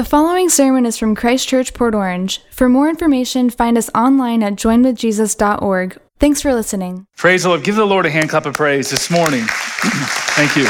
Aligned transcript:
The 0.00 0.06
following 0.06 0.48
sermon 0.48 0.86
is 0.86 0.96
from 0.96 1.14
Christ 1.14 1.46
Church, 1.46 1.74
Port 1.74 1.94
Orange. 1.94 2.40
For 2.50 2.70
more 2.70 2.88
information, 2.88 3.50
find 3.50 3.76
us 3.76 3.90
online 3.94 4.42
at 4.42 4.54
joinwithjesus.org. 4.54 6.00
Thanks 6.18 6.40
for 6.40 6.54
listening. 6.54 7.04
Praise 7.18 7.42
the 7.42 7.50
Lord. 7.50 7.64
Give 7.64 7.76
the 7.76 7.84
Lord 7.84 8.06
a 8.06 8.10
hand 8.10 8.30
clap 8.30 8.46
of 8.46 8.54
praise 8.54 8.88
this 8.88 9.10
morning. 9.10 9.42
Thank 9.44 10.56
you. 10.56 10.64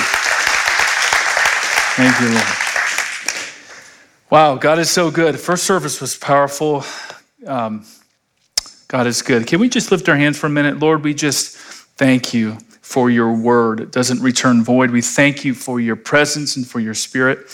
Thank 1.94 2.20
you, 2.20 2.30
Lord. 2.34 2.46
Wow, 4.30 4.56
God 4.56 4.80
is 4.80 4.90
so 4.90 5.12
good. 5.12 5.38
First 5.38 5.62
service 5.62 6.00
was 6.00 6.16
powerful. 6.16 6.84
Um, 7.46 7.84
God 8.88 9.06
is 9.06 9.22
good. 9.22 9.46
Can 9.46 9.60
we 9.60 9.68
just 9.68 9.92
lift 9.92 10.08
our 10.08 10.16
hands 10.16 10.40
for 10.40 10.48
a 10.48 10.50
minute? 10.50 10.80
Lord, 10.80 11.04
we 11.04 11.14
just 11.14 11.56
thank 11.56 12.34
you 12.34 12.58
for 12.80 13.08
your 13.08 13.32
word. 13.32 13.78
It 13.78 13.92
doesn't 13.92 14.20
return 14.20 14.64
void. 14.64 14.90
We 14.90 15.02
thank 15.02 15.44
you 15.44 15.54
for 15.54 15.78
your 15.78 15.94
presence 15.94 16.56
and 16.56 16.66
for 16.66 16.80
your 16.80 16.94
spirit. 16.94 17.46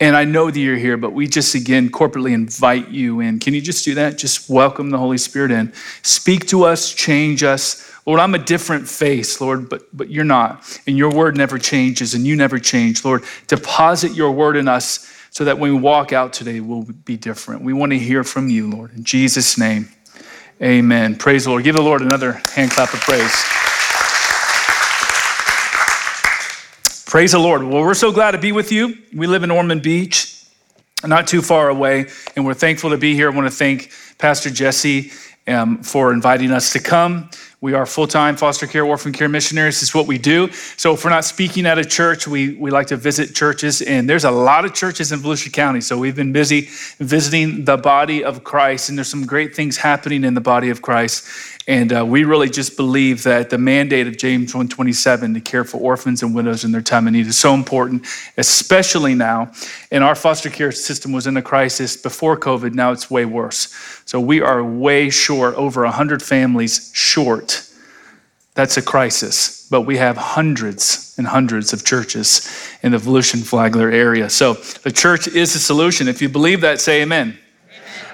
And 0.00 0.16
I 0.16 0.24
know 0.24 0.50
that 0.50 0.58
you're 0.58 0.76
here, 0.76 0.96
but 0.96 1.12
we 1.12 1.28
just 1.28 1.54
again 1.54 1.88
corporately 1.88 2.32
invite 2.32 2.88
you 2.88 3.20
in. 3.20 3.38
Can 3.38 3.54
you 3.54 3.60
just 3.60 3.84
do 3.84 3.94
that? 3.94 4.18
Just 4.18 4.50
welcome 4.50 4.90
the 4.90 4.98
Holy 4.98 5.18
Spirit 5.18 5.50
in. 5.52 5.72
Speak 6.02 6.46
to 6.48 6.64
us, 6.64 6.92
change 6.92 7.42
us. 7.42 7.90
Lord, 8.06 8.20
I'm 8.20 8.34
a 8.34 8.38
different 8.38 8.88
face, 8.88 9.40
Lord, 9.40 9.68
but, 9.70 9.82
but 9.96 10.10
you're 10.10 10.24
not. 10.24 10.80
And 10.86 10.98
your 10.98 11.10
word 11.10 11.36
never 11.36 11.58
changes 11.58 12.12
and 12.12 12.26
you 12.26 12.36
never 12.36 12.58
change. 12.58 13.04
Lord, 13.04 13.24
deposit 13.46 14.12
your 14.12 14.32
word 14.32 14.56
in 14.56 14.68
us 14.68 15.10
so 15.30 15.44
that 15.44 15.58
when 15.58 15.74
we 15.74 15.80
walk 15.80 16.12
out 16.12 16.32
today, 16.32 16.60
we'll 16.60 16.82
be 16.82 17.16
different. 17.16 17.62
We 17.62 17.72
want 17.72 17.92
to 17.92 17.98
hear 17.98 18.22
from 18.24 18.48
you, 18.48 18.68
Lord. 18.68 18.92
In 18.94 19.04
Jesus' 19.04 19.56
name, 19.56 19.88
amen. 20.60 21.16
Praise 21.16 21.44
the 21.44 21.50
Lord. 21.50 21.64
Give 21.64 21.74
the 21.74 21.82
Lord 21.82 22.02
another 22.02 22.42
hand 22.54 22.72
clap 22.72 22.92
of 22.92 23.00
praise. 23.00 23.73
Praise 27.14 27.30
the 27.30 27.38
Lord. 27.38 27.62
Well, 27.62 27.82
we're 27.82 27.94
so 27.94 28.10
glad 28.10 28.32
to 28.32 28.38
be 28.38 28.50
with 28.50 28.72
you. 28.72 28.98
We 29.14 29.28
live 29.28 29.44
in 29.44 29.52
Ormond 29.52 29.84
Beach, 29.84 30.44
not 31.04 31.28
too 31.28 31.42
far 31.42 31.68
away, 31.68 32.06
and 32.34 32.44
we're 32.44 32.54
thankful 32.54 32.90
to 32.90 32.98
be 32.98 33.14
here. 33.14 33.30
I 33.30 33.32
want 33.32 33.46
to 33.46 33.54
thank 33.54 33.92
Pastor 34.18 34.50
Jesse 34.50 35.12
um, 35.46 35.80
for 35.84 36.12
inviting 36.12 36.50
us 36.50 36.72
to 36.72 36.80
come. 36.80 37.30
We 37.60 37.72
are 37.72 37.86
full 37.86 38.08
time 38.08 38.36
foster 38.36 38.66
care, 38.66 38.84
orphan 38.84 39.12
care 39.12 39.28
missionaries. 39.28 39.80
Is 39.80 39.94
what 39.94 40.08
we 40.08 40.18
do. 40.18 40.50
So, 40.76 40.94
if 40.94 41.04
we're 41.04 41.10
not 41.10 41.24
speaking 41.24 41.66
at 41.66 41.78
a 41.78 41.84
church, 41.84 42.26
we, 42.26 42.56
we 42.56 42.72
like 42.72 42.88
to 42.88 42.96
visit 42.96 43.32
churches, 43.32 43.80
and 43.80 44.10
there's 44.10 44.24
a 44.24 44.30
lot 44.32 44.64
of 44.64 44.74
churches 44.74 45.12
in 45.12 45.20
Volusia 45.20 45.52
County. 45.52 45.82
So, 45.82 45.96
we've 45.96 46.16
been 46.16 46.32
busy 46.32 46.68
visiting 46.98 47.64
the 47.64 47.76
body 47.76 48.24
of 48.24 48.42
Christ, 48.42 48.88
and 48.88 48.98
there's 48.98 49.08
some 49.08 49.24
great 49.24 49.54
things 49.54 49.76
happening 49.76 50.24
in 50.24 50.34
the 50.34 50.40
body 50.40 50.68
of 50.68 50.82
Christ. 50.82 51.26
And 51.66 51.96
uh, 51.96 52.04
we 52.04 52.24
really 52.24 52.50
just 52.50 52.76
believe 52.76 53.22
that 53.22 53.48
the 53.48 53.56
mandate 53.56 54.06
of 54.06 54.18
James 54.18 54.54
127 54.54 55.32
to 55.32 55.40
care 55.40 55.64
for 55.64 55.78
orphans 55.78 56.22
and 56.22 56.34
widows 56.34 56.62
in 56.62 56.72
their 56.72 56.82
time 56.82 57.06
of 57.06 57.14
need 57.14 57.26
is 57.26 57.38
so 57.38 57.54
important, 57.54 58.06
especially 58.36 59.14
now. 59.14 59.50
And 59.90 60.04
our 60.04 60.14
foster 60.14 60.50
care 60.50 60.72
system 60.72 61.12
was 61.12 61.26
in 61.26 61.38
a 61.38 61.42
crisis 61.42 61.96
before 61.96 62.36
COVID. 62.36 62.74
Now 62.74 62.92
it's 62.92 63.10
way 63.10 63.24
worse. 63.24 63.74
So 64.04 64.20
we 64.20 64.42
are 64.42 64.62
way 64.62 65.08
short, 65.08 65.54
over 65.54 65.84
100 65.84 66.22
families 66.22 66.90
short. 66.92 67.66
That's 68.52 68.76
a 68.76 68.82
crisis. 68.82 69.66
But 69.70 69.82
we 69.82 69.96
have 69.96 70.18
hundreds 70.18 71.14
and 71.16 71.26
hundreds 71.26 71.72
of 71.72 71.82
churches 71.84 72.46
in 72.82 72.92
the 72.92 72.98
Volusia 72.98 73.42
Flagler 73.42 73.90
area. 73.90 74.28
So 74.28 74.52
the 74.52 74.92
church 74.92 75.28
is 75.28 75.54
a 75.54 75.58
solution. 75.58 76.08
If 76.08 76.20
you 76.20 76.28
believe 76.28 76.60
that, 76.60 76.80
say 76.80 77.00
amen. 77.00 77.38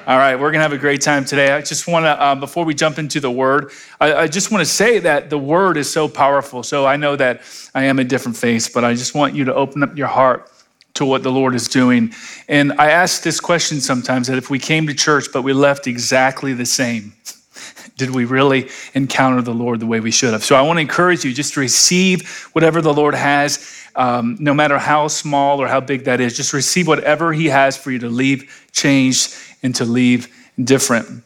All 0.07 0.17
right, 0.17 0.35
we're 0.35 0.51
going 0.51 0.61
to 0.61 0.63
have 0.63 0.73
a 0.73 0.79
great 0.79 1.03
time 1.03 1.27
today. 1.27 1.53
I 1.53 1.61
just 1.61 1.87
want 1.87 2.05
to, 2.05 2.11
uh, 2.11 2.35
before 2.35 2.65
we 2.65 2.75
jump 2.75 2.99
into 2.99 3.21
the 3.21 3.31
word, 3.31 3.71
I, 4.01 4.15
I 4.15 4.27
just 4.29 4.51
want 4.51 4.63
to 4.63 4.65
say 4.65 4.99
that 4.99 5.29
the 5.29 5.37
word 5.37 5.77
is 5.77 5.93
so 5.93 6.09
powerful. 6.09 6.63
So 6.63 6.87
I 6.87 6.97
know 6.97 7.17
that 7.17 7.43
I 7.75 7.85
am 7.85 7.99
a 7.99 8.05
different 8.05 8.35
face, 8.35 8.67
but 8.67 8.83
I 8.83 8.95
just 8.95 9.15
want 9.15 9.35
you 9.35 9.45
to 9.45 9.55
open 9.55 9.83
up 9.83 9.95
your 9.99 10.07
heart 10.07 10.51
to 10.95 11.05
what 11.05 11.23
the 11.23 11.31
Lord 11.31 11.55
is 11.55 11.69
doing. 11.69 12.15
And 12.49 12.73
I 12.73 12.93
ask 12.93 13.23
this 13.23 13.41
question 13.41 13.83
sometimes 13.83 14.27
that 14.29 14.39
if 14.39 14.49
we 14.49 14.59
came 14.59 14.87
to 14.87 14.95
church, 14.95 15.27
but 15.35 15.43
we 15.43 15.53
left 15.53 15.87
exactly 15.87 16.55
the 16.55 16.67
same, 16.67 17.13
did 17.99 18.11
we 18.11 18.25
really 18.25 18.71
encounter 18.95 19.43
the 19.43 19.55
Lord 19.55 19.81
the 19.81 19.87
way 19.87 20.01
we 20.01 20.11
should 20.11 20.33
have? 20.33 20.43
So 20.43 20.57
I 20.57 20.63
want 20.63 20.79
to 20.79 20.81
encourage 20.81 21.27
you 21.27 21.35
just 21.35 21.53
to 21.55 21.61
receive 21.61 22.49
whatever 22.55 22.81
the 22.81 22.95
Lord 22.95 23.15
has. 23.15 23.77
Um, 23.97 24.37
no 24.41 24.55
matter 24.55 24.79
how 24.79 25.09
small 25.09 25.61
or 25.61 25.67
how 25.67 25.81
big 25.81 26.05
that 26.05 26.21
is, 26.21 26.37
just 26.37 26.55
receive 26.55 26.87
whatever 26.87 27.35
He 27.35 27.47
has 27.47 27.77
for 27.77 27.91
you 27.91 27.99
to 27.99 28.09
leave 28.09 28.69
changed 28.73 29.35
and 29.63 29.75
to 29.77 29.85
leave 29.85 30.29
different. 30.63 31.25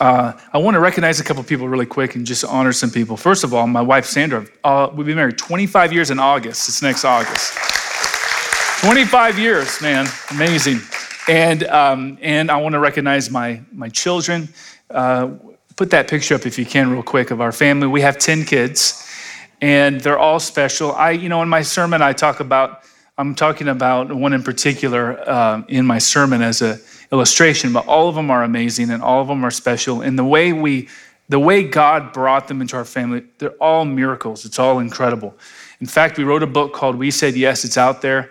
Uh, 0.00 0.32
I 0.52 0.58
want 0.58 0.74
to 0.74 0.80
recognize 0.80 1.20
a 1.20 1.24
couple 1.24 1.44
people 1.44 1.68
really 1.68 1.86
quick 1.86 2.16
and 2.16 2.26
just 2.26 2.44
honor 2.44 2.72
some 2.72 2.90
people. 2.90 3.16
First 3.16 3.44
of 3.44 3.54
all, 3.54 3.66
my 3.66 3.80
wife 3.80 4.04
Sandra. 4.04 4.46
Uh, 4.64 4.90
we've 4.92 5.06
been 5.06 5.16
married 5.16 5.38
25 5.38 5.92
years 5.92 6.10
in 6.10 6.18
August. 6.18 6.68
It's 6.68 6.82
next 6.82 7.04
August. 7.04 7.54
25 8.80 9.38
years, 9.38 9.80
man, 9.80 10.08
amazing. 10.32 10.80
And 11.28 11.62
um, 11.68 12.18
and 12.20 12.50
I 12.50 12.56
want 12.56 12.72
to 12.72 12.80
recognize 12.80 13.30
my 13.30 13.60
my 13.70 13.88
children. 13.88 14.48
Uh, 14.90 15.34
put 15.76 15.90
that 15.90 16.08
picture 16.08 16.34
up 16.34 16.46
if 16.46 16.58
you 16.58 16.66
can, 16.66 16.90
real 16.90 17.02
quick, 17.02 17.30
of 17.30 17.40
our 17.40 17.52
family. 17.52 17.86
We 17.86 18.00
have 18.00 18.18
10 18.18 18.44
kids, 18.44 19.08
and 19.60 20.00
they're 20.00 20.18
all 20.18 20.40
special. 20.40 20.92
I, 20.92 21.12
you 21.12 21.28
know, 21.28 21.42
in 21.42 21.48
my 21.48 21.62
sermon, 21.62 22.02
I 22.02 22.12
talk 22.12 22.40
about. 22.40 22.82
I'm 23.18 23.34
talking 23.34 23.68
about 23.68 24.12
one 24.12 24.32
in 24.32 24.42
particular 24.42 25.20
uh, 25.28 25.62
in 25.68 25.86
my 25.86 25.98
sermon 25.98 26.42
as 26.42 26.62
a 26.62 26.80
illustration, 27.12 27.72
but 27.72 27.86
all 27.86 28.08
of 28.08 28.14
them 28.14 28.30
are 28.30 28.42
amazing 28.42 28.90
and 28.90 29.02
all 29.02 29.20
of 29.20 29.28
them 29.28 29.44
are 29.44 29.50
special. 29.50 30.00
And 30.00 30.18
the 30.18 30.24
way 30.24 30.52
we, 30.52 30.88
the 31.28 31.38
way 31.38 31.62
God 31.62 32.12
brought 32.12 32.48
them 32.48 32.60
into 32.60 32.76
our 32.76 32.84
family, 32.84 33.24
they're 33.38 33.50
all 33.52 33.84
miracles. 33.84 34.44
It's 34.44 34.58
all 34.58 34.78
incredible. 34.78 35.36
In 35.80 35.86
fact, 35.86 36.16
we 36.16 36.24
wrote 36.24 36.42
a 36.42 36.46
book 36.46 36.72
called 36.72 36.96
We 36.96 37.10
Said 37.10 37.34
Yes. 37.34 37.64
It's 37.64 37.76
out 37.76 38.02
there, 38.02 38.30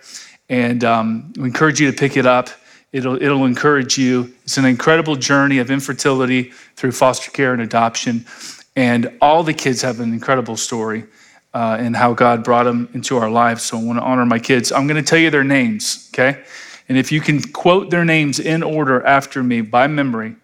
and 0.50 0.84
um, 0.84 1.32
we 1.38 1.44
encourage 1.44 1.80
you 1.80 1.92
to 1.92 1.98
pick 1.98 2.18
it 2.18 2.26
up. 2.26 2.50
It'll, 2.92 3.22
it'll 3.22 3.46
encourage 3.46 3.98
you. 3.98 4.34
It's 4.44 4.58
an 4.58 4.66
incredible 4.66 5.16
journey 5.16 5.60
of 5.60 5.72
infertility 5.72 6.52
through 6.76 6.92
foster 6.92 7.32
care 7.32 7.54
and 7.54 7.62
adoption. 7.62 8.26
And 8.76 9.18
all 9.22 9.44
the 9.44 9.54
kids 9.54 9.82
have 9.82 10.00
an 10.00 10.12
incredible 10.12 10.58
story 10.58 11.06
uh, 11.54 11.78
and 11.80 11.96
how 11.96 12.14
God 12.14 12.44
brought 12.44 12.64
them 12.64 12.90
into 12.94 13.18
our 13.18 13.30
lives. 13.30 13.64
So 13.64 13.78
I 13.78 13.84
want 13.84 14.00
to 14.00 14.04
honor 14.04 14.26
my 14.26 14.40
kids. 14.40 14.72
I'm 14.72 14.88
going 14.88 15.02
to 15.02 15.08
tell 15.08 15.20
you 15.20 15.30
their 15.30 15.44
names, 15.44 16.10
okay? 16.14 16.44
And 16.92 16.98
if 16.98 17.10
you 17.10 17.22
can 17.22 17.42
quote 17.42 17.90
their 17.90 18.04
names 18.04 18.38
in 18.38 18.62
order 18.62 19.02
after 19.06 19.42
me 19.42 19.62
by 19.62 19.88
memory, 19.88 20.36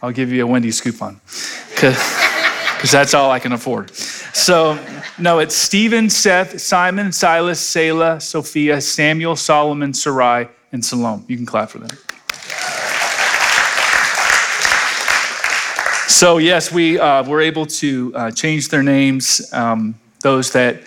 I'll 0.00 0.12
give 0.12 0.30
you 0.30 0.44
a 0.44 0.46
Wendy's 0.46 0.80
coupon 0.80 1.20
because 1.74 2.92
that's 2.92 3.14
all 3.14 3.32
I 3.32 3.40
can 3.40 3.50
afford. 3.50 3.92
So, 3.96 4.78
no, 5.18 5.40
it's 5.40 5.56
Stephen, 5.56 6.08
Seth, 6.08 6.60
Simon, 6.60 7.10
Silas, 7.10 7.58
Selah, 7.58 8.20
Sophia, 8.20 8.80
Samuel, 8.80 9.34
Solomon, 9.34 9.92
Sarai, 9.92 10.46
and 10.70 10.84
Salome. 10.84 11.24
You 11.26 11.36
can 11.36 11.46
clap 11.46 11.70
for 11.70 11.78
them. 11.78 11.90
So, 16.06 16.38
yes, 16.38 16.70
we 16.70 17.00
uh, 17.00 17.24
were 17.24 17.40
able 17.40 17.66
to 17.66 18.12
uh, 18.14 18.30
change 18.30 18.68
their 18.68 18.84
names, 18.84 19.52
um, 19.52 19.96
those 20.20 20.52
that 20.52 20.80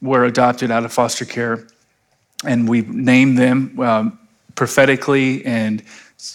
were 0.00 0.24
adopted 0.24 0.70
out 0.70 0.86
of 0.86 0.92
foster 0.94 1.26
care, 1.26 1.68
and 2.46 2.66
we 2.66 2.80
named 2.80 3.36
them. 3.36 3.78
Um, 3.78 4.18
prophetically, 4.54 5.44
and 5.44 5.82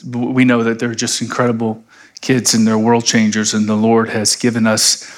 we 0.06 0.46
know 0.46 0.63
that 0.63 0.80
they're 0.80 0.96
just 0.96 1.22
incredible 1.22 1.84
kids 2.22 2.53
and 2.53 2.68
they're 2.68 2.78
world 2.78 3.06
changers, 3.06 3.53
and 3.53 3.68
the 3.68 3.75
Lord 3.75 4.09
has 4.09 4.35
given 4.35 4.68
us. 4.68 5.18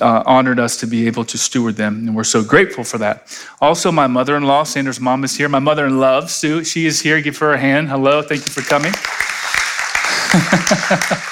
Uh, 0.00 0.22
honored 0.26 0.60
us 0.60 0.76
to 0.76 0.86
be 0.86 1.08
able 1.08 1.24
to 1.24 1.36
steward 1.36 1.74
them, 1.74 2.06
and 2.06 2.14
we're 2.14 2.22
so 2.22 2.44
grateful 2.44 2.84
for 2.84 2.98
that. 2.98 3.26
Also, 3.60 3.90
my 3.90 4.06
mother 4.06 4.36
in 4.36 4.44
law, 4.44 4.62
Sandra's 4.62 5.00
mom, 5.00 5.24
is 5.24 5.36
here. 5.36 5.48
My 5.48 5.58
mother 5.58 5.86
in 5.86 5.98
law, 5.98 6.24
Sue, 6.24 6.62
she 6.62 6.86
is 6.86 7.00
here. 7.00 7.20
Give 7.20 7.36
her 7.38 7.54
a 7.54 7.58
hand. 7.58 7.88
Hello, 7.88 8.22
thank 8.22 8.46
you 8.46 8.52
for 8.52 8.62
coming. 8.62 8.92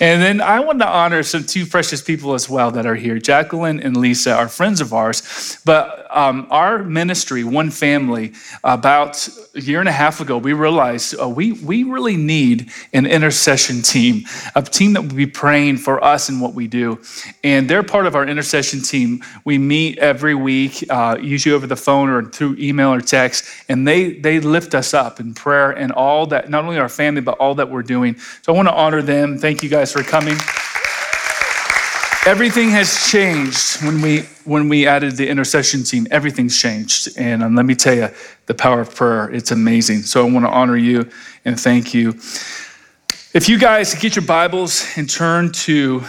and 0.00 0.22
then 0.22 0.40
I 0.40 0.60
want 0.60 0.78
to 0.80 0.88
honor 0.88 1.22
some 1.22 1.44
two 1.44 1.66
precious 1.66 2.00
people 2.00 2.34
as 2.34 2.48
well 2.48 2.70
that 2.72 2.86
are 2.86 2.94
here. 2.94 3.18
Jacqueline 3.18 3.80
and 3.80 3.96
Lisa 3.96 4.34
are 4.34 4.48
friends 4.48 4.80
of 4.80 4.92
ours, 4.92 5.58
but 5.64 6.06
um, 6.14 6.46
our 6.50 6.84
ministry, 6.84 7.42
One 7.42 7.70
Family, 7.70 8.32
about 8.62 9.28
a 9.54 9.60
year 9.60 9.80
and 9.80 9.88
a 9.88 9.92
half 9.92 10.20
ago, 10.20 10.38
we 10.38 10.52
realized 10.52 11.16
uh, 11.20 11.28
we 11.28 11.52
we 11.52 11.82
really 11.82 12.16
need 12.16 12.70
an 12.92 13.06
intercession 13.06 13.82
team, 13.82 14.24
a 14.54 14.62
team 14.62 14.92
that 14.92 15.02
will 15.02 15.14
be 15.14 15.26
praying 15.26 15.78
for 15.78 16.02
us 16.02 16.28
and 16.28 16.40
what 16.40 16.54
we 16.54 16.68
do. 16.68 17.00
And 17.42 17.68
they're 17.68 17.82
part 17.82 18.06
of 18.06 18.14
our 18.14 18.26
intercession 18.26 18.82
team. 18.82 19.22
We 19.44 19.58
meet 19.58 19.98
every 19.98 20.34
week, 20.34 20.84
uh, 20.88 21.18
usually 21.20 21.54
over 21.54 21.66
the 21.66 21.76
phone 21.76 22.08
or 22.08 22.22
through 22.24 22.56
email 22.58 22.92
or 22.92 23.00
text, 23.00 23.44
and 23.68 23.86
they 23.86 24.12
they 24.12 24.38
lift 24.38 24.74
us 24.74 24.94
up 24.94 25.18
in 25.18 25.34
prayer 25.34 25.72
and 25.72 25.90
all 25.92 26.26
that, 26.28 26.48
not 26.50 26.64
only 26.64 26.78
our 26.78 26.88
family 26.88 27.20
but 27.20 27.36
all 27.38 27.54
that 27.56 27.70
we're 27.70 27.82
doing. 27.82 28.16
So 28.42 28.52
I 28.52 28.56
want 28.56 28.68
to 28.68 28.74
honor 28.74 29.02
them. 29.02 29.23
Thank 29.38 29.62
you 29.62 29.70
guys 29.70 29.90
for 29.92 30.02
coming. 30.02 30.36
Everything 32.26 32.70
has 32.70 33.10
changed 33.10 33.82
when 33.82 34.00
we 34.02 34.20
when 34.44 34.68
we 34.68 34.86
added 34.86 35.16
the 35.16 35.26
intercession 35.28 35.82
team. 35.82 36.06
Everything's 36.10 36.58
changed, 36.58 37.08
and 37.16 37.42
um, 37.42 37.54
let 37.54 37.64
me 37.64 37.74
tell 37.74 37.94
you, 37.94 38.08
the 38.46 38.54
power 38.54 38.80
of 38.80 38.94
prayer. 38.94 39.30
It's 39.30 39.50
amazing. 39.50 40.02
So 40.02 40.26
I 40.26 40.30
want 40.30 40.44
to 40.44 40.50
honor 40.50 40.76
you 40.76 41.08
and 41.44 41.58
thank 41.58 41.94
you. 41.94 42.10
If 43.32 43.48
you 43.48 43.58
guys 43.58 43.94
get 43.94 44.14
your 44.14 44.24
Bibles 44.24 44.86
and 44.96 45.08
turn 45.08 45.52
to 45.52 46.04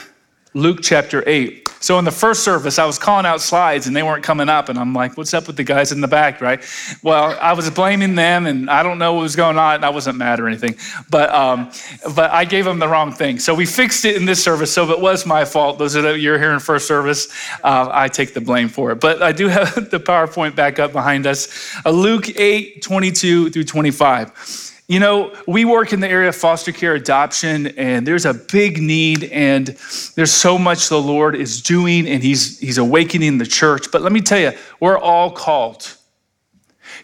Luke 0.53 0.79
chapter 0.81 1.23
eight. 1.27 1.64
So 1.79 1.99
in 1.99 2.05
the 2.05 2.11
first 2.11 2.43
service, 2.43 2.79
I 2.79 2.85
was 2.85 2.97
calling 2.97 3.25
out 3.25 3.41
slides 3.41 3.87
and 3.87 3.95
they 3.95 4.03
weren't 4.03 4.23
coming 4.23 4.49
up. 4.49 4.69
And 4.69 4.79
I'm 4.79 4.93
like, 4.93 5.17
what's 5.17 5.33
up 5.33 5.47
with 5.47 5.57
the 5.57 5.63
guys 5.63 5.91
in 5.91 6.01
the 6.01 6.07
back, 6.07 6.41
right? 6.41 6.63
Well, 7.03 7.37
I 7.39 7.53
was 7.53 7.69
blaming 7.69 8.15
them 8.15 8.45
and 8.45 8.69
I 8.69 8.83
don't 8.83 8.97
know 8.97 9.13
what 9.13 9.21
was 9.21 9.35
going 9.35 9.57
on. 9.57 9.83
I 9.83 9.89
wasn't 9.89 10.17
mad 10.17 10.39
or 10.39 10.47
anything. 10.47 10.75
But, 11.09 11.29
um, 11.33 11.71
but 12.15 12.31
I 12.31 12.45
gave 12.45 12.65
them 12.65 12.79
the 12.79 12.87
wrong 12.87 13.11
thing. 13.11 13.39
So 13.39 13.53
we 13.53 13.65
fixed 13.65 14.05
it 14.05 14.15
in 14.15 14.25
this 14.25 14.43
service. 14.43 14.73
So 14.73 14.83
if 14.83 14.89
it 14.89 14.99
was 14.99 15.25
my 15.25 15.45
fault, 15.45 15.77
those 15.77 15.95
of 15.95 16.05
you 16.17 16.33
are 16.33 16.39
here 16.39 16.53
in 16.53 16.59
first 16.59 16.87
service, 16.87 17.27
uh, 17.63 17.89
I 17.91 18.07
take 18.07 18.33
the 18.33 18.41
blame 18.41 18.69
for 18.69 18.91
it. 18.91 18.99
But 18.99 19.21
I 19.21 19.31
do 19.31 19.47
have 19.47 19.75
the 19.91 19.99
PowerPoint 19.99 20.55
back 20.55 20.79
up 20.79 20.91
behind 20.91 21.27
us. 21.27 21.75
Uh, 21.85 21.91
Luke 21.91 22.29
8, 22.29 22.81
22 22.81 23.51
through 23.51 23.63
25. 23.63 24.74
You 24.87 24.99
know, 24.99 25.35
we 25.47 25.65
work 25.65 25.93
in 25.93 25.99
the 25.99 26.07
area 26.07 26.29
of 26.29 26.35
foster 26.35 26.71
care 26.71 26.93
adoption, 26.93 27.67
and 27.77 28.05
there's 28.05 28.25
a 28.25 28.35
big 28.35 28.79
need, 28.79 29.23
and 29.25 29.67
there's 30.15 30.31
so 30.31 30.59
much 30.59 30.89
the 30.89 31.01
Lord 31.01 31.35
is 31.35 31.61
doing, 31.61 32.07
and 32.07 32.21
He's, 32.21 32.59
he's 32.59 32.77
awakening 32.77 33.39
the 33.39 33.47
church. 33.47 33.91
But 33.91 34.03
let 34.03 34.11
me 34.11 34.21
tell 34.21 34.39
you, 34.39 34.51
we're 34.79 34.99
all 34.99 35.31
called. 35.31 35.95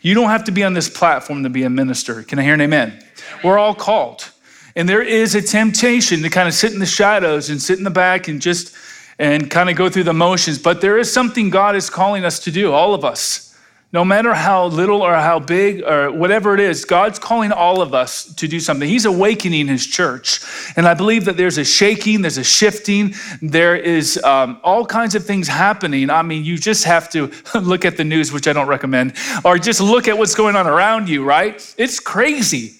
You 0.02 0.14
don't 0.14 0.30
have 0.30 0.44
to 0.44 0.52
be 0.52 0.64
on 0.64 0.74
this 0.74 0.90
platform 0.90 1.44
to 1.44 1.50
be 1.50 1.64
a 1.64 1.70
minister. 1.70 2.22
Can 2.22 2.38
I 2.38 2.44
hear 2.44 2.54
an 2.54 2.62
amen? 2.62 3.04
We're 3.44 3.58
all 3.58 3.74
called. 3.74 4.30
And 4.76 4.88
there 4.88 5.02
is 5.02 5.36
a 5.36 5.42
temptation 5.42 6.22
to 6.22 6.30
kind 6.30 6.48
of 6.48 6.54
sit 6.54 6.74
in 6.74 6.80
the 6.80 6.86
shadows 6.86 7.50
and 7.50 7.62
sit 7.62 7.78
in 7.78 7.84
the 7.84 7.90
back 7.90 8.28
and 8.28 8.42
just 8.42 8.76
and 9.20 9.52
kind 9.52 9.70
of 9.70 9.76
go 9.76 9.90
through 9.90 10.06
the 10.06 10.14
motions. 10.14 10.58
But 10.58 10.82
there 10.82 10.98
is 10.98 11.12
something 11.12 11.50
God 11.50 11.76
is 11.76 11.90
calling 11.90 12.26
us 12.26 12.40
to 12.42 12.52
do, 12.52 12.72
all 12.72 12.94
of 12.94 13.06
us. 13.06 13.51
No 13.94 14.06
matter 14.06 14.34
how 14.34 14.68
little 14.68 15.02
or 15.02 15.16
how 15.16 15.40
big 15.40 15.84
or 15.84 16.12
whatever 16.12 16.54
it 16.54 16.62
is, 16.62 16.86
God's 16.86 17.20
calling 17.20 17.52
all 17.52 17.82
of 17.82 17.94
us 17.94 18.34
to 18.36 18.48
do 18.48 18.62
something. 18.62 18.88
He's 18.88 19.04
awakening 19.04 19.68
His 19.68 19.86
church. 19.86 20.40
And 20.78 20.88
I 20.88 20.94
believe 20.94 21.26
that 21.26 21.36
there's 21.36 21.58
a 21.58 21.66
shaking, 21.66 22.22
there's 22.22 22.38
a 22.38 22.44
shifting, 22.44 23.16
there 23.42 23.76
is 23.76 24.18
um, 24.24 24.62
all 24.64 24.86
kinds 24.86 25.14
of 25.14 25.26
things 25.26 25.50
happening. 25.50 26.10
I 26.10 26.22
mean, 26.22 26.46
you 26.46 26.58
just 26.58 26.86
have 26.86 27.10
to 27.12 27.32
look 27.60 27.84
at 27.84 27.98
the 27.98 28.06
news, 28.06 28.32
which 28.32 28.48
I 28.48 28.54
don't 28.54 28.68
recommend, 28.68 29.14
or 29.44 29.58
just 29.58 29.82
look 29.82 30.08
at 30.08 30.18
what's 30.18 30.36
going 30.36 30.56
on 30.56 30.68
around 30.68 31.10
you, 31.10 31.26
right? 31.26 31.76
It's 31.78 32.00
crazy. 32.00 32.76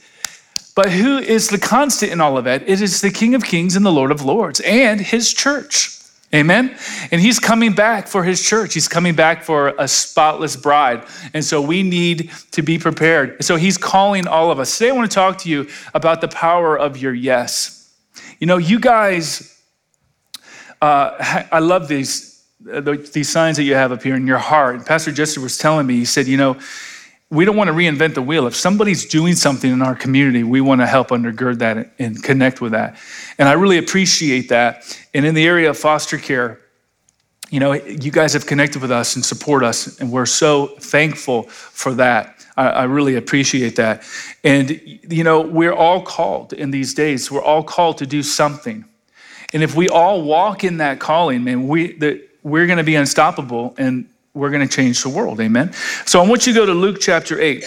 But 0.76 0.92
who 0.92 1.18
is 1.18 1.50
the 1.50 1.58
constant 1.58 2.14
in 2.14 2.22
all 2.22 2.38
of 2.38 2.48
it? 2.48 2.64
It 2.66 2.82
is 2.82 3.02
the 3.02 3.12
King 3.12 3.36
of 3.36 3.44
Kings 3.44 3.76
and 3.76 3.86
the 3.86 3.92
Lord 3.92 4.12
of 4.12 4.24
Lords 4.24 4.62
and 4.62 5.02
His 5.02 5.34
church. 5.34 6.01
Amen. 6.34 6.78
And 7.12 7.20
he's 7.20 7.40
coming 7.40 7.74
back 7.74 8.08
for 8.08 8.24
his 8.24 8.42
church. 8.42 8.74
He's 8.74 8.88
coming 8.88 9.16
back 9.16 9.44
for 9.44 9.74
a 9.78 9.86
spotless 9.88 10.56
bride. 10.56 11.06
And 11.34 11.44
so 11.44 11.62
we 11.62 11.84
need 11.84 12.32
to 12.52 12.62
be 12.62 12.78
prepared. 12.78 13.44
So 13.44 13.58
he's 13.58 13.78
calling 13.78 14.28
all 14.28 14.50
of 14.50 14.58
us. 14.58 14.78
Today 14.78 14.92
I 14.92 14.94
want 14.94 15.12
to 15.12 15.14
talk 15.14 15.40
to 15.40 15.50
you 15.50 15.68
about 15.94 16.22
the 16.22 16.30
power 16.30 16.80
of 16.80 16.98
your 16.98 17.14
yes. 17.14 17.94
You 18.40 18.48
know, 18.48 18.58
you 18.58 18.80
guys, 18.80 19.62
uh, 20.82 21.46
I 21.52 21.60
love 21.60 21.90
these, 21.90 22.46
uh, 22.72 22.80
these 22.80 23.30
signs 23.30 23.58
that 23.58 23.64
you 23.64 23.76
have 23.76 23.92
up 23.92 24.02
here 24.02 24.16
in 24.16 24.26
your 24.26 24.38
heart. 24.38 24.86
Pastor 24.86 25.12
Jesse 25.12 25.42
was 25.42 25.58
telling 25.58 25.86
me, 25.86 25.96
he 25.96 26.06
said, 26.06 26.28
you 26.28 26.38
know, 26.38 26.58
we 27.32 27.46
don't 27.46 27.56
want 27.56 27.70
to 27.70 27.74
reinvent 27.74 28.14
the 28.14 28.22
wheel. 28.22 28.46
If 28.46 28.56
somebody's 28.56 29.06
doing 29.06 29.36
something 29.36 29.72
in 29.72 29.82
our 29.82 29.96
community, 29.96 30.44
we 30.44 30.60
want 30.60 30.82
to 30.82 30.86
help 30.86 31.10
undergird 31.10 31.60
that 31.60 31.94
and 31.98 32.22
connect 32.22 32.60
with 32.60 32.74
that. 32.74 32.98
And 33.38 33.48
I 33.48 33.54
really 33.54 33.78
appreciate 33.78 34.50
that. 34.50 34.98
And 35.14 35.26
in 35.26 35.34
the 35.34 35.48
area 35.48 35.70
of 35.70 35.78
foster 35.78 36.18
care, 36.18 36.60
you 37.50 37.62
know, 37.62 37.72
you 37.72 38.12
guys 38.12 38.34
have 38.34 38.46
connected 38.46 38.82
with 38.82 38.92
us 38.92 39.16
and 39.16 39.24
support 39.26 39.64
us, 39.64 40.00
and 40.00 40.12
we're 40.12 40.26
so 40.26 40.68
thankful 40.80 41.44
for 41.44 41.94
that. 41.96 42.46
I, 42.58 42.68
I 42.68 42.84
really 42.84 43.16
appreciate 43.16 43.78
that. 43.78 44.04
And, 44.44 44.82
you 44.82 45.24
know, 45.24 45.42
we're 45.42 45.74
all 45.74 46.02
called 46.02 46.54
in 46.54 46.72
these 46.72 46.94
days, 46.94 47.32
we're 47.32 47.44
all 47.44 47.64
called 47.64 47.98
to 48.00 48.06
do 48.06 48.24
something. 48.24 48.86
And 49.54 49.64
if 49.64 49.76
we 49.76 49.90
all 49.90 50.22
walk 50.22 50.64
in 50.64 50.78
that 50.78 51.00
calling, 51.00 51.44
man, 51.44 51.68
we, 51.68 51.94
the, 51.94 52.26
we're 52.44 52.68
going 52.68 52.78
to 52.78 52.84
be 52.86 52.96
unstoppable 52.96 53.74
and 53.78 54.08
we're 54.34 54.50
going 54.50 54.68
to 54.68 54.74
change 54.74 55.04
the 55.04 55.10
world. 55.10 55.40
Amen. 55.40 55.74
So 56.06 56.22
I 56.22 56.28
want 56.28 56.48
you 56.48 56.54
to 56.54 56.60
go 56.60 56.66
to 56.66 56.74
Luke 56.74 56.98
chapter 57.00 57.40
8. 57.40 57.66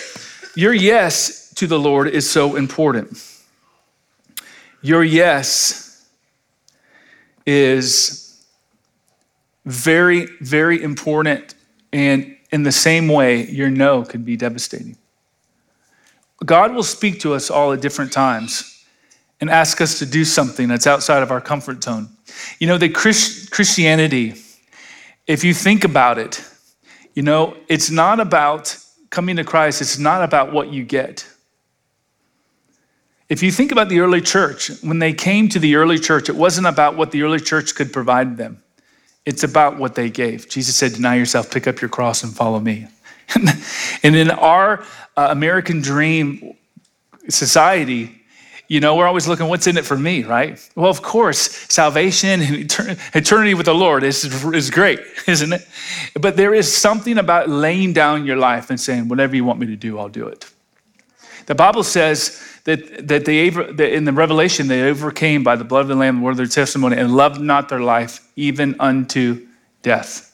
Your 0.56 0.72
yes 0.72 1.52
to 1.54 1.66
the 1.66 1.78
Lord 1.78 2.08
is 2.08 2.28
so 2.28 2.56
important. 2.56 3.22
Your 4.82 5.04
yes 5.04 6.06
is 7.46 8.44
very, 9.64 10.26
very 10.40 10.82
important. 10.82 11.54
And 11.92 12.36
in 12.50 12.62
the 12.62 12.72
same 12.72 13.08
way, 13.08 13.46
your 13.46 13.70
no 13.70 14.04
could 14.04 14.24
be 14.24 14.36
devastating. 14.36 14.96
God 16.44 16.74
will 16.74 16.82
speak 16.82 17.20
to 17.20 17.34
us 17.34 17.50
all 17.50 17.72
at 17.72 17.80
different 17.80 18.12
times 18.12 18.84
and 19.40 19.50
ask 19.50 19.80
us 19.80 19.98
to 19.98 20.06
do 20.06 20.24
something 20.24 20.68
that's 20.68 20.86
outside 20.86 21.22
of 21.22 21.30
our 21.30 21.40
comfort 21.40 21.82
zone. 21.82 22.08
You 22.58 22.66
know, 22.66 22.78
the 22.78 22.88
Christ- 22.88 23.50
Christianity, 23.50 24.34
if 25.26 25.44
you 25.44 25.54
think 25.54 25.84
about 25.84 26.18
it, 26.18 26.44
you 27.14 27.22
know, 27.22 27.56
it's 27.68 27.90
not 27.90 28.20
about 28.20 28.76
coming 29.10 29.36
to 29.36 29.44
Christ, 29.44 29.80
it's 29.80 29.98
not 29.98 30.22
about 30.22 30.52
what 30.52 30.72
you 30.72 30.84
get. 30.84 31.26
If 33.28 33.42
you 33.42 33.50
think 33.50 33.72
about 33.72 33.88
the 33.88 34.00
early 34.00 34.20
church, 34.20 34.70
when 34.82 34.98
they 34.98 35.14
came 35.14 35.48
to 35.48 35.58
the 35.58 35.76
early 35.76 35.98
church, 35.98 36.28
it 36.28 36.36
wasn't 36.36 36.66
about 36.66 36.96
what 36.96 37.10
the 37.10 37.22
early 37.22 37.40
church 37.40 37.74
could 37.74 37.92
provide 37.92 38.36
them. 38.36 38.62
It's 39.24 39.42
about 39.42 39.78
what 39.78 39.94
they 39.94 40.10
gave. 40.10 40.48
Jesus 40.48 40.76
said, 40.76 40.92
Deny 40.92 41.14
yourself, 41.14 41.50
pick 41.50 41.66
up 41.66 41.80
your 41.80 41.88
cross, 41.88 42.22
and 42.22 42.34
follow 42.34 42.60
me. 42.60 42.86
and 44.02 44.14
in 44.14 44.30
our 44.30 44.84
uh, 45.16 45.28
American 45.30 45.80
dream 45.80 46.54
society, 47.30 48.20
you 48.68 48.80
know, 48.80 48.96
we're 48.96 49.06
always 49.06 49.28
looking, 49.28 49.46
what's 49.48 49.66
in 49.66 49.76
it 49.76 49.84
for 49.84 49.96
me, 49.96 50.22
right? 50.22 50.70
Well, 50.74 50.90
of 50.90 51.02
course, 51.02 51.38
salvation 51.72 52.40
and 52.40 52.72
eternity 53.14 53.54
with 53.54 53.66
the 53.66 53.74
Lord 53.74 54.02
is, 54.04 54.24
is 54.46 54.70
great, 54.70 55.00
isn't 55.26 55.52
it? 55.52 55.66
But 56.18 56.36
there 56.36 56.54
is 56.54 56.74
something 56.74 57.18
about 57.18 57.48
laying 57.48 57.92
down 57.92 58.26
your 58.26 58.36
life 58.36 58.70
and 58.70 58.80
saying, 58.80 59.08
whatever 59.08 59.36
you 59.36 59.44
want 59.44 59.58
me 59.58 59.66
to 59.66 59.76
do, 59.76 59.98
I'll 59.98 60.08
do 60.08 60.26
it. 60.26 60.50
The 61.46 61.54
Bible 61.54 61.82
says 61.82 62.42
that, 62.64 63.08
that, 63.08 63.26
they, 63.26 63.50
that 63.50 63.92
in 63.92 64.04
the 64.04 64.12
Revelation, 64.12 64.66
they 64.68 64.88
overcame 64.88 65.44
by 65.44 65.56
the 65.56 65.64
blood 65.64 65.82
of 65.82 65.88
the 65.88 65.94
Lamb, 65.94 66.16
the 66.16 66.22
word 66.22 66.32
of 66.32 66.36
their 66.38 66.46
testimony, 66.46 66.96
and 66.96 67.14
loved 67.14 67.40
not 67.40 67.68
their 67.68 67.80
life 67.80 68.26
even 68.36 68.76
unto 68.80 69.46
death 69.82 70.30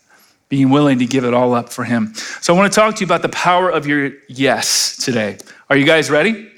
being 0.48 0.68
willing 0.68 0.98
to 0.98 1.06
give 1.06 1.24
it 1.24 1.32
all 1.32 1.54
up 1.54 1.68
for 1.68 1.84
him. 1.84 2.12
So 2.40 2.52
I 2.52 2.58
want 2.58 2.72
to 2.72 2.74
talk 2.78 2.96
to 2.96 3.00
you 3.00 3.06
about 3.06 3.22
the 3.22 3.28
power 3.28 3.70
of 3.70 3.86
your 3.86 4.12
yes 4.28 4.96
today. 4.96 5.38
Are 5.70 5.76
you 5.76 5.86
guys 5.86 6.10
ready? 6.10 6.50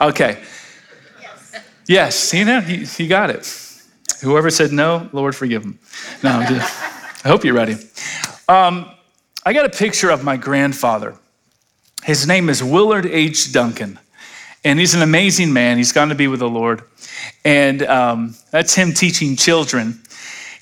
Okay. 0.00 0.42
Yes, 1.86 2.16
see 2.16 2.42
now, 2.44 2.60
he, 2.60 2.84
he 2.84 3.06
got 3.06 3.30
it. 3.30 3.46
Whoever 4.22 4.50
said 4.50 4.72
no, 4.72 5.08
Lord, 5.12 5.36
forgive 5.36 5.62
him. 5.62 5.78
No, 6.22 6.44
just, 6.48 7.24
I 7.24 7.28
hope 7.28 7.44
you're 7.44 7.54
ready. 7.54 7.76
Um, 8.48 8.90
I 9.44 9.52
got 9.52 9.66
a 9.66 9.68
picture 9.68 10.10
of 10.10 10.24
my 10.24 10.36
grandfather. 10.36 11.16
His 12.02 12.26
name 12.26 12.48
is 12.48 12.62
Willard 12.62 13.06
H. 13.06 13.52
Duncan, 13.52 13.98
and 14.64 14.78
he's 14.78 14.94
an 14.94 15.02
amazing 15.02 15.52
man. 15.52 15.76
He's 15.76 15.92
gone 15.92 16.08
to 16.08 16.14
be 16.14 16.28
with 16.28 16.40
the 16.40 16.48
Lord, 16.48 16.82
and 17.44 17.82
um, 17.82 18.36
that's 18.50 18.74
him 18.74 18.92
teaching 18.92 19.36
children. 19.36 20.00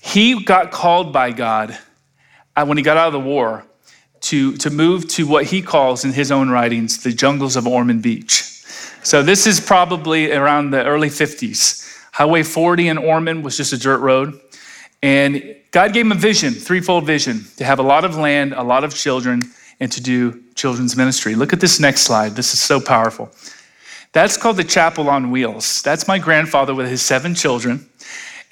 He 0.00 0.42
got 0.42 0.70
called 0.70 1.12
by 1.12 1.30
God 1.30 1.78
uh, 2.56 2.66
when 2.66 2.76
he 2.76 2.82
got 2.82 2.96
out 2.96 3.06
of 3.06 3.12
the 3.14 3.20
war 3.20 3.64
to, 4.22 4.56
to 4.56 4.70
move 4.70 5.08
to 5.08 5.26
what 5.26 5.46
he 5.46 5.62
calls 5.62 6.04
in 6.04 6.12
his 6.12 6.30
own 6.30 6.50
writings 6.50 7.02
the 7.02 7.12
jungles 7.12 7.56
of 7.56 7.66
Ormond 7.66 8.02
Beach. 8.02 8.53
So 9.04 9.22
this 9.22 9.46
is 9.46 9.60
probably 9.60 10.32
around 10.32 10.70
the 10.70 10.82
early 10.82 11.10
50s. 11.10 11.86
Highway 12.12 12.42
40 12.42 12.88
in 12.88 12.96
Ormond 12.96 13.44
was 13.44 13.54
just 13.54 13.74
a 13.74 13.78
dirt 13.78 13.98
road. 13.98 14.40
And 15.02 15.56
God 15.72 15.92
gave 15.92 16.06
him 16.06 16.12
a 16.12 16.14
vision, 16.14 16.54
threefold 16.54 17.04
vision, 17.04 17.44
to 17.58 17.66
have 17.66 17.78
a 17.78 17.82
lot 17.82 18.06
of 18.06 18.16
land, 18.16 18.54
a 18.54 18.62
lot 18.62 18.82
of 18.82 18.94
children, 18.94 19.42
and 19.78 19.92
to 19.92 20.00
do 20.00 20.42
children's 20.54 20.96
ministry. 20.96 21.34
Look 21.34 21.52
at 21.52 21.60
this 21.60 21.78
next 21.78 22.00
slide. 22.00 22.34
This 22.34 22.54
is 22.54 22.60
so 22.60 22.80
powerful. 22.80 23.30
That's 24.12 24.38
called 24.38 24.56
the 24.56 24.64
Chapel 24.64 25.10
on 25.10 25.30
Wheels. 25.30 25.82
That's 25.82 26.08
my 26.08 26.18
grandfather 26.18 26.74
with 26.74 26.88
his 26.88 27.02
seven 27.02 27.34
children. 27.34 27.86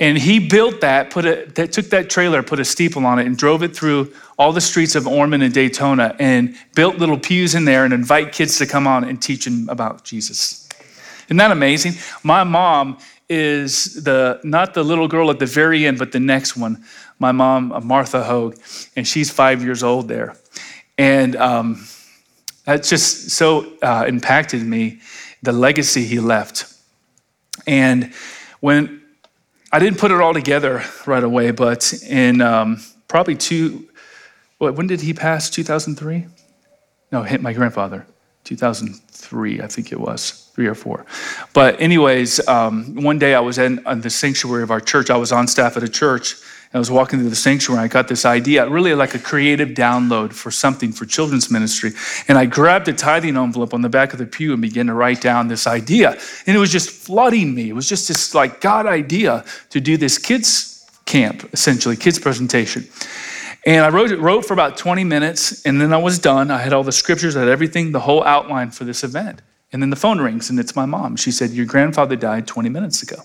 And 0.03 0.19
he 0.19 0.41
built 0.41 0.81
that, 0.81 1.11
put 1.11 1.25
a, 1.25 1.45
that 1.55 1.71
took 1.71 1.87
that 1.91 2.11
trailer, 2.11 2.43
put 2.43 2.59
a 2.59 2.65
steeple 2.65 3.07
on 3.07 3.21
it, 3.21 3.27
and 3.27 3.37
drove 3.37 3.63
it 3.63 3.73
through 3.73 4.13
all 4.37 4.53
the 4.53 4.61
streets 4.61 4.97
of 4.97 5.07
Ormond 5.07 5.45
and 5.45 5.55
Daytona, 5.55 6.17
and 6.19 6.57
built 6.75 6.97
little 6.97 7.17
pews 7.17 7.55
in 7.55 7.65
there 7.67 7.85
and 7.85 7.95
invite 7.95 8.33
kids 8.33 8.59
to 8.59 8.67
come 8.67 8.89
on 8.89 9.05
and 9.05 9.23
teach 9.23 9.45
them 9.45 9.69
about 9.69 10.03
Jesus. 10.03 10.69
Isn't 11.27 11.37
that 11.37 11.53
amazing? 11.53 11.93
My 12.25 12.43
mom 12.43 12.99
is 13.29 14.03
the 14.03 14.41
not 14.43 14.75
the 14.75 14.83
little 14.83 15.07
girl 15.07 15.31
at 15.31 15.39
the 15.39 15.47
very 15.47 15.87
end, 15.87 16.01
but 16.01 16.11
the 16.11 16.19
next 16.19 16.57
one. 16.57 16.85
My 17.21 17.31
mom, 17.31 17.71
uh, 17.71 17.79
Martha 17.79 18.25
Hogue, 18.25 18.57
and 18.97 19.07
she's 19.07 19.31
five 19.31 19.63
years 19.63 19.85
old 19.85 20.09
there, 20.09 20.37
and 20.99 21.37
um, 21.37 21.87
that 22.65 22.83
just 22.83 23.31
so 23.31 23.73
uh, 23.83 24.05
impacted 24.09 24.67
me. 24.67 25.01
The 25.43 25.53
legacy 25.53 26.05
he 26.05 26.19
left, 26.19 26.75
and 27.69 28.13
when 28.59 29.02
I 29.75 29.79
didn't 29.79 29.99
put 29.99 30.11
it 30.11 30.21
all 30.21 30.35
together 30.35 30.85
right 31.07 31.25
away, 31.25 31.51
but 31.51 31.95
in 32.03 32.43
um, 32.43 32.83
probably 33.09 33.37
two, 33.37 33.89
what, 34.59 34.75
when 34.75 34.87
did 34.87 35.01
he 35.01 35.15
pass? 35.15 35.49
2003? 35.49 36.27
No, 37.11 37.23
hit 37.23 37.41
my 37.41 37.55
grandfather. 37.55 38.07
2003, 38.45 39.63
I 39.63 39.67
think 39.69 39.91
it 39.91 39.99
was, 39.99 40.51
three 40.55 40.67
or 40.67 40.75
four. 40.75 41.07
But, 41.55 41.81
anyways, 41.81 42.47
um, 42.49 43.03
one 43.03 43.19
day 43.19 43.35
I 43.35 43.41
was 43.41 43.57
in, 43.57 43.81
in 43.87 44.03
the 44.03 44.11
sanctuary 44.11 44.63
of 44.63 44.71
our 44.71 44.81
church. 44.81 45.09
I 45.09 45.17
was 45.17 45.33
on 45.33 45.49
staff 45.49 45.79
at 45.79 45.83
a 45.83 45.89
church. 45.89 46.37
I 46.75 46.79
was 46.79 46.91
walking 46.91 47.19
through 47.19 47.31
the 47.31 47.37
sanctuary. 47.37 47.81
And 47.81 47.85
I 47.85 47.89
got 47.89 48.09
this 48.09 48.25
idea, 48.25 48.69
really 48.69 48.95
like 48.95 49.15
a 49.15 49.19
creative 49.19 49.71
download 49.71 50.33
for 50.33 50.51
something 50.51 50.93
for 50.93 51.05
children's 51.05 51.51
ministry. 51.51 51.93
And 52.29 52.39
I 52.39 52.47
grabbed 52.47 52.89
a 52.89 52.93
tithing 52.93 53.37
envelope 53.37 53.75
on 53.75 53.83
the 53.83 53.91
back 53.91 54.13
of 54.13 54.19
the 54.19 54.27
pew 54.27 54.53
and 54.53 54.63
began 54.63 54.87
to 54.87 54.95
write 54.95 55.21
down 55.21 55.49
this 55.49 55.67
idea. 55.67 56.17
And 56.47 56.57
it 56.57 56.59
was 56.59 56.73
just 56.73 56.91
flooding 56.91 57.55
me. 57.55 57.69
It 57.69 57.75
was 57.75 57.89
just 57.89 58.09
this 58.09 58.35
like 58.35 58.61
God 58.61 58.87
idea 58.87 59.45
to 59.71 59.81
do 59.81 59.97
this 59.97 60.17
kids 60.19 60.73
camp, 61.05 61.49
essentially, 61.53 61.97
kids 61.97 62.19
presentation. 62.19 62.89
And 63.65 63.85
I 63.85 63.91
wrote, 63.91 64.11
it, 64.11 64.19
wrote 64.19 64.45
for 64.45 64.55
about 64.55 64.77
20 64.77 65.05
minutes, 65.05 65.65
and 65.65 65.81
then 65.81 65.93
I 65.93 65.99
was 65.99 66.19
done. 66.19 66.51
I 66.51 66.59
had 66.59 66.73
all 66.73 66.83
the 66.83 66.93
scriptures, 66.93 67.37
I 67.37 67.41
had 67.41 67.49
everything, 67.49 67.93
the 67.93 68.01
whole 68.01 68.25
outline 68.25 68.71
for 68.71 68.85
this 68.85 69.05
event. 69.05 69.41
And 69.73 69.81
then 69.81 69.91
the 69.91 69.97
phone 69.97 70.21
rings, 70.21 70.51
and 70.51 70.59
it's 70.59 70.75
my 70.75 70.85
mom. 70.85 71.17
She 71.17 71.31
said, 71.31 71.51
Your 71.51 71.67
grandfather 71.67 72.17
died 72.17 72.47
20 72.47 72.69
minutes 72.69 73.03
ago. 73.03 73.23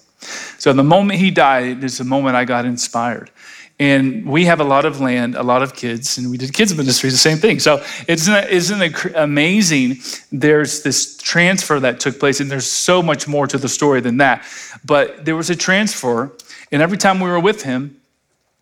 So 0.57 0.73
the 0.73 0.83
moment 0.83 1.19
he 1.19 1.31
died 1.31 1.83
is 1.83 1.97
the 1.97 2.03
moment 2.03 2.35
I 2.35 2.45
got 2.45 2.65
inspired. 2.65 3.31
And 3.79 4.25
we 4.25 4.45
have 4.45 4.59
a 4.59 4.63
lot 4.63 4.85
of 4.85 4.99
land, 4.99 5.35
a 5.35 5.43
lot 5.43 5.61
of 5.61 5.75
kids, 5.75 6.17
and 6.17 6.31
we 6.31 6.37
did 6.37 6.51
kids 6.51 6.75
ministry, 6.75 7.11
the 7.11 7.17
same 7.17 7.37
thing. 7.37 7.59
So 7.59 7.83
isn't 8.07 8.49
isn't 8.49 8.81
it 8.81 8.93
amazing? 9.15 9.97
There's 10.31 10.81
this 10.81 11.15
transfer 11.17 11.79
that 11.79 11.99
took 11.99 12.19
place, 12.19 12.39
and 12.39 12.49
there's 12.49 12.65
so 12.65 13.03
much 13.03 13.27
more 13.27 13.45
to 13.45 13.57
the 13.57 13.69
story 13.69 14.01
than 14.01 14.17
that. 14.17 14.43
But 14.83 15.25
there 15.25 15.35
was 15.35 15.51
a 15.51 15.55
transfer, 15.55 16.31
and 16.71 16.81
every 16.81 16.97
time 16.97 17.19
we 17.19 17.29
were 17.29 17.39
with 17.39 17.61
him, 17.61 18.01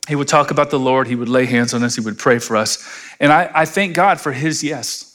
he 0.07 0.15
would 0.15 0.27
talk 0.27 0.51
about 0.51 0.69
the 0.69 0.79
Lord, 0.79 1.07
he 1.07 1.15
would 1.15 1.29
lay 1.29 1.45
hands 1.45 1.73
on 1.73 1.83
us, 1.83 1.95
he 1.95 2.01
would 2.01 2.17
pray 2.17 2.39
for 2.39 2.57
us. 2.57 2.85
And 3.19 3.31
I, 3.31 3.49
I 3.53 3.65
thank 3.65 3.95
God 3.95 4.19
for 4.19 4.31
his 4.33 4.63
yes. 4.63 5.11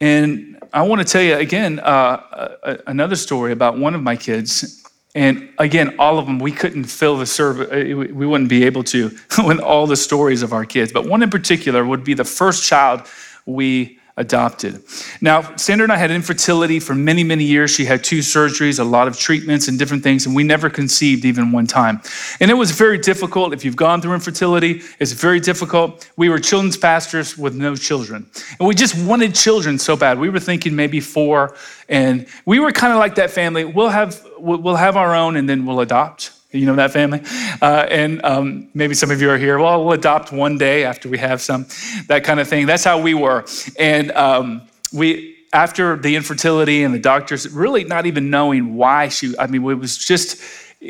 And 0.00 0.58
I 0.72 0.82
want 0.82 1.00
to 1.00 1.04
tell 1.04 1.22
you 1.22 1.36
again 1.36 1.80
uh, 1.80 2.80
another 2.86 3.16
story 3.16 3.52
about 3.52 3.78
one 3.78 3.94
of 3.94 4.02
my 4.02 4.14
kids. 4.14 4.77
And 5.14 5.48
again, 5.58 5.96
all 5.98 6.18
of 6.18 6.26
them, 6.26 6.38
we 6.38 6.52
couldn't 6.52 6.84
fill 6.84 7.16
the 7.16 7.26
service, 7.26 7.68
uh, 7.70 7.96
we 7.96 8.26
wouldn't 8.26 8.50
be 8.50 8.64
able 8.64 8.84
to 8.84 9.10
with 9.44 9.58
all 9.58 9.86
the 9.86 9.96
stories 9.96 10.42
of 10.42 10.52
our 10.52 10.64
kids. 10.64 10.92
But 10.92 11.06
one 11.06 11.22
in 11.22 11.30
particular 11.30 11.84
would 11.84 12.04
be 12.04 12.14
the 12.14 12.24
first 12.24 12.64
child 12.64 13.02
we 13.46 13.97
adopted. 14.18 14.82
Now, 15.20 15.56
Sandra 15.56 15.84
and 15.84 15.92
I 15.92 15.96
had 15.96 16.10
infertility 16.10 16.80
for 16.80 16.94
many, 16.94 17.24
many 17.24 17.44
years. 17.44 17.70
She 17.70 17.84
had 17.84 18.04
two 18.04 18.18
surgeries, 18.18 18.78
a 18.78 18.84
lot 18.84 19.08
of 19.08 19.18
treatments, 19.18 19.68
and 19.68 19.78
different 19.78 20.02
things, 20.02 20.26
and 20.26 20.34
we 20.34 20.44
never 20.44 20.68
conceived 20.68 21.24
even 21.24 21.52
one 21.52 21.66
time. 21.66 22.02
And 22.40 22.50
it 22.50 22.54
was 22.54 22.72
very 22.72 22.98
difficult. 22.98 23.54
If 23.54 23.64
you've 23.64 23.76
gone 23.76 24.02
through 24.02 24.14
infertility, 24.14 24.82
it's 24.98 25.12
very 25.12 25.40
difficult. 25.40 26.10
We 26.16 26.28
were 26.28 26.38
children's 26.38 26.76
pastors 26.76 27.38
with 27.38 27.54
no 27.54 27.76
children, 27.76 28.26
and 28.58 28.68
we 28.68 28.74
just 28.74 28.96
wanted 29.06 29.34
children 29.34 29.78
so 29.78 29.96
bad. 29.96 30.18
We 30.18 30.28
were 30.28 30.40
thinking 30.40 30.74
maybe 30.74 31.00
four, 31.00 31.56
and 31.88 32.26
we 32.44 32.58
were 32.58 32.72
kind 32.72 32.92
of 32.92 32.98
like 32.98 33.14
that 33.14 33.30
family. 33.30 33.64
We'll 33.64 33.88
have 33.88 34.20
we'll 34.38 34.76
have 34.76 34.96
our 34.96 35.14
own, 35.14 35.36
and 35.36 35.48
then 35.48 35.64
we'll 35.64 35.80
adopt. 35.80 36.37
You 36.50 36.64
know 36.64 36.76
that 36.76 36.92
family? 36.92 37.20
Uh, 37.60 37.86
and 37.90 38.24
um, 38.24 38.68
maybe 38.72 38.94
some 38.94 39.10
of 39.10 39.20
you 39.20 39.28
are 39.28 39.36
here. 39.36 39.58
Well, 39.58 39.84
we'll 39.84 39.92
adopt 39.92 40.32
one 40.32 40.56
day 40.56 40.84
after 40.84 41.06
we 41.10 41.18
have 41.18 41.42
some, 41.42 41.66
that 42.06 42.24
kind 42.24 42.40
of 42.40 42.48
thing. 42.48 42.64
That's 42.64 42.84
how 42.84 42.98
we 43.02 43.12
were. 43.12 43.44
And 43.78 44.10
um, 44.12 44.62
we, 44.90 45.36
after 45.52 45.96
the 45.96 46.16
infertility 46.16 46.84
and 46.84 46.94
the 46.94 46.98
doctors 46.98 47.50
really 47.50 47.84
not 47.84 48.06
even 48.06 48.30
knowing 48.30 48.76
why 48.76 49.08
she, 49.08 49.34
I 49.38 49.46
mean, 49.46 49.62
it 49.68 49.74
was 49.74 49.98
just, 49.98 50.40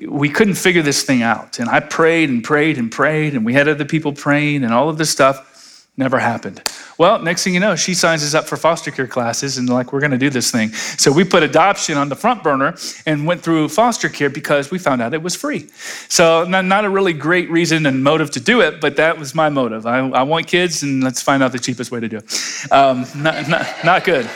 we 0.07 0.29
couldn't 0.29 0.55
figure 0.55 0.83
this 0.83 1.03
thing 1.03 1.23
out. 1.23 1.59
And 1.59 1.69
I 1.69 1.81
prayed 1.81 2.29
and 2.29 2.45
prayed 2.45 2.79
and 2.79 2.91
prayed, 2.93 3.35
and 3.35 3.45
we 3.45 3.53
had 3.53 3.67
other 3.67 3.85
people 3.85 4.13
praying 4.13 4.63
and 4.63 4.73
all 4.73 4.89
of 4.89 4.97
this 4.97 5.11
stuff. 5.11 5.58
Never 5.99 6.21
happened. 6.21 6.63
Well, 6.97 7.21
next 7.21 7.43
thing 7.43 7.55
you 7.55 7.59
know, 7.59 7.75
she 7.75 7.93
signs 7.93 8.23
us 8.23 8.33
up 8.33 8.47
for 8.47 8.57
foster 8.57 8.93
care 8.93 9.09
classes 9.09 9.59
and 9.59 9.69
like, 9.69 9.93
we're 9.93 9.99
going 9.99 10.13
to 10.13 10.17
do 10.17 10.31
this 10.31 10.49
thing. 10.53 10.69
So 10.73 11.11
we 11.11 11.25
put 11.25 11.43
adoption 11.43 11.99
on 11.99 12.09
the 12.09 12.15
front 12.15 12.45
burner 12.45 12.77
and 13.05 13.27
went 13.27 13.43
through 13.43 13.69
foster 13.71 14.09
care 14.09 14.31
because 14.31 14.71
we 14.71 14.79
found 14.79 15.03
out 15.03 15.13
it 15.13 15.25
was 15.25 15.35
free. 15.35 15.69
So 16.09 16.45
not, 16.45 16.67
not 16.67 16.85
a 16.85 16.89
really 16.89 17.13
great 17.13 17.51
reason 17.51 17.85
and 17.85 18.05
motive 18.05 18.31
to 18.31 18.41
do 18.41 18.61
it, 18.61 18.81
but 18.81 18.95
that 18.95 19.19
was 19.19 19.35
my 19.35 19.49
motive. 19.49 19.87
I, 19.87 19.99
I 19.99 20.23
want 20.23 20.47
kids 20.47 20.85
and 20.85 21.03
let's 21.03 21.21
find 21.21 21.43
out 21.43 21.51
the 21.51 21.59
cheapest 21.59 21.91
way 21.91 21.99
to 21.99 22.09
do 22.09 22.19
it. 22.19 22.73
Um, 22.73 23.05
not, 23.17 23.49
not, 23.49 23.67
not 23.85 24.05
good. 24.05 24.31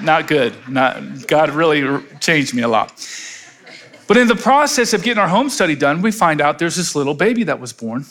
Not 0.00 0.28
good. 0.28 0.54
Not, 0.68 1.26
God 1.26 1.50
really 1.50 2.00
changed 2.20 2.54
me 2.54 2.62
a 2.62 2.68
lot. 2.68 2.92
But 4.06 4.18
in 4.18 4.28
the 4.28 4.36
process 4.36 4.92
of 4.92 5.02
getting 5.02 5.20
our 5.20 5.28
home 5.28 5.50
study 5.50 5.74
done, 5.74 6.00
we 6.00 6.12
find 6.12 6.40
out 6.40 6.60
there's 6.60 6.76
this 6.76 6.94
little 6.94 7.14
baby 7.14 7.42
that 7.42 7.58
was 7.58 7.72
born 7.72 8.06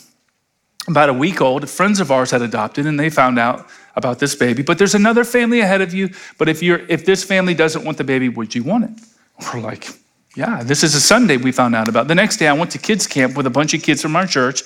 about 0.88 1.08
a 1.08 1.12
week 1.12 1.40
old. 1.40 1.68
Friends 1.68 2.00
of 2.00 2.10
ours 2.10 2.30
had 2.30 2.42
adopted, 2.42 2.86
and 2.86 2.98
they 2.98 3.10
found 3.10 3.38
out 3.38 3.68
about 3.94 4.18
this 4.18 4.34
baby. 4.34 4.62
But 4.62 4.78
there's 4.78 4.94
another 4.94 5.24
family 5.24 5.60
ahead 5.60 5.80
of 5.80 5.94
you. 5.94 6.10
But 6.38 6.48
if 6.48 6.62
you're 6.62 6.80
if 6.88 7.04
this 7.04 7.22
family 7.22 7.54
doesn't 7.54 7.84
want 7.84 7.98
the 7.98 8.04
baby, 8.04 8.28
would 8.28 8.54
you 8.54 8.64
want 8.64 8.84
it? 8.84 8.90
We're 9.52 9.60
like, 9.60 9.88
yeah. 10.36 10.62
This 10.62 10.82
is 10.82 10.94
a 10.94 11.00
Sunday 11.00 11.36
we 11.36 11.52
found 11.52 11.74
out 11.74 11.88
about. 11.88 12.08
The 12.08 12.14
next 12.14 12.38
day, 12.38 12.48
I 12.48 12.52
went 12.52 12.70
to 12.72 12.78
kids 12.78 13.06
camp 13.06 13.36
with 13.36 13.46
a 13.46 13.50
bunch 13.50 13.74
of 13.74 13.82
kids 13.82 14.02
from 14.02 14.16
our 14.16 14.26
church. 14.26 14.62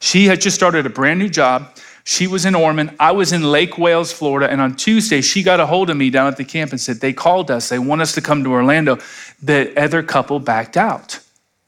She 0.00 0.26
had 0.26 0.40
just 0.40 0.56
started 0.56 0.86
a 0.86 0.90
brand 0.90 1.18
new 1.18 1.28
job. 1.28 1.76
She 2.04 2.28
was 2.28 2.44
in 2.44 2.54
Ormond. 2.54 2.94
I 3.00 3.10
was 3.10 3.32
in 3.32 3.42
Lake 3.42 3.78
Wales, 3.78 4.12
Florida. 4.12 4.48
And 4.48 4.60
on 4.60 4.76
Tuesday, 4.76 5.20
she 5.20 5.42
got 5.42 5.58
a 5.58 5.66
hold 5.66 5.90
of 5.90 5.96
me 5.96 6.10
down 6.10 6.28
at 6.28 6.36
the 6.36 6.44
camp 6.44 6.70
and 6.70 6.80
said, 6.80 7.00
They 7.00 7.12
called 7.12 7.50
us. 7.50 7.68
They 7.68 7.80
want 7.80 8.00
us 8.00 8.12
to 8.14 8.20
come 8.20 8.44
to 8.44 8.52
Orlando. 8.52 8.98
The 9.42 9.76
other 9.76 10.02
couple 10.02 10.38
backed 10.38 10.76
out. 10.76 11.18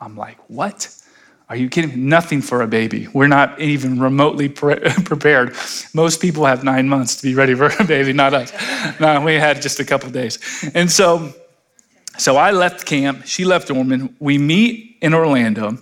I'm 0.00 0.16
like, 0.16 0.38
What? 0.48 0.94
Are 1.48 1.56
you 1.56 1.70
kidding? 1.70 2.08
Nothing 2.08 2.42
for 2.42 2.60
a 2.60 2.66
baby. 2.66 3.08
We're 3.08 3.26
not 3.26 3.58
even 3.58 3.98
remotely 3.98 4.50
pre- 4.50 4.80
prepared. 5.04 5.56
Most 5.94 6.20
people 6.20 6.44
have 6.44 6.62
nine 6.62 6.88
months 6.88 7.16
to 7.16 7.22
be 7.22 7.34
ready 7.34 7.54
for 7.54 7.70
a 7.78 7.84
baby, 7.84 8.12
not 8.12 8.34
us. 8.34 8.52
no, 9.00 9.20
we 9.22 9.34
had 9.34 9.62
just 9.62 9.80
a 9.80 9.84
couple 9.84 10.10
days. 10.10 10.38
And 10.74 10.90
so, 10.90 11.32
so 12.18 12.36
I 12.36 12.50
left 12.50 12.84
camp. 12.84 13.24
She 13.24 13.44
left 13.44 13.70
Ormond. 13.70 14.14
We 14.20 14.36
meet 14.36 14.98
in 15.00 15.14
Orlando 15.14 15.78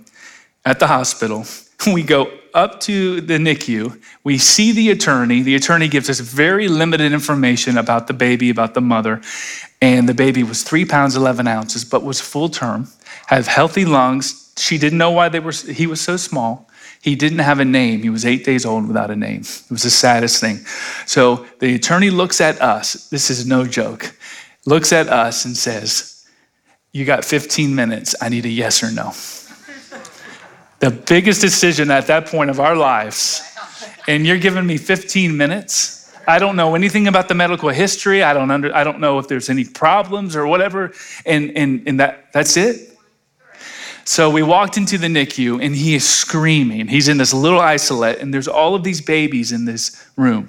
at 0.65 0.79
the 0.79 0.87
hospital. 0.87 1.45
We 1.93 2.01
go 2.01 2.31
up 2.55 2.79
to 2.81 3.21
the 3.21 3.35
NICU. 3.35 4.01
We 4.23 4.39
see 4.39 4.71
the 4.71 4.89
attorney. 4.89 5.43
The 5.43 5.53
attorney 5.53 5.87
gives 5.87 6.09
us 6.09 6.19
very 6.19 6.67
limited 6.67 7.13
information 7.13 7.77
about 7.77 8.07
the 8.07 8.13
baby, 8.13 8.49
about 8.49 8.73
the 8.73 8.81
mother. 8.81 9.21
And 9.79 10.09
the 10.09 10.15
baby 10.15 10.41
was 10.41 10.63
three 10.63 10.85
pounds, 10.85 11.15
11 11.15 11.47
ounces, 11.47 11.85
but 11.85 12.03
was 12.03 12.19
full 12.19 12.49
term, 12.49 12.87
had 13.27 13.45
healthy 13.45 13.83
lungs, 13.83 14.53
she 14.57 14.77
didn't 14.77 14.97
know 14.97 15.11
why 15.11 15.29
they 15.29 15.39
were, 15.39 15.51
he 15.51 15.85
was 15.85 16.01
so 16.01 16.15
small. 16.17 16.69
He 17.01 17.15
didn't 17.15 17.39
have 17.39 17.59
a 17.59 17.65
name. 17.65 18.01
He 18.01 18.09
was 18.09 18.25
eight 18.25 18.43
days 18.43 18.65
old 18.65 18.87
without 18.87 19.11
a 19.11 19.15
name. 19.15 19.41
It 19.41 19.69
was 19.69 19.83
the 19.83 19.89
saddest 19.89 20.39
thing. 20.39 20.57
So 21.05 21.45
the 21.59 21.75
attorney 21.75 22.09
looks 22.09 22.41
at 22.41 22.61
us. 22.61 23.09
This 23.09 23.29
is 23.29 23.45
no 23.45 23.65
joke. 23.65 24.15
Looks 24.65 24.91
at 24.93 25.09
us 25.09 25.45
and 25.45 25.55
says, 25.55 26.25
You 26.93 27.05
got 27.05 27.23
15 27.23 27.75
minutes. 27.75 28.15
I 28.21 28.29
need 28.29 28.45
a 28.45 28.49
yes 28.49 28.81
or 28.81 28.91
no. 28.91 29.11
the 30.79 30.91
biggest 30.91 31.41
decision 31.41 31.91
at 31.91 32.07
that 32.07 32.27
point 32.27 32.49
of 32.49 32.59
our 32.59 32.75
lives. 32.75 33.41
And 34.07 34.25
you're 34.25 34.39
giving 34.39 34.65
me 34.65 34.77
15 34.77 35.35
minutes? 35.35 36.13
I 36.27 36.39
don't 36.39 36.55
know 36.55 36.75
anything 36.75 37.07
about 37.07 37.27
the 37.27 37.35
medical 37.35 37.69
history. 37.69 38.23
I 38.23 38.33
don't 38.33 38.51
under, 38.51 38.73
I 38.75 38.83
don't 38.83 38.99
know 38.99 39.19
if 39.19 39.27
there's 39.27 39.49
any 39.49 39.65
problems 39.65 40.35
or 40.35 40.47
whatever. 40.47 40.93
And, 41.25 41.55
and, 41.57 41.83
and 41.87 41.99
that, 41.99 42.31
that's 42.33 42.57
it. 42.57 42.96
So 44.07 44.29
we 44.29 44.41
walked 44.41 44.77
into 44.77 44.97
the 44.97 45.07
NICU 45.07 45.61
and 45.61 45.75
he 45.75 45.93
is 45.93 46.07
screaming. 46.07 46.87
He's 46.87 47.09
in 47.09 47.17
this 47.17 47.33
little 47.33 47.59
isolette, 47.59 48.19
and 48.19 48.33
there's 48.33 48.47
all 48.47 48.73
of 48.73 48.81
these 48.81 49.01
babies 49.01 49.51
in 49.51 49.65
this 49.65 50.01
room, 50.15 50.47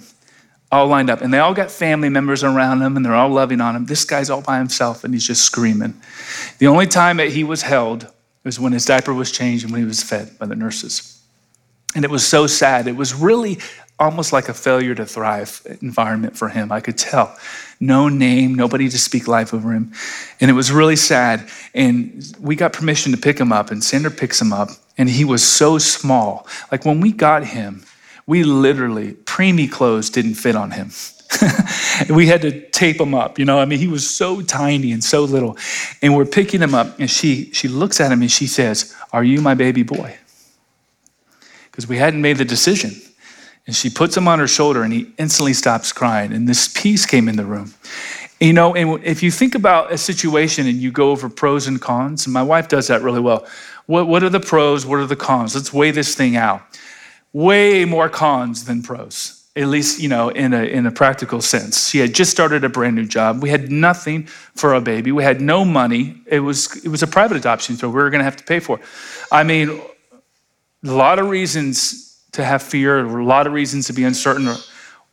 all 0.71 0.87
lined 0.87 1.11
up. 1.11 1.23
And 1.23 1.35
they 1.35 1.41
all 1.41 1.55
got 1.55 1.69
family 1.69 2.09
members 2.09 2.45
around 2.45 2.83
him 2.83 2.97
and 2.97 3.05
they're 3.05 3.17
all 3.17 3.31
loving 3.31 3.61
on 3.61 3.75
him. 3.75 3.87
This 3.87 4.05
guy's 4.05 4.31
all 4.31 4.43
by 4.43 4.59
himself 4.59 5.03
and 5.03 5.13
he's 5.13 5.27
just 5.27 5.43
screaming. 5.43 6.01
The 6.61 6.69
only 6.69 6.87
time 6.87 7.17
that 7.17 7.31
he 7.31 7.43
was 7.43 7.63
held 7.63 8.07
was 8.45 8.61
when 8.61 8.73
his 8.73 8.85
diaper 8.85 9.13
was 9.13 9.33
changed 9.33 9.65
and 9.65 9.73
when 9.73 9.81
he 9.81 9.89
was 9.89 10.05
fed 10.05 10.39
by 10.39 10.47
the 10.47 10.55
nurses. 10.55 11.21
And 11.97 12.05
it 12.05 12.13
was 12.13 12.25
so 12.25 12.47
sad. 12.47 12.87
It 12.87 12.95
was 12.95 13.13
really 13.13 13.59
almost 13.99 14.33
like 14.33 14.49
a 14.49 14.55
failure 14.55 14.95
to 14.95 15.05
thrive 15.05 15.61
environment 15.83 16.37
for 16.37 16.49
him. 16.49 16.71
I 16.71 16.81
could 16.81 16.97
tell. 16.97 17.37
No 17.81 18.09
name, 18.09 18.55
nobody 18.55 18.89
to 18.89 18.99
speak 18.99 19.29
life 19.29 19.53
over 19.53 19.73
him. 19.73 19.93
And 20.41 20.51
it 20.51 20.55
was 20.55 20.71
really 20.71 20.97
sad. 20.97 21.49
And 21.75 22.25
we 22.41 22.57
got 22.57 22.73
permission 22.73 23.13
to 23.13 23.19
pick 23.19 23.39
him 23.39 23.53
up, 23.53 23.71
and 23.71 23.83
Sandra 23.83 24.11
picks 24.11 24.41
him 24.41 24.53
up, 24.53 24.71
and 24.97 25.09
he 25.09 25.25
was 25.25 25.43
so 25.43 25.79
small. 25.79 26.47
Like 26.71 26.85
when 26.85 27.01
we 27.01 27.13
got 27.13 27.45
him, 27.45 27.85
we 28.27 28.45
literally, 28.45 29.15
preemie 29.15 29.71
clothes 29.71 30.11
didn't 30.11 30.35
fit 30.35 30.55
on 30.55 30.71
him. 30.71 30.91
we 32.11 32.27
had 32.27 32.43
to 32.43 32.69
tape 32.71 33.01
him 33.01 33.15
up, 33.15 33.39
you 33.39 33.45
know. 33.45 33.59
I 33.59 33.65
mean, 33.65 33.79
he 33.79 33.87
was 33.87 34.09
so 34.09 34.41
tiny 34.43 34.93
and 34.93 35.03
so 35.03 35.25
little. 35.25 35.57
And 36.03 36.17
we're 36.17 36.25
picking 36.25 36.61
him 36.61 36.75
up, 36.75 36.99
and 36.99 37.11
she 37.11 37.51
she 37.53 37.69
looks 37.69 38.01
at 38.01 38.11
him 38.11 38.23
and 38.23 38.31
she 38.31 38.47
says, 38.47 38.95
Are 39.13 39.25
you 39.25 39.41
my 39.41 39.55
baby 39.55 39.83
boy? 39.83 40.17
Because 41.71 41.87
we 41.87 41.97
hadn't 41.97 42.23
made 42.23 42.39
the 42.39 42.45
decision. 42.45 42.93
And 43.69 43.77
she 43.77 43.91
puts 43.91 44.17
him 44.17 44.27
on 44.27 44.39
her 44.39 44.49
shoulder 44.49 44.83
and 44.83 44.95
he 44.95 45.13
instantly 45.19 45.53
stops 45.53 45.93
crying. 45.93 46.33
And 46.33 46.49
this 46.49 46.69
peace 46.69 47.05
came 47.05 47.29
in 47.29 47.37
the 47.37 47.45
room. 47.45 47.75
You 48.41 48.55
know, 48.55 48.75
and 48.75 49.05
if 49.05 49.23
you 49.23 49.31
think 49.31 49.55
about 49.55 49.93
a 49.93 49.99
situation 49.99 50.67
and 50.67 50.79
you 50.79 50.91
go 50.91 51.11
over 51.11 51.29
pros 51.29 51.67
and 51.67 51.79
cons, 51.79 52.25
and 52.25 52.33
my 52.33 52.43
wife 52.43 52.69
does 52.69 52.87
that 52.87 53.03
really 53.03 53.21
well. 53.21 53.47
What, 53.85 54.07
what 54.07 54.23
are 54.23 54.31
the 54.31 54.41
pros? 54.41 54.87
What 54.87 55.01
are 55.01 55.07
the 55.07 55.17
cons? 55.17 55.55
Let's 55.55 55.71
weigh 55.71 55.91
this 55.91 56.15
thing 56.15 56.35
out. 56.35 56.63
Way 57.35 57.85
more 57.85 58.09
cons 58.09 58.65
than 58.65 58.83
pros. 58.83 59.45
at 59.55 59.67
least 59.69 60.01
you 60.01 60.09
know 60.09 60.31
in 60.31 60.55
a, 60.55 60.63
in 60.63 60.87
a 60.87 60.91
practical 60.91 61.43
sense 61.43 61.89
she 61.91 61.99
had 61.99 62.15
just 62.15 62.31
started 62.31 62.65
a 62.65 62.69
brand 62.69 62.97
new 62.97 63.05
job 63.05 63.43
we 63.43 63.51
had 63.51 63.71
nothing 63.71 64.25
for 64.55 64.75
a 64.75 64.81
baby 64.81 65.13
we 65.13 65.23
had 65.23 65.41
no 65.41 65.65
money 65.65 66.17
it 66.27 66.41
was 66.41 66.83
it 66.85 66.89
was 66.89 67.03
a 67.03 67.07
private 67.07 67.37
adoption 67.37 67.77
so 67.77 67.89
we 67.89 67.95
were 67.95 68.09
going 68.09 68.21
to 68.21 68.25
have 68.25 68.37
to 68.37 68.45
pay 68.45 68.61
for 68.61 68.79
it 68.79 68.85
i 69.33 69.43
mean 69.43 69.69
a 70.85 70.93
lot 70.93 71.19
of 71.19 71.29
reasons 71.29 72.08
to 72.33 72.45
have 72.45 72.63
fear 72.63 73.01
a 73.01 73.25
lot 73.25 73.47
of 73.47 73.53
reasons 73.53 73.87
to 73.87 73.93
be 73.93 74.05
uncertain 74.05 74.49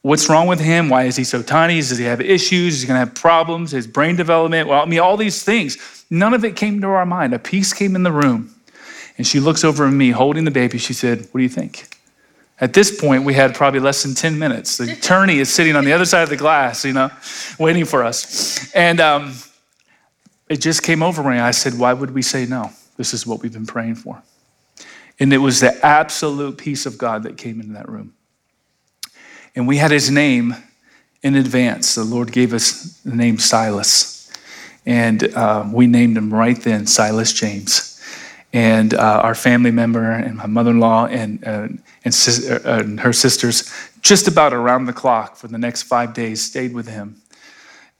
what's 0.01 0.29
wrong 0.29 0.47
with 0.47 0.59
him 0.59 0.89
why 0.89 1.03
is 1.03 1.15
he 1.15 1.23
so 1.23 1.41
tiny 1.41 1.75
does 1.75 1.97
he 1.97 2.05
have 2.05 2.21
issues 2.21 2.75
is 2.75 2.81
he 2.81 2.87
going 2.87 2.95
to 2.95 3.05
have 3.05 3.15
problems 3.15 3.71
his 3.71 3.87
brain 3.87 4.15
development 4.15 4.67
well 4.67 4.81
i 4.81 4.85
mean 4.85 4.99
all 4.99 5.17
these 5.17 5.43
things 5.43 6.05
none 6.09 6.33
of 6.33 6.45
it 6.45 6.55
came 6.55 6.81
to 6.81 6.87
our 6.87 7.05
mind 7.05 7.33
a 7.33 7.39
peace 7.39 7.73
came 7.73 7.95
in 7.95 8.03
the 8.03 8.11
room 8.11 8.53
and 9.17 9.25
she 9.25 9.39
looks 9.39 9.63
over 9.63 9.87
at 9.87 9.91
me 9.91 10.11
holding 10.11 10.45
the 10.45 10.51
baby 10.51 10.77
she 10.77 10.93
said 10.93 11.19
what 11.31 11.39
do 11.39 11.43
you 11.43 11.49
think 11.49 11.95
at 12.59 12.73
this 12.73 12.99
point, 12.99 13.25
we 13.25 13.33
had 13.33 13.53
probably 13.53 13.81
less 13.81 14.03
than 14.03 14.15
10 14.15 14.39
minutes. 14.39 14.77
The 14.77 14.93
attorney 14.97 15.39
is 15.39 15.53
sitting 15.53 15.75
on 15.75 15.83
the 15.83 15.93
other 15.93 16.05
side 16.05 16.23
of 16.23 16.29
the 16.29 16.37
glass, 16.37 16.85
you 16.85 16.93
know, 16.93 17.11
waiting 17.59 17.85
for 17.85 18.03
us. 18.03 18.73
And 18.73 19.01
um, 19.01 19.33
it 20.47 20.57
just 20.57 20.83
came 20.83 21.03
over 21.03 21.23
me. 21.23 21.37
I 21.37 21.51
said, 21.51 21.77
Why 21.77 21.93
would 21.93 22.11
we 22.11 22.21
say 22.21 22.45
no? 22.45 22.71
This 22.97 23.13
is 23.13 23.27
what 23.27 23.41
we've 23.41 23.51
been 23.51 23.65
praying 23.65 23.95
for. 23.95 24.21
And 25.19 25.33
it 25.33 25.37
was 25.37 25.59
the 25.59 25.85
absolute 25.85 26.57
peace 26.57 26.85
of 26.85 26.97
God 26.97 27.23
that 27.23 27.37
came 27.37 27.61
into 27.61 27.73
that 27.73 27.87
room. 27.87 28.13
And 29.55 29.67
we 29.67 29.77
had 29.77 29.91
his 29.91 30.11
name 30.11 30.55
in 31.23 31.35
advance. 31.35 31.95
The 31.95 32.03
Lord 32.03 32.31
gave 32.31 32.53
us 32.53 32.99
the 33.05 33.15
name 33.15 33.39
Silas. 33.39 34.31
And 34.85 35.23
uh, 35.33 35.67
we 35.71 35.87
named 35.87 36.17
him 36.17 36.33
right 36.33 36.59
then 36.59 36.85
Silas 36.85 37.33
James 37.33 37.95
and 38.55 38.93
uh, 38.93 39.19
our 39.21 39.35
family 39.35 39.71
member 39.71 40.11
and 40.11 40.37
my 40.37 40.45
mother-in-law 40.45 41.07
and, 41.07 41.45
uh, 41.45 41.67
and, 42.05 42.13
sis- 42.13 42.49
uh, 42.49 42.61
and, 42.63 43.01
her 43.01 43.11
sisters 43.11 43.69
just 44.01 44.29
about 44.29 44.53
around 44.53 44.85
the 44.85 44.93
clock 44.93 45.35
for 45.35 45.49
the 45.49 45.57
next 45.57 45.83
five 45.83 46.13
days 46.13 46.41
stayed 46.41 46.73
with 46.73 46.87
him 46.87 47.21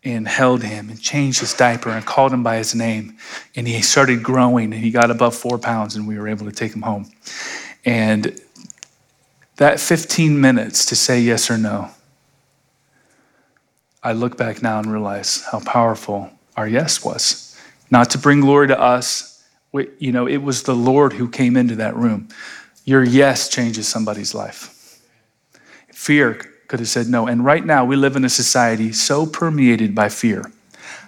and 0.05 0.27
held 0.27 0.63
him 0.63 0.89
and 0.89 1.01
changed 1.01 1.39
his 1.39 1.53
diaper 1.53 1.89
and 1.89 2.05
called 2.05 2.31
him 2.31 2.43
by 2.43 2.57
his 2.57 2.73
name 2.73 3.17
and 3.55 3.67
he 3.67 3.81
started 3.81 4.23
growing 4.23 4.73
and 4.73 4.83
he 4.83 4.91
got 4.91 5.11
above 5.11 5.35
four 5.35 5.57
pounds 5.57 5.95
and 5.95 6.07
we 6.07 6.17
were 6.17 6.27
able 6.27 6.45
to 6.45 6.51
take 6.51 6.73
him 6.73 6.83
home 6.83 7.11
and 7.83 8.39
that 9.57 9.79
15 9.79 10.39
minutes 10.39 10.85
to 10.85 10.95
say 10.95 11.19
yes 11.19 11.49
or 11.49 11.57
no 11.57 11.89
i 14.03 14.13
look 14.13 14.37
back 14.37 14.61
now 14.61 14.79
and 14.79 14.91
realize 14.91 15.43
how 15.51 15.59
powerful 15.59 16.31
our 16.55 16.67
yes 16.67 17.03
was 17.03 17.59
not 17.91 18.09
to 18.11 18.17
bring 18.17 18.39
glory 18.39 18.67
to 18.67 18.79
us 18.79 19.35
you 19.99 20.11
know, 20.11 20.27
it 20.27 20.37
was 20.37 20.63
the 20.63 20.75
Lord 20.75 21.13
who 21.13 21.29
came 21.29 21.57
into 21.57 21.75
that 21.75 21.95
room. 21.95 22.29
Your 22.85 23.03
yes 23.03 23.49
changes 23.49 23.87
somebody's 23.87 24.33
life. 24.33 25.01
Fear 25.91 26.39
could 26.67 26.79
have 26.79 26.89
said 26.89 27.07
no. 27.07 27.27
And 27.27 27.43
right 27.43 27.65
now, 27.65 27.85
we 27.85 27.95
live 27.95 28.15
in 28.15 28.25
a 28.25 28.29
society 28.29 28.91
so 28.91 29.25
permeated 29.25 29.93
by 29.93 30.09
fear. 30.09 30.51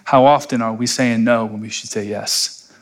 How 0.04 0.24
often 0.24 0.62
are 0.62 0.72
we 0.72 0.86
saying 0.86 1.24
no 1.24 1.44
when 1.44 1.60
we 1.60 1.68
should 1.68 1.90
say 1.90 2.04
yes? 2.04 2.72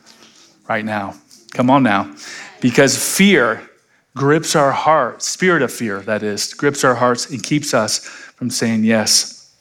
Right 0.68 0.85
now. 0.85 1.14
Come 1.52 1.71
on 1.71 1.83
now. 1.83 2.14
Because 2.61 2.97
fear 3.16 3.68
grips 4.14 4.56
our 4.56 4.73
hearts, 4.73 5.28
spirit 5.28 5.62
of 5.62 5.73
fear, 5.73 6.00
that 6.00 6.23
is, 6.23 6.54
grips 6.54 6.85
our 6.85 6.95
hearts 6.95 7.30
and 7.30 7.42
keeps 7.42 7.75
us 7.75 7.99
from 7.99 8.50
saying 8.50 8.85
yes. 8.85 9.54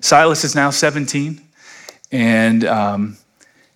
Silas 0.00 0.44
is 0.44 0.54
now 0.54 0.70
17, 0.70 1.40
and 2.10 2.64
um, 2.64 3.16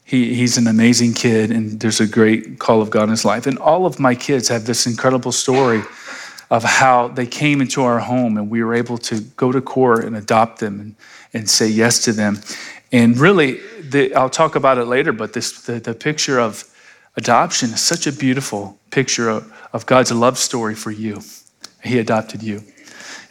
he, 0.05 0.35
he's 0.35 0.57
an 0.57 0.67
amazing 0.67 1.13
kid, 1.13 1.51
and 1.51 1.81
there's 1.81 2.01
a 2.01 2.07
great 2.07 2.59
call 2.59 2.81
of 2.81 2.91
God 2.91 3.05
in 3.05 3.11
his 3.11 3.25
life. 3.25 3.47
And 3.47 3.59
all 3.59 3.87
of 3.87 4.01
my 4.01 4.15
kids 4.15 4.49
have 4.49 4.65
this 4.67 4.87
incredible 4.87 5.33
story 5.33 5.83
of 6.51 6.63
how 6.63 7.09
they 7.09 7.27
came 7.27 7.61
into 7.61 7.83
our 7.83 8.01
home 8.01 8.37
and 8.37 8.51
we 8.51 8.63
were 8.63 8.75
able 8.75 8.99
to 8.99 9.21
go 9.37 9.51
to 9.51 9.61
court 9.61 10.05
and 10.05 10.17
adopt 10.17 10.61
them 10.61 10.81
and, 10.81 10.97
and 11.33 11.51
say 11.51 11.67
yes 11.69 12.05
to 12.05 12.13
them. 12.13 12.41
And 12.93 13.19
really, 13.19 13.61
the, 13.81 14.15
I'll 14.15 14.31
talk 14.31 14.55
about 14.55 14.79
it 14.79 14.85
later, 14.85 15.13
but 15.13 15.33
this, 15.33 15.63
the, 15.63 15.81
the 15.81 15.95
picture 15.95 16.39
of 16.39 16.65
adoption 17.17 17.71
is 17.71 17.81
such 17.81 18.07
a 18.07 18.13
beautiful 18.13 18.79
picture 18.91 19.29
of, 19.29 19.53
of 19.73 19.87
God's 19.87 20.13
love 20.13 20.39
story 20.39 20.75
for 20.75 20.91
you. 20.91 21.21
He 21.83 21.99
adopted 21.99 22.43
you. 22.43 22.63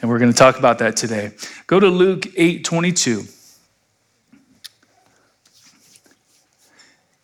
And 0.01 0.10
we're 0.10 0.20
going 0.20 0.32
to 0.32 0.38
talk 0.38 0.60
about 0.60 0.79
that 0.79 0.98
today. 0.98 1.32
Go 1.65 1.79
to 1.79 1.88
Luke 1.88 2.25
8 2.36 2.65
22. 2.65 3.24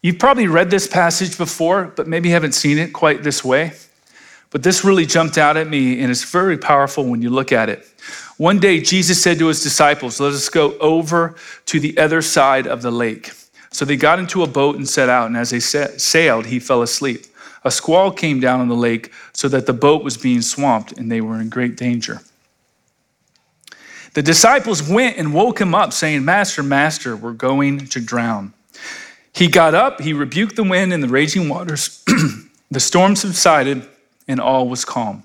You've 0.01 0.17
probably 0.17 0.47
read 0.47 0.69
this 0.69 0.87
passage 0.87 1.37
before, 1.37 1.91
but 1.95 2.07
maybe 2.07 2.29
haven't 2.29 2.53
seen 2.53 2.77
it 2.77 2.93
quite 2.93 3.21
this 3.21 3.43
way. 3.43 3.73
But 4.51 4.63
this 4.63 4.83
really 4.83 5.05
jumped 5.05 5.37
out 5.37 5.57
at 5.57 5.67
me, 5.67 6.01
and 6.01 6.09
it's 6.09 6.23
very 6.23 6.57
powerful 6.57 7.05
when 7.05 7.21
you 7.21 7.29
look 7.29 7.51
at 7.51 7.69
it. 7.69 7.87
One 8.37 8.59
day, 8.59 8.79
Jesus 8.79 9.21
said 9.21 9.37
to 9.39 9.47
his 9.47 9.61
disciples, 9.61 10.19
Let 10.19 10.33
us 10.33 10.49
go 10.49 10.77
over 10.79 11.35
to 11.67 11.79
the 11.79 11.97
other 11.97 12.21
side 12.21 12.67
of 12.67 12.81
the 12.81 12.91
lake. 12.91 13.31
So 13.71 13.85
they 13.85 13.95
got 13.95 14.17
into 14.17 14.41
a 14.43 14.47
boat 14.47 14.77
and 14.77 14.87
set 14.87 15.09
out, 15.09 15.27
and 15.27 15.37
as 15.37 15.51
they 15.51 15.59
sailed, 15.59 16.47
he 16.47 16.59
fell 16.59 16.81
asleep. 16.81 17.25
A 17.63 17.71
squall 17.71 18.11
came 18.11 18.39
down 18.39 18.61
on 18.61 18.67
the 18.67 18.75
lake 18.75 19.11
so 19.33 19.47
that 19.49 19.65
the 19.65 19.73
boat 19.73 20.03
was 20.03 20.17
being 20.17 20.41
swamped, 20.41 20.93
and 20.93 21.11
they 21.11 21.21
were 21.21 21.39
in 21.39 21.49
great 21.49 21.75
danger. 21.75 22.21
The 24.13 24.23
disciples 24.23 24.81
went 24.81 25.17
and 25.17 25.33
woke 25.33 25.61
him 25.61 25.75
up, 25.75 25.93
saying, 25.93 26.25
Master, 26.25 26.63
Master, 26.63 27.15
we're 27.15 27.33
going 27.33 27.85
to 27.87 28.01
drown. 28.01 28.53
He 29.33 29.47
got 29.47 29.75
up, 29.75 30.01
he 30.01 30.13
rebuked 30.13 30.55
the 30.55 30.63
wind 30.63 30.91
and 30.91 31.03
the 31.03 31.07
raging 31.07 31.47
waters. 31.47 32.03
the 32.71 32.79
storm 32.79 33.15
subsided, 33.15 33.87
and 34.29 34.39
all 34.39 34.69
was 34.69 34.85
calm. 34.85 35.23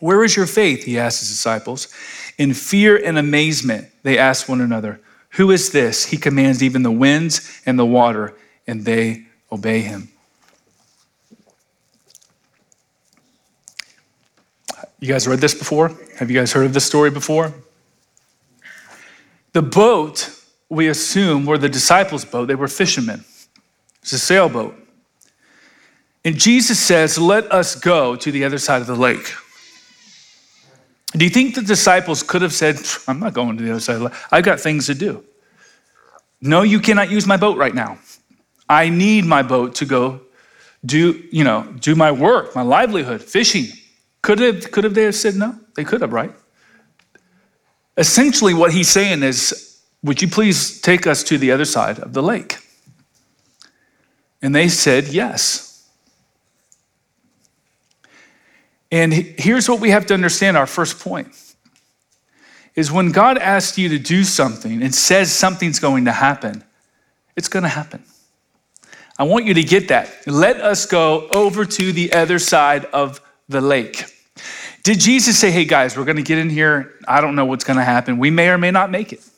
Where 0.00 0.22
is 0.24 0.36
your 0.36 0.46
faith? 0.46 0.84
He 0.84 0.98
asked 0.98 1.20
his 1.20 1.30
disciples. 1.30 1.88
In 2.36 2.52
fear 2.52 2.96
and 3.02 3.16
amazement, 3.16 3.88
they 4.02 4.18
asked 4.18 4.48
one 4.48 4.60
another, 4.60 5.00
Who 5.30 5.50
is 5.50 5.70
this? 5.70 6.04
He 6.04 6.16
commands 6.16 6.62
even 6.62 6.82
the 6.82 6.90
winds 6.90 7.62
and 7.64 7.78
the 7.78 7.86
water, 7.86 8.34
and 8.66 8.84
they 8.84 9.26
obey 9.50 9.80
him. 9.80 10.08
You 15.00 15.08
guys 15.08 15.28
read 15.28 15.38
this 15.38 15.54
before? 15.54 15.96
Have 16.18 16.28
you 16.28 16.38
guys 16.38 16.52
heard 16.52 16.66
of 16.66 16.74
this 16.74 16.84
story 16.84 17.10
before? 17.10 17.54
The 19.52 19.62
boat 19.62 20.30
we 20.68 20.88
assume 20.88 21.46
were 21.46 21.56
the 21.56 21.68
disciples' 21.68 22.24
boat. 22.24 22.46
They 22.46 22.56
were 22.56 22.68
fishermen. 22.68 23.24
It's 24.02 24.12
a 24.12 24.18
sailboat. 24.18 24.76
And 26.24 26.36
Jesus 26.36 26.78
says, 26.78 27.18
Let 27.18 27.50
us 27.52 27.74
go 27.74 28.16
to 28.16 28.30
the 28.32 28.44
other 28.44 28.58
side 28.58 28.80
of 28.80 28.86
the 28.86 28.96
lake. 28.96 29.32
Do 31.12 31.24
you 31.24 31.30
think 31.30 31.54
the 31.54 31.62
disciples 31.62 32.22
could 32.22 32.42
have 32.42 32.52
said, 32.52 32.76
I'm 33.06 33.18
not 33.18 33.32
going 33.32 33.56
to 33.56 33.64
the 33.64 33.70
other 33.70 33.80
side 33.80 33.94
of 33.94 34.00
the 34.00 34.04
lake. 34.06 34.18
I've 34.30 34.44
got 34.44 34.60
things 34.60 34.86
to 34.86 34.94
do. 34.94 35.24
No, 36.40 36.62
you 36.62 36.80
cannot 36.80 37.10
use 37.10 37.26
my 37.26 37.36
boat 37.36 37.56
right 37.56 37.74
now. 37.74 37.98
I 38.68 38.90
need 38.90 39.24
my 39.24 39.42
boat 39.42 39.76
to 39.76 39.86
go 39.86 40.20
do, 40.84 41.24
you 41.32 41.42
know, 41.44 41.64
do 41.80 41.94
my 41.94 42.12
work, 42.12 42.54
my 42.54 42.62
livelihood, 42.62 43.22
fishing. 43.22 43.66
Could 44.22 44.38
have, 44.40 44.70
could 44.70 44.84
have 44.84 44.94
they 44.94 45.04
have 45.04 45.14
said 45.14 45.34
no? 45.34 45.58
They 45.74 45.84
could 45.84 46.02
have, 46.02 46.12
right? 46.12 46.32
Essentially, 47.96 48.54
what 48.54 48.72
he's 48.72 48.88
saying 48.88 49.22
is, 49.22 49.82
would 50.04 50.22
you 50.22 50.28
please 50.28 50.80
take 50.80 51.06
us 51.06 51.24
to 51.24 51.38
the 51.38 51.50
other 51.50 51.64
side 51.64 51.98
of 51.98 52.12
the 52.12 52.22
lake? 52.22 52.58
And 54.40 54.54
they 54.54 54.68
said, 54.68 55.08
Yes. 55.08 55.67
And 58.90 59.12
here's 59.12 59.68
what 59.68 59.80
we 59.80 59.90
have 59.90 60.06
to 60.06 60.14
understand 60.14 60.56
our 60.56 60.66
first 60.66 60.98
point 61.00 61.28
is 62.74 62.92
when 62.92 63.10
God 63.10 63.38
asks 63.38 63.76
you 63.76 63.88
to 63.90 63.98
do 63.98 64.24
something 64.24 64.82
and 64.82 64.94
says 64.94 65.32
something's 65.32 65.80
going 65.80 66.04
to 66.04 66.12
happen, 66.12 66.64
it's 67.36 67.48
going 67.48 67.64
to 67.64 67.68
happen. 67.68 68.04
I 69.18 69.24
want 69.24 69.46
you 69.46 69.54
to 69.54 69.64
get 69.64 69.88
that. 69.88 70.10
Let 70.26 70.60
us 70.60 70.86
go 70.86 71.26
over 71.28 71.64
to 71.64 71.92
the 71.92 72.12
other 72.12 72.38
side 72.38 72.84
of 72.86 73.20
the 73.48 73.60
lake. 73.60 74.04
Did 74.84 75.00
Jesus 75.00 75.38
say, 75.38 75.50
hey 75.50 75.64
guys, 75.64 75.96
we're 75.96 76.04
going 76.04 76.16
to 76.16 76.22
get 76.22 76.38
in 76.38 76.48
here? 76.48 76.94
I 77.06 77.20
don't 77.20 77.34
know 77.34 77.44
what's 77.44 77.64
going 77.64 77.78
to 77.78 77.84
happen. 77.84 78.18
We 78.18 78.30
may 78.30 78.48
or 78.48 78.58
may 78.58 78.70
not 78.70 78.90
make 78.90 79.12
it 79.12 79.28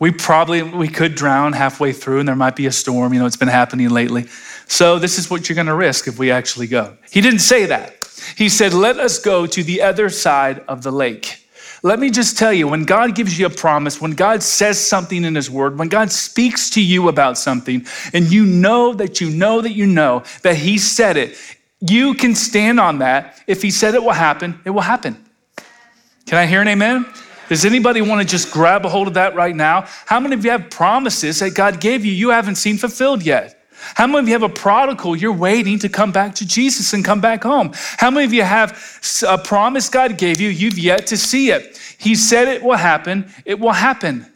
we 0.00 0.10
probably 0.10 0.62
we 0.62 0.88
could 0.88 1.14
drown 1.14 1.52
halfway 1.52 1.92
through 1.92 2.18
and 2.18 2.26
there 2.26 2.34
might 2.34 2.56
be 2.56 2.66
a 2.66 2.72
storm 2.72 3.14
you 3.14 3.20
know 3.20 3.26
it's 3.26 3.36
been 3.36 3.46
happening 3.46 3.88
lately 3.90 4.26
so 4.66 4.98
this 4.98 5.18
is 5.18 5.30
what 5.30 5.48
you're 5.48 5.54
going 5.54 5.66
to 5.66 5.74
risk 5.74 6.08
if 6.08 6.18
we 6.18 6.32
actually 6.32 6.66
go 6.66 6.96
he 7.12 7.20
didn't 7.20 7.38
say 7.38 7.66
that 7.66 7.99
he 8.36 8.48
said 8.48 8.72
let 8.72 8.98
us 8.98 9.18
go 9.18 9.46
to 9.46 9.62
the 9.62 9.82
other 9.82 10.08
side 10.08 10.62
of 10.68 10.82
the 10.82 10.90
lake 10.90 11.46
let 11.82 11.98
me 11.98 12.10
just 12.10 12.36
tell 12.36 12.52
you 12.52 12.68
when 12.68 12.84
god 12.84 13.14
gives 13.14 13.38
you 13.38 13.46
a 13.46 13.50
promise 13.50 14.00
when 14.00 14.12
god 14.12 14.42
says 14.42 14.78
something 14.78 15.24
in 15.24 15.34
his 15.34 15.50
word 15.50 15.78
when 15.78 15.88
god 15.88 16.10
speaks 16.10 16.70
to 16.70 16.82
you 16.82 17.08
about 17.08 17.36
something 17.38 17.84
and 18.12 18.30
you 18.30 18.44
know 18.44 18.92
that 18.92 19.20
you 19.20 19.30
know 19.30 19.60
that 19.60 19.72
you 19.72 19.86
know 19.86 20.22
that 20.42 20.56
he 20.56 20.78
said 20.78 21.16
it 21.16 21.36
you 21.80 22.14
can 22.14 22.34
stand 22.34 22.78
on 22.78 22.98
that 22.98 23.40
if 23.46 23.62
he 23.62 23.70
said 23.70 23.94
it 23.94 24.02
will 24.02 24.12
happen 24.12 24.58
it 24.64 24.70
will 24.70 24.80
happen 24.80 25.16
can 26.26 26.38
i 26.38 26.46
hear 26.46 26.60
an 26.60 26.68
amen 26.68 27.06
does 27.50 27.64
anybody 27.64 28.00
want 28.00 28.22
to 28.22 28.24
just 28.24 28.52
grab 28.52 28.86
a 28.86 28.88
hold 28.88 29.08
of 29.08 29.14
that 29.14 29.34
right 29.34 29.56
now? 29.56 29.84
How 30.06 30.20
many 30.20 30.36
of 30.36 30.44
you 30.44 30.52
have 30.52 30.70
promises 30.70 31.40
that 31.40 31.52
God 31.52 31.80
gave 31.80 32.04
you 32.04 32.12
you 32.12 32.30
haven't 32.30 32.54
seen 32.54 32.78
fulfilled 32.78 33.24
yet? 33.24 33.59
How 33.94 34.06
many 34.06 34.20
of 34.20 34.28
you 34.28 34.34
have 34.34 34.42
a 34.42 34.48
prodigal 34.48 35.16
you're 35.16 35.32
waiting 35.32 35.78
to 35.80 35.88
come 35.88 36.12
back 36.12 36.34
to 36.36 36.46
Jesus 36.46 36.92
and 36.92 37.04
come 37.04 37.20
back 37.20 37.42
home? 37.42 37.72
How 37.74 38.10
many 38.10 38.26
of 38.26 38.32
you 38.32 38.42
have 38.42 38.78
a 39.26 39.38
promise 39.38 39.88
God 39.88 40.18
gave 40.18 40.40
you, 40.40 40.48
you've 40.48 40.78
yet 40.78 41.06
to 41.08 41.16
see 41.16 41.50
it? 41.50 41.78
He 41.98 42.14
said 42.14 42.48
it 42.48 42.62
will 42.62 42.76
happen, 42.76 43.32
it 43.44 43.58
will 43.58 43.72
happen. 43.72 44.26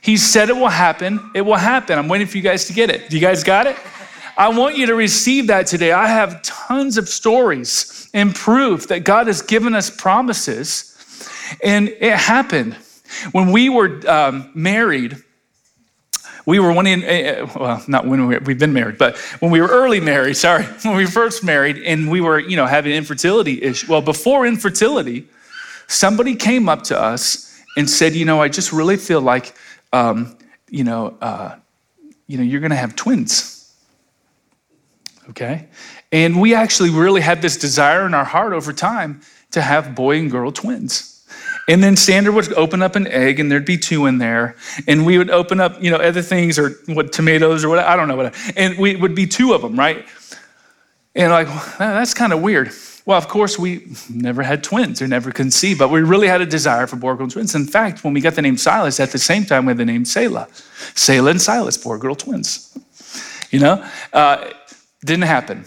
He 0.00 0.16
said 0.16 0.48
it 0.48 0.56
will 0.56 0.68
happen, 0.68 1.30
it 1.34 1.42
will 1.42 1.56
happen. 1.56 1.98
I'm 1.98 2.08
waiting 2.08 2.26
for 2.26 2.38
you 2.38 2.42
guys 2.42 2.64
to 2.66 2.72
get 2.72 2.90
it. 2.90 3.10
Do 3.10 3.16
you 3.16 3.22
guys 3.22 3.44
got 3.44 3.66
it? 3.66 3.76
I 4.36 4.48
want 4.48 4.76
you 4.76 4.86
to 4.86 4.94
receive 4.94 5.48
that 5.48 5.66
today. 5.66 5.92
I 5.92 6.06
have 6.06 6.40
tons 6.42 6.96
of 6.96 7.08
stories 7.08 8.08
and 8.14 8.34
proof 8.34 8.88
that 8.88 9.00
God 9.00 9.26
has 9.26 9.42
given 9.42 9.74
us 9.74 9.90
promises, 9.90 10.96
and 11.62 11.88
it 11.88 12.14
happened. 12.14 12.74
When 13.32 13.52
we 13.52 13.68
were 13.68 14.00
um, 14.08 14.50
married, 14.54 15.22
we 16.46 16.58
were 16.58 16.72
one 16.72 16.86
in, 16.86 17.02
uh, 17.04 17.46
well, 17.54 17.84
not 17.86 18.06
when 18.06 18.26
we, 18.26 18.38
we've 18.38 18.58
been 18.58 18.72
married, 18.72 18.98
but 18.98 19.16
when 19.40 19.50
we 19.50 19.60
were 19.60 19.68
early 19.68 20.00
married, 20.00 20.36
sorry, 20.36 20.64
when 20.64 20.96
we 20.96 21.06
first 21.06 21.44
married, 21.44 21.78
and 21.78 22.10
we 22.10 22.20
were, 22.20 22.38
you 22.38 22.56
know, 22.56 22.66
having 22.66 22.92
infertility 22.92 23.62
issue. 23.62 23.90
Well, 23.90 24.02
before 24.02 24.46
infertility, 24.46 25.28
somebody 25.86 26.34
came 26.34 26.68
up 26.68 26.82
to 26.84 27.00
us 27.00 27.60
and 27.76 27.88
said, 27.88 28.14
you 28.14 28.24
know, 28.24 28.40
I 28.40 28.48
just 28.48 28.72
really 28.72 28.96
feel 28.96 29.20
like, 29.20 29.54
um, 29.92 30.36
you 30.68 30.84
know, 30.84 31.16
uh, 31.20 31.56
you 32.26 32.38
know, 32.38 32.44
you're 32.44 32.60
going 32.60 32.70
to 32.70 32.76
have 32.76 32.94
twins. 32.94 33.56
Okay, 35.30 35.68
and 36.10 36.40
we 36.40 36.54
actually 36.54 36.90
really 36.90 37.20
had 37.20 37.40
this 37.40 37.56
desire 37.56 38.04
in 38.04 38.14
our 38.14 38.24
heart 38.24 38.52
over 38.52 38.72
time 38.72 39.20
to 39.52 39.62
have 39.62 39.94
boy 39.94 40.18
and 40.18 40.30
girl 40.30 40.50
twins. 40.50 41.09
And 41.70 41.84
then 41.84 41.96
Sandra 41.96 42.32
would 42.32 42.52
open 42.54 42.82
up 42.82 42.96
an 42.96 43.06
egg, 43.06 43.38
and 43.38 43.48
there'd 43.48 43.64
be 43.64 43.78
two 43.78 44.06
in 44.06 44.18
there. 44.18 44.56
And 44.88 45.06
we 45.06 45.18
would 45.18 45.30
open 45.30 45.60
up, 45.60 45.80
you 45.80 45.88
know, 45.88 45.98
other 45.98 46.20
things 46.20 46.58
or 46.58 46.70
what 46.86 47.12
tomatoes 47.12 47.64
or 47.64 47.68
what 47.68 47.78
I 47.78 47.94
don't 47.94 48.08
know 48.08 48.16
what. 48.16 48.34
And 48.56 48.76
we 48.76 48.96
would 48.96 49.14
be 49.14 49.24
two 49.24 49.52
of 49.52 49.62
them, 49.62 49.78
right? 49.78 50.04
And 51.14 51.30
like 51.30 51.46
that's 51.78 52.12
kind 52.12 52.32
of 52.32 52.42
weird. 52.42 52.72
Well, 53.06 53.16
of 53.16 53.28
course, 53.28 53.56
we 53.56 53.86
never 54.12 54.42
had 54.42 54.64
twins 54.64 55.00
or 55.00 55.06
never 55.06 55.30
conceived, 55.30 55.78
but 55.78 55.90
we 55.90 56.00
really 56.00 56.26
had 56.26 56.40
a 56.40 56.46
desire 56.46 56.88
for 56.88 56.96
boy 56.96 57.14
girl 57.14 57.28
twins. 57.28 57.54
In 57.54 57.66
fact, 57.66 58.02
when 58.02 58.14
we 58.14 58.20
got 58.20 58.34
the 58.34 58.42
name 58.42 58.56
Silas, 58.56 58.98
at 58.98 59.12
the 59.12 59.18
same 59.18 59.44
time 59.44 59.64
we 59.64 59.70
had 59.70 59.78
the 59.78 59.84
name 59.84 60.04
Selah. 60.04 60.48
Selah 60.96 61.30
and 61.30 61.40
Silas, 61.40 61.76
boy 61.78 61.98
girl 61.98 62.16
twins. 62.16 62.76
You 63.52 63.60
know, 63.60 63.88
uh, 64.12 64.50
didn't 65.04 65.24
happen. 65.26 65.64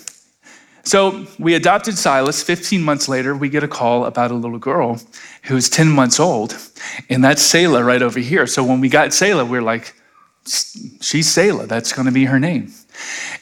So 0.84 1.26
we 1.40 1.56
adopted 1.56 1.98
Silas. 1.98 2.44
15 2.44 2.82
months 2.84 3.08
later, 3.08 3.36
we 3.36 3.50
get 3.50 3.64
a 3.64 3.68
call 3.68 4.06
about 4.06 4.32
a 4.32 4.34
little 4.34 4.60
girl 4.60 5.00
who's 5.44 5.70
10 5.70 5.90
months 5.90 6.20
old, 6.20 6.58
and 7.10 7.24
that's 7.24 7.42
Selah 7.42 7.84
right 7.84 8.02
over 8.02 8.20
here. 8.20 8.46
So 8.46 8.64
when 8.64 8.82
we 8.82 8.90
got 8.90 9.14
Selah, 9.14 9.46
we 9.46 9.58
are 9.58 9.62
like, 9.62 9.96
she's 10.46 11.32
Selah. 11.32 11.68
That's 11.68 11.94
going 11.94 12.06
to 12.06 12.12
be 12.12 12.26
her 12.26 12.40
name. 12.40 12.74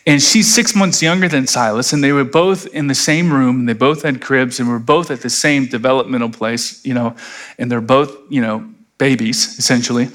And 0.05 0.21
she's 0.21 0.53
six 0.53 0.75
months 0.75 1.01
younger 1.01 1.27
than 1.27 1.47
Silas, 1.47 1.93
and 1.93 2.03
they 2.03 2.11
were 2.11 2.23
both 2.23 2.67
in 2.67 2.87
the 2.87 2.95
same 2.95 3.33
room, 3.33 3.61
and 3.61 3.69
they 3.69 3.73
both 3.73 4.03
had 4.03 4.21
cribs, 4.21 4.59
and 4.59 4.69
were 4.69 4.79
both 4.79 5.09
at 5.09 5.21
the 5.21 5.29
same 5.29 5.65
developmental 5.65 6.29
place, 6.29 6.85
you 6.85 6.93
know, 6.93 7.15
and 7.57 7.71
they're 7.71 7.81
both, 7.81 8.15
you 8.29 8.41
know, 8.41 8.69
babies, 8.99 9.57
essentially. 9.57 10.09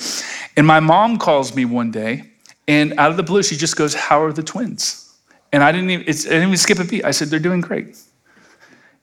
And 0.57 0.67
my 0.67 0.79
mom 0.79 1.19
calls 1.19 1.55
me 1.57 1.65
one 1.65 1.91
day, 1.91 2.31
and 2.69 2.95
out 2.99 3.11
of 3.11 3.17
the 3.17 3.25
blue, 3.25 3.43
she 3.43 3.57
just 3.57 3.77
goes, 3.77 3.95
How 3.95 4.23
are 4.23 4.33
the 4.33 4.43
twins? 4.45 5.06
And 5.53 5.63
I 5.63 5.73
didn't 5.73 5.91
even, 5.91 6.09
I 6.09 6.13
didn't 6.13 6.43
even 6.43 6.57
skip 6.57 6.79
a 6.79 6.85
beat. 6.85 7.05
I 7.05 7.11
said, 7.11 7.29
they're 7.29 7.39
doing 7.39 7.61
great. 7.61 7.97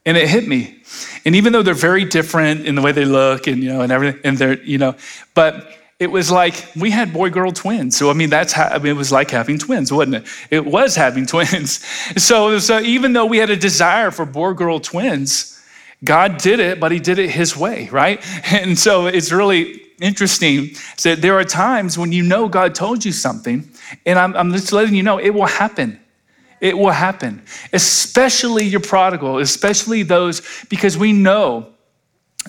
And 0.06 0.17
it 0.17 0.27
hit 0.27 0.47
me. 0.47 0.82
And 1.25 1.36
even 1.36 1.53
though 1.53 1.63
they're 1.63 1.73
very 1.73 2.06
different 2.06 2.65
in 2.65 2.75
the 2.75 2.82
way 2.82 2.91
they 2.91 3.06
look 3.06 3.47
and, 3.47 3.63
you 3.63 3.69
know, 3.69 3.82
and 3.82 3.91
everything, 3.91 4.21
and 4.23 4.38
they're, 4.38 4.62
you 4.63 4.77
know, 4.77 4.95
but 5.34 5.77
it 5.99 6.12
was 6.12 6.29
like 6.29 6.56
we 6.75 6.91
had 6.91 7.13
boy 7.13 7.29
girl 7.29 7.51
twins. 7.51 7.95
So, 7.95 8.10
I 8.10 8.13
mean, 8.13 8.29
that's 8.29 8.51
how, 8.51 8.67
I 8.67 8.77
mean, 8.77 8.88
it 8.88 8.97
was 8.97 9.12
like 9.12 9.32
having 9.32 9.58
twins, 9.58 9.93
wasn't 9.93 10.15
it? 10.15 10.27
It 10.51 10.65
was 10.65 10.95
having 10.95 11.25
twins. 11.34 11.86
So, 12.21 12.60
so 12.60 12.79
even 12.82 13.13
though 13.13 13.25
we 13.25 13.38
had 13.38 13.49
a 13.49 13.56
desire 13.56 14.12
for 14.12 14.25
boy 14.25 14.53
girl 14.53 14.79
twins, 14.79 15.49
God 16.03 16.38
did 16.38 16.60
it, 16.60 16.82
but 16.82 16.91
he 16.91 16.99
did 16.99 17.19
it 17.19 17.29
his 17.29 17.56
way, 17.56 17.88
right? 17.89 18.23
And 18.51 18.77
so 18.77 19.08
it's 19.08 19.32
really 19.32 19.82
interesting 20.01 20.71
that 21.03 21.21
there 21.21 21.36
are 21.39 21.45
times 21.45 21.97
when 21.97 22.12
you 22.12 22.23
know 22.23 22.49
God 22.49 22.75
told 22.75 23.06
you 23.06 23.13
something, 23.13 23.69
and 24.06 24.19
I'm, 24.19 24.36
I'm 24.36 24.51
just 24.51 24.73
letting 24.73 24.95
you 24.95 25.03
know 25.03 25.17
it 25.17 25.29
will 25.29 25.45
happen 25.45 26.03
it 26.63 26.78
will 26.78 26.91
happen, 26.91 27.43
especially 27.73 28.63
your 28.63 28.80
prodigal, 28.80 29.39
especially 29.39 30.02
those, 30.02 30.41
because 30.69 30.97
we 30.97 31.12
know 31.12 31.67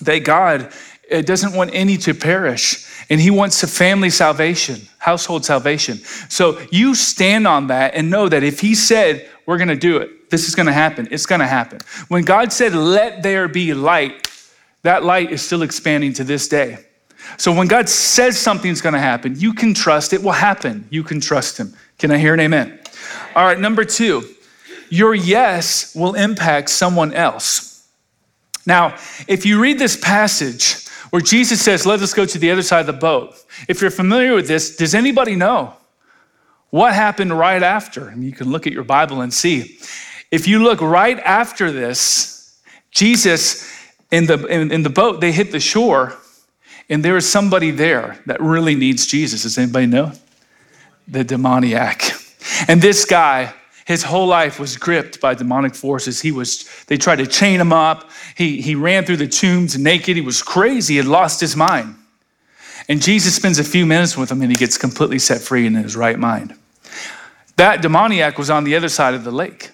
that 0.03 0.19
God 0.19 0.73
uh, 1.13 1.21
doesn't 1.21 1.53
want 1.53 1.75
any 1.75 1.97
to 1.97 2.15
perish 2.15 2.87
and 3.11 3.21
he 3.21 3.31
wants 3.31 3.61
a 3.65 3.67
family 3.67 4.11
salvation, 4.11 4.81
household 4.99 5.45
salvation. 5.45 5.99
So 6.29 6.65
you 6.71 6.95
stand 6.95 7.49
on 7.49 7.67
that 7.67 7.95
and 7.95 8.09
know 8.09 8.29
that 8.29 8.45
if 8.45 8.61
he 8.61 8.77
said, 8.77 9.29
we're 9.47 9.59
to 9.67 9.75
do 9.75 9.97
it, 9.97 10.31
this 10.31 10.47
is 10.47 10.55
to 10.67 10.73
happen, 10.73 11.09
it's 11.11 11.27
to 11.41 11.47
happen. 11.47 11.81
When 12.07 12.23
God 12.25 12.53
said, 12.53 12.73
let 12.73 13.25
there 13.25 13.49
be 13.49 13.75
light, 13.75 14.31
that 14.83 15.03
light 15.03 15.33
is 15.33 15.43
still 15.43 15.63
expanding 15.63 16.13
to 16.15 16.25
this 16.25 16.47
day. 16.47 16.79
So 17.37 17.53
when 17.53 17.67
God 17.67 17.89
says 17.89 18.39
something's 18.39 18.81
going 18.81 18.93
to 18.93 19.01
happen, 19.01 19.35
you 19.41 19.55
can 19.55 19.75
trust 19.75 20.13
it 20.13 20.23
will 20.23 20.33
happen. 20.33 20.87
You 20.91 21.03
can 21.03 21.21
trust 21.21 21.59
him. 21.59 21.75
Can 21.99 22.13
I 22.13 22.19
hear 22.19 22.35
an 22.35 22.41
amen? 22.41 22.79
All 23.35 23.45
right, 23.45 23.59
number 23.59 23.85
two, 23.85 24.29
your 24.91 25.15
yes 25.15 25.95
will 25.95 26.15
impact 26.15 26.71
someone 26.71 27.13
else. 27.13 27.89
Now, 28.67 28.97
if 29.27 29.45
you 29.45 29.61
read 29.61 29.79
this 29.79 29.97
passage 29.97 30.87
where 31.11 31.23
Jesus 31.23 31.61
says, 31.61 31.85
Let 31.85 32.01
us 32.01 32.15
go 32.15 32.25
to 32.25 32.39
the 32.39 32.51
other 32.51 32.63
side 32.63 32.81
of 32.81 32.87
the 32.87 32.93
boat, 32.93 33.35
if 33.69 33.81
you're 33.81 33.91
familiar 33.91 34.35
with 34.35 34.49
this, 34.49 34.77
does 34.77 34.95
anybody 34.95 35.37
know 35.37 35.75
what 36.71 36.95
happened 36.95 37.37
right 37.37 37.63
after? 37.63 38.09
And 38.09 38.25
you 38.25 38.33
can 38.33 38.51
look 38.51 38.67
at 38.67 38.73
your 38.73 38.85
Bible 38.85 39.21
and 39.21 39.33
see. 39.33 39.79
If 40.31 40.49
you 40.49 40.63
look 40.63 40.81
right 40.81 41.19
after 41.21 41.71
this, 41.71 42.61
Jesus 42.91 43.71
in 44.11 44.27
the, 44.27 44.45
in, 44.47 44.71
in 44.71 44.83
the 44.83 44.91
boat, 44.91 45.21
they 45.21 45.33
hit 45.33 45.51
the 45.51 45.61
shore, 45.61 46.17
and 46.89 47.05
there 47.05 47.17
is 47.17 47.29
somebody 47.29 47.73
there 47.73 48.23
that 48.27 48.41
really 48.41 48.75
needs 48.75 49.07
Jesus. 49.07 49.43
Does 49.43 49.59
anybody 49.59 49.87
know? 49.87 50.13
The 51.09 51.25
demoniac. 51.25 52.13
And 52.69 52.81
this 52.81 53.05
guy, 53.05 53.53
his 53.85 54.03
whole 54.03 54.27
life 54.27 54.59
was 54.59 54.77
gripped 54.77 55.21
by 55.21 55.35
demonic 55.35 55.75
forces. 55.75 56.21
He 56.21 56.33
was, 56.33 56.69
they 56.87 56.97
tried 56.97 57.17
to 57.17 57.27
chain 57.27 57.61
him 57.61 57.73
up. 57.73 58.11
He, 58.37 58.61
he 58.61 58.75
ran 58.75 59.05
through 59.05 59.19
the 59.19 59.29
tombs 59.29 59.79
naked. 59.79 60.17
He 60.17 60.23
was 60.23 60.43
crazy. 60.43 60.95
He 60.95 60.99
had 60.99 61.07
lost 61.07 61.41
his 61.41 61.57
mind. 61.57 61.97
And 62.89 63.01
Jesus 63.01 63.35
spends 63.35 63.59
a 63.59 63.65
few 63.65 63.87
minutes 63.87 64.17
with 64.17 64.31
him 64.31 64.43
and 64.43 64.51
he 64.51 64.57
gets 64.57 64.77
completely 64.77 65.19
set 65.19 65.41
free 65.41 65.67
in 65.67 65.75
his 65.75 65.97
right 65.97 66.19
mind. 66.19 66.55
That 67.57 67.83
demoniac 67.83 68.37
was 68.37 68.51
on 68.51 68.65
the 68.65 68.77
other 68.77 68.89
side 68.89 69.15
of 69.15 69.25
the 69.25 69.31
lake. 69.31 69.71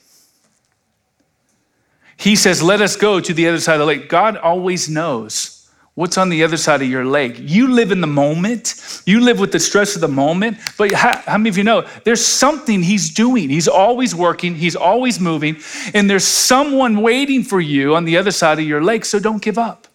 He 2.17 2.37
says, 2.37 2.63
Let 2.63 2.83
us 2.83 2.97
go 2.97 3.19
to 3.19 3.33
the 3.33 3.49
other 3.49 3.61
side 3.61 3.75
of 3.75 3.81
the 3.81 3.87
lake. 3.87 4.09
God 4.09 4.37
always 4.37 4.89
knows 4.89 5.60
what's 6.01 6.17
on 6.17 6.31
the 6.31 6.43
other 6.43 6.57
side 6.57 6.81
of 6.81 6.89
your 6.89 7.05
leg. 7.05 7.39
You 7.39 7.69
live 7.69 7.93
in 7.93 8.01
the 8.01 8.07
moment, 8.07 9.03
you 9.05 9.21
live 9.21 9.39
with 9.39 9.53
the 9.53 9.61
stress 9.61 9.95
of 9.97 10.01
the 10.01 10.09
moment, 10.09 10.57
but 10.79 10.91
how, 10.93 11.19
how, 11.19 11.37
many 11.37 11.51
of 11.51 11.59
you 11.59 11.63
know 11.63 11.87
there's 12.05 12.25
something 12.25 12.83
he's 12.83 13.11
doing? 13.11 13.51
He's 13.51 13.69
always 13.69 14.15
working, 14.15 14.55
he's 14.55 14.75
always 14.75 15.21
moving, 15.21 15.59
and 15.93 16.09
there's 16.09 16.25
someone 16.25 17.03
waiting 17.03 17.45
for 17.45 17.61
you 17.61 17.97
on 17.97 18.07
the 18.07 18.17
other 18.17 18.31
side 18.31 18.59
of 18.59 18.65
your 18.65 18.83
leg, 18.83 19.05
so 19.05 19.19
don't 19.19 19.43
give 19.43 19.59
up. 19.59 19.89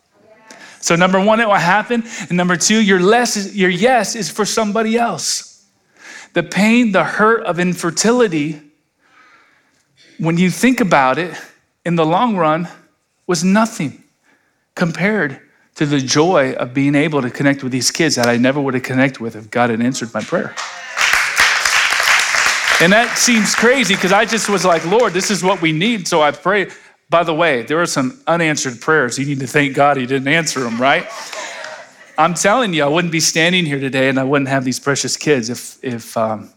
So, 0.80 0.96
number 0.96 1.20
one, 1.20 1.40
it 1.40 1.48
will 1.48 1.56
happen. 1.56 2.04
And 2.30 2.38
number 2.38 2.56
two, 2.56 2.80
your, 2.80 3.00
less, 3.00 3.56
your 3.56 3.72
yes 3.72 4.16
is 4.16 4.30
for 4.30 4.46
somebody 4.46 4.98
else. 4.98 5.66
The 6.34 6.44
pain, 6.44 6.92
the 6.92 7.04
hurt 7.04 7.44
of 7.48 7.58
infertility, 7.58 8.62
when 10.20 10.38
you 10.38 10.52
think 10.52 10.82
about 10.82 11.18
it, 11.18 11.36
in 11.84 11.96
the 11.96 12.06
long 12.06 12.38
run, 12.38 12.68
was 13.26 13.44
nothing 13.44 14.04
compared 14.76 15.42
to 15.76 15.86
the 15.86 16.00
joy 16.00 16.54
of 16.54 16.74
being 16.74 16.96
able 16.96 17.22
to 17.22 17.30
connect 17.30 17.64
with 17.64 17.72
these 17.72 17.92
kids 17.92 18.16
that 18.16 18.28
I 18.28 18.38
never 18.38 18.62
would 18.62 18.74
have 18.74 18.84
connected 18.84 19.20
with 19.22 19.36
if 19.36 19.52
God 19.52 19.70
had 19.70 19.82
answered 19.82 20.14
my 20.14 20.22
prayer. 20.22 20.56
And 22.82 22.92
that 22.92 23.18
seems 23.18 23.56
crazy 23.56 23.96
because 23.96 24.12
I 24.12 24.26
just 24.26 24.50
was 24.50 24.66
like, 24.66 24.86
Lord, 24.86 25.14
this 25.14 25.32
is 25.32 25.44
what 25.44 25.62
we 25.62 25.72
need. 25.72 26.08
So 26.08 26.22
I 26.22 26.32
pray. 26.32 26.70
By 27.10 27.24
the 27.24 27.34
way, 27.34 27.62
there 27.62 27.80
are 27.82 27.86
some 27.86 28.20
unanswered 28.26 28.82
prayers. 28.82 29.20
You 29.20 29.26
need 29.26 29.40
to 29.40 29.48
thank 29.48 29.76
God 29.76 29.96
he 29.96 30.06
didn't 30.06 30.28
answer 30.28 30.60
them, 30.62 30.82
right? 30.82 31.08
I'm 32.18 32.34
telling 32.34 32.74
you, 32.74 32.84
I 32.84 32.88
wouldn't 32.88 33.12
be 33.12 33.20
standing 33.20 33.66
here 33.66 33.80
today 33.80 34.10
and 34.10 34.20
I 34.20 34.24
wouldn't 34.24 34.50
have 34.50 34.64
these 34.64 34.80
precious 34.80 35.16
kids 35.16 35.50
if, 35.50 35.84
if, 35.84 36.18
um, 36.18 36.50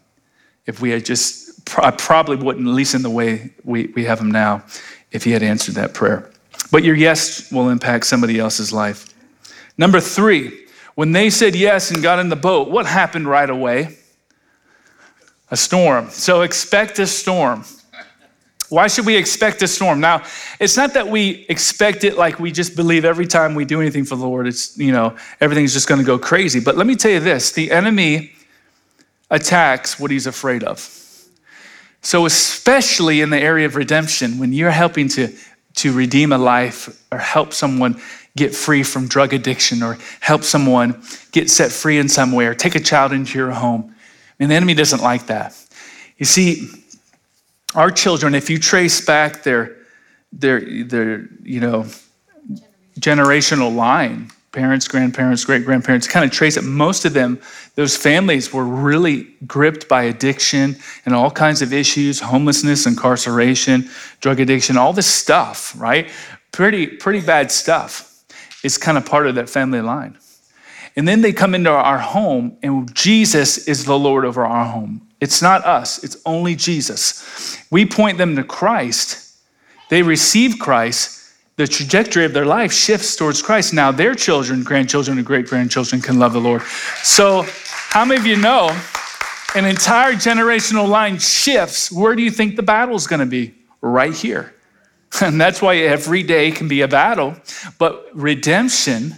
if 0.65 0.81
we 0.81 0.89
had 0.89 1.05
just, 1.05 1.69
I 1.77 1.91
probably 1.91 2.37
wouldn't, 2.37 2.67
at 2.67 2.73
least 2.73 2.95
in 2.95 3.01
the 3.01 3.09
way 3.09 3.51
we, 3.63 3.87
we 3.87 4.05
have 4.05 4.17
them 4.17 4.31
now, 4.31 4.63
if 5.11 5.23
he 5.23 5.31
had 5.31 5.43
answered 5.43 5.75
that 5.75 5.93
prayer. 5.93 6.28
But 6.71 6.83
your 6.83 6.95
yes 6.95 7.51
will 7.51 7.69
impact 7.69 8.05
somebody 8.05 8.39
else's 8.39 8.71
life. 8.71 9.13
Number 9.77 9.99
three, 9.99 10.67
when 10.95 11.11
they 11.13 11.29
said 11.29 11.55
yes 11.55 11.91
and 11.91 12.03
got 12.03 12.19
in 12.19 12.29
the 12.29 12.35
boat, 12.35 12.69
what 12.69 12.85
happened 12.85 13.27
right 13.27 13.49
away? 13.49 13.97
A 15.51 15.57
storm. 15.57 16.09
So 16.09 16.41
expect 16.41 16.99
a 16.99 17.07
storm. 17.07 17.63
Why 18.69 18.87
should 18.87 19.07
we 19.07 19.15
expect 19.15 19.63
a 19.63 19.67
storm? 19.67 19.99
Now, 19.99 20.23
it's 20.59 20.77
not 20.77 20.93
that 20.93 21.07
we 21.07 21.45
expect 21.49 22.03
it 22.03 22.17
like 22.17 22.39
we 22.39 22.51
just 22.51 22.75
believe 22.75 23.03
every 23.03 23.25
time 23.25 23.55
we 23.55 23.65
do 23.65 23.81
anything 23.81 24.05
for 24.05 24.15
the 24.15 24.27
Lord, 24.27 24.45
it's, 24.45 24.77
you 24.77 24.91
know, 24.91 25.15
everything's 25.41 25.73
just 25.73 25.87
going 25.87 25.99
to 25.99 26.05
go 26.05 26.19
crazy. 26.19 26.59
But 26.59 26.77
let 26.77 26.85
me 26.85 26.95
tell 26.95 27.11
you 27.11 27.19
this 27.19 27.51
the 27.51 27.71
enemy 27.71 28.31
attacks 29.31 29.99
what 29.99 30.11
he's 30.11 30.27
afraid 30.27 30.63
of. 30.63 30.95
So, 32.01 32.25
especially 32.25 33.21
in 33.21 33.29
the 33.29 33.39
area 33.39 33.65
of 33.65 33.75
redemption, 33.75 34.37
when 34.37 34.53
you're 34.53 34.71
helping 34.71 35.09
to, 35.09 35.33
to 35.81 35.93
redeem 35.93 36.31
a 36.31 36.37
life 36.37 37.03
or 37.11 37.17
help 37.17 37.53
someone 37.53 37.99
get 38.35 38.55
free 38.55 38.83
from 38.83 39.07
drug 39.07 39.33
addiction 39.33 39.83
or 39.83 39.97
help 40.19 40.43
someone 40.43 41.01
get 41.31 41.49
set 41.49 41.71
free 41.71 41.97
in 41.97 42.07
some 42.07 42.31
way 42.31 42.45
or 42.45 42.53
take 42.53 42.75
a 42.75 42.79
child 42.79 43.11
into 43.11 43.37
your 43.37 43.51
home, 43.51 43.93
and 44.39 44.51
the 44.51 44.55
enemy 44.55 44.73
doesn't 44.73 45.01
like 45.01 45.27
that. 45.27 45.55
You 46.17 46.25
see, 46.25 46.69
our 47.75 47.91
children, 47.91 48.35
if 48.35 48.49
you 48.49 48.59
trace 48.59 49.05
back 49.05 49.43
their, 49.43 49.77
their, 50.31 50.59
their 50.83 51.27
you 51.43 51.59
know, 51.59 51.85
generational 52.99 53.73
line, 53.73 54.31
parents, 54.51 54.87
grandparents, 54.87 55.45
great 55.45 55.63
grandparents, 55.63 56.07
kind 56.07 56.25
of 56.25 56.31
trace 56.31 56.57
it. 56.57 56.63
Most 56.63 57.05
of 57.05 57.13
them, 57.13 57.39
those 57.75 57.95
families 57.95 58.51
were 58.51 58.63
really 58.63 59.35
gripped 59.45 59.87
by 59.87 60.03
addiction 60.03 60.75
and 61.05 61.13
all 61.13 61.29
kinds 61.29 61.61
of 61.61 61.71
issues 61.71 62.19
homelessness, 62.19 62.85
incarceration, 62.85 63.89
drug 64.21 64.39
addiction, 64.39 64.77
all 64.77 64.93
this 64.93 65.07
stuff, 65.07 65.73
right? 65.79 66.09
Pretty, 66.51 66.87
pretty 66.87 67.21
bad 67.21 67.51
stuff. 67.51 68.23
It's 68.63 68.77
kind 68.77 68.97
of 68.97 69.05
part 69.05 69.27
of 69.27 69.35
that 69.35 69.49
family 69.49 69.81
line. 69.81 70.17
And 70.95 71.07
then 71.07 71.21
they 71.21 71.31
come 71.31 71.53
into 71.55 71.69
our 71.69 71.99
home, 71.99 72.57
and 72.63 72.93
Jesus 72.93 73.67
is 73.67 73.85
the 73.85 73.97
Lord 73.97 74.25
over 74.25 74.45
our 74.45 74.65
home. 74.65 75.07
It's 75.21 75.41
not 75.41 75.63
us, 75.63 76.03
it's 76.03 76.17
only 76.25 76.55
Jesus. 76.55 77.57
We 77.69 77.85
point 77.85 78.17
them 78.17 78.35
to 78.35 78.43
Christ. 78.43 79.37
They 79.89 80.01
receive 80.01 80.59
Christ 80.59 81.18
the 81.59 81.67
trajectory 81.67 82.23
of 82.23 82.31
their 82.31 82.45
life 82.45 82.71
shifts 82.71 83.17
towards 83.17 83.41
Christ. 83.41 83.73
Now, 83.73 83.91
their 83.91 84.15
children, 84.15 84.63
grandchildren, 84.63 85.17
and 85.17 85.27
great 85.27 85.45
grandchildren 85.45 86.01
can 86.01 86.17
love 86.17 86.31
the 86.31 86.39
Lord. 86.39 86.61
So, 87.03 87.45
how 87.89 88.05
many 88.05 88.17
of 88.17 88.25
you 88.25 88.37
know 88.37 88.69
an 89.55 89.65
entire 89.65 90.13
generational 90.13 90.87
line 90.87 91.19
shifts? 91.19 91.91
Where 91.91 92.15
do 92.15 92.23
you 92.23 92.31
think 92.31 92.55
the 92.55 92.63
battle's 92.63 93.07
going 93.07 93.19
to 93.19 93.25
be? 93.25 93.53
Right 93.81 94.13
here. 94.15 94.55
And 95.21 95.41
that's 95.41 95.61
why 95.61 95.75
every 95.77 96.23
day 96.23 96.51
can 96.51 96.67
be 96.67 96.81
a 96.81 96.87
battle. 96.87 97.35
But 97.77 98.05
redemption 98.13 99.15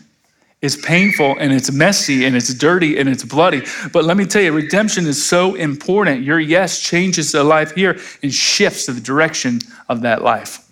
is 0.61 0.77
painful 0.77 1.35
and 1.37 1.51
it's 1.51 1.69
messy 1.69 2.25
and 2.25 2.35
it's 2.35 2.53
dirty 2.53 2.97
and 2.97 3.09
it's 3.09 3.25
bloody. 3.25 3.61
But 3.91 4.05
let 4.05 4.15
me 4.15 4.25
tell 4.25 4.41
you, 4.41 4.53
redemption 4.53 5.05
is 5.05 5.23
so 5.23 5.53
important. 5.55 6.23
Your 6.23 6.39
yes 6.39 6.79
changes 6.79 7.33
the 7.33 7.43
life 7.43 7.75
here 7.75 7.99
and 8.23 8.33
shifts 8.33 8.85
the 8.85 8.99
direction 8.99 9.59
of 9.89 10.01
that 10.01 10.23
life. 10.23 10.70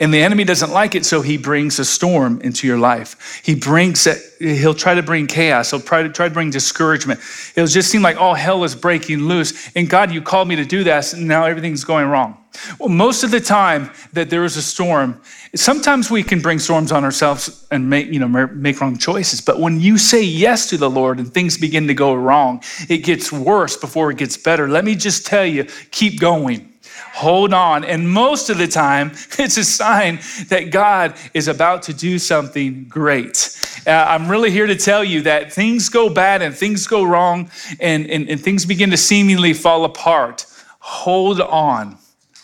And 0.00 0.14
the 0.14 0.22
enemy 0.22 0.44
doesn't 0.44 0.70
like 0.70 0.94
it, 0.94 1.04
so 1.04 1.22
he 1.22 1.36
brings 1.36 1.80
a 1.80 1.84
storm 1.84 2.40
into 2.42 2.68
your 2.68 2.78
life. 2.78 3.42
He 3.44 3.56
brings 3.56 4.06
it, 4.06 4.22
he'll 4.38 4.72
try 4.72 4.94
to 4.94 5.02
bring 5.02 5.26
chaos. 5.26 5.72
He'll 5.72 5.80
try 5.80 6.04
to 6.04 6.08
try 6.08 6.28
to 6.28 6.34
bring 6.34 6.50
discouragement. 6.50 7.18
It'll 7.56 7.66
just 7.66 7.90
seem 7.90 8.02
like 8.02 8.16
all 8.16 8.34
hell 8.34 8.62
is 8.62 8.76
breaking 8.76 9.24
loose. 9.24 9.72
And 9.74 9.90
God, 9.90 10.12
you 10.12 10.22
called 10.22 10.46
me 10.46 10.54
to 10.54 10.64
do 10.64 10.84
this, 10.84 11.14
and 11.14 11.26
now 11.26 11.46
everything's 11.46 11.82
going 11.82 12.06
wrong. 12.08 12.36
Well, 12.78 12.90
most 12.90 13.24
of 13.24 13.32
the 13.32 13.40
time 13.40 13.90
that 14.12 14.30
there 14.30 14.44
is 14.44 14.56
a 14.56 14.62
storm, 14.62 15.20
sometimes 15.56 16.12
we 16.12 16.22
can 16.22 16.40
bring 16.40 16.60
storms 16.60 16.92
on 16.92 17.02
ourselves 17.02 17.66
and 17.72 17.90
make, 17.90 18.06
you 18.06 18.20
know, 18.20 18.28
make 18.28 18.80
wrong 18.80 18.98
choices. 18.98 19.40
But 19.40 19.58
when 19.58 19.80
you 19.80 19.98
say 19.98 20.22
yes 20.22 20.68
to 20.70 20.76
the 20.76 20.88
Lord 20.88 21.18
and 21.18 21.32
things 21.32 21.58
begin 21.58 21.88
to 21.88 21.94
go 21.94 22.14
wrong, 22.14 22.62
it 22.88 22.98
gets 22.98 23.32
worse 23.32 23.76
before 23.76 24.12
it 24.12 24.18
gets 24.18 24.36
better. 24.36 24.68
Let 24.68 24.84
me 24.84 24.94
just 24.94 25.26
tell 25.26 25.44
you, 25.44 25.64
keep 25.90 26.20
going 26.20 26.72
hold 27.18 27.52
on. 27.52 27.84
And 27.84 28.08
most 28.08 28.48
of 28.48 28.58
the 28.58 28.68
time, 28.68 29.08
it's 29.38 29.56
a 29.56 29.64
sign 29.64 30.20
that 30.48 30.70
God 30.70 31.14
is 31.34 31.48
about 31.48 31.82
to 31.84 31.92
do 31.92 32.16
something 32.16 32.84
great. 32.84 33.58
Uh, 33.84 33.90
I'm 33.90 34.28
really 34.28 34.52
here 34.52 34.68
to 34.68 34.76
tell 34.76 35.02
you 35.02 35.22
that 35.22 35.52
things 35.52 35.88
go 35.88 36.08
bad 36.08 36.42
and 36.42 36.54
things 36.54 36.86
go 36.86 37.02
wrong 37.02 37.50
and, 37.80 38.08
and, 38.08 38.28
and 38.28 38.40
things 38.40 38.64
begin 38.64 38.90
to 38.92 38.96
seemingly 38.96 39.52
fall 39.52 39.84
apart. 39.84 40.46
Hold 40.78 41.40
on. 41.40 41.98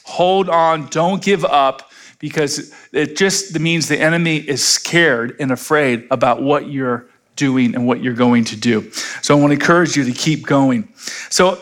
Hold 0.06 0.48
on. 0.48 0.86
Don't 0.86 1.22
give 1.22 1.44
up 1.44 1.92
because 2.18 2.74
it 2.92 3.16
just 3.16 3.56
means 3.60 3.86
the 3.86 4.00
enemy 4.00 4.38
is 4.38 4.64
scared 4.64 5.36
and 5.38 5.52
afraid 5.52 6.04
about 6.10 6.42
what 6.42 6.68
you're 6.68 7.06
doing 7.36 7.76
and 7.76 7.86
what 7.86 8.02
you're 8.02 8.14
going 8.14 8.44
to 8.46 8.56
do. 8.56 8.90
So 9.22 9.36
I 9.36 9.40
want 9.40 9.50
to 9.50 9.54
encourage 9.54 9.96
you 9.96 10.02
to 10.04 10.12
keep 10.12 10.46
going. 10.46 10.88
So 11.30 11.60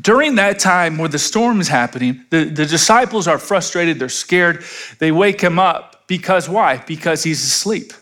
during 0.00 0.34
that 0.36 0.58
time 0.58 0.98
where 0.98 1.08
the 1.08 1.18
storm 1.18 1.60
is 1.60 1.68
happening, 1.68 2.24
the, 2.30 2.44
the 2.44 2.66
disciples 2.66 3.28
are 3.28 3.38
frustrated, 3.38 3.98
they're 3.98 4.08
scared. 4.08 4.64
They 4.98 5.12
wake 5.12 5.40
him 5.40 5.58
up 5.58 6.06
because 6.06 6.48
why? 6.48 6.78
Because 6.78 7.22
he's 7.22 7.42
asleep. 7.42 7.92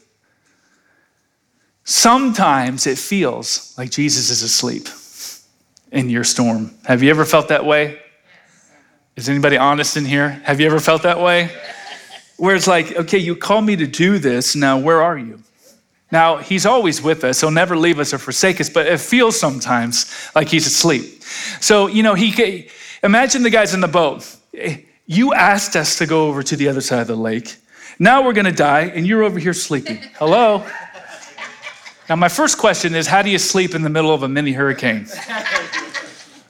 Sometimes 1.85 2.87
it 2.87 2.99
feels 2.99 3.75
like 3.77 3.91
Jesus 3.91 4.31
is 4.31 4.43
asleep 4.43 4.89
in 5.91 6.09
your 6.09 6.25
storm. 6.25 6.73
Have 6.85 7.03
you 7.03 7.11
ever 7.11 7.25
felt 7.25 7.49
that 7.49 7.65
way? 7.65 8.01
Is 9.17 9.29
anybody 9.29 9.59
honest 9.59 9.97
in 9.97 10.05
here? 10.05 10.31
Have 10.45 10.61
you 10.61 10.67
ever 10.67 10.81
felt 10.81 11.03
that 11.03 11.21
way? 11.21 11.51
Where 12.39 12.57
it's 12.57 12.67
like, 12.67 12.97
okay, 12.97 13.19
you 13.19 13.37
called 13.37 13.67
me 13.67 13.77
to 13.77 13.87
do 13.87 14.19
this, 14.19 14.57
now 14.57 14.79
where 14.79 15.03
are 15.03 15.19
you? 15.19 15.43
Now, 16.13 16.37
he's 16.37 16.67
always 16.67 17.01
with 17.01 17.25
us. 17.25 17.41
He'll 17.41 17.51
never 17.51 17.75
leave 17.75 17.99
us 17.99 18.13
or 18.13 18.19
forsake 18.19 18.61
us, 18.61 18.69
but 18.69 18.87
it 18.87 19.01
feels 19.01 19.41
sometimes 19.41 20.15
like 20.35 20.49
he's 20.49 20.67
asleep. 20.67 21.23
So, 21.61 21.87
you 21.87 22.03
know, 22.03 22.13
he 22.15 22.69
imagine 23.03 23.43
the 23.43 23.51
guys 23.51 23.73
in 23.73 23.81
the 23.81 23.89
boat. 23.89 24.37
You 25.07 25.33
asked 25.33 25.75
us 25.75 25.97
to 25.99 26.07
go 26.07 26.29
over 26.29 26.43
to 26.43 26.55
the 26.55 26.69
other 26.69 26.83
side 26.83 27.01
of 27.01 27.07
the 27.07 27.17
lake. 27.17 27.57
Now 27.99 28.23
we're 28.23 28.35
going 28.35 28.45
to 28.45 28.53
die, 28.53 28.93
and 28.95 29.07
you're 29.07 29.23
over 29.23 29.39
here 29.39 29.55
sleeping. 29.55 29.97
Hello? 30.15 30.67
Now, 32.11 32.17
my 32.17 32.29
first 32.29 32.59
question 32.59 32.95
is 32.95 33.07
how 33.07 33.23
do 33.23 33.31
you 33.31 33.39
sleep 33.39 33.75
in 33.75 33.81
the 33.81 33.89
middle 33.89 34.13
of 34.13 34.23
a 34.23 34.29
mini 34.29 34.53
hurricane? 34.53 35.07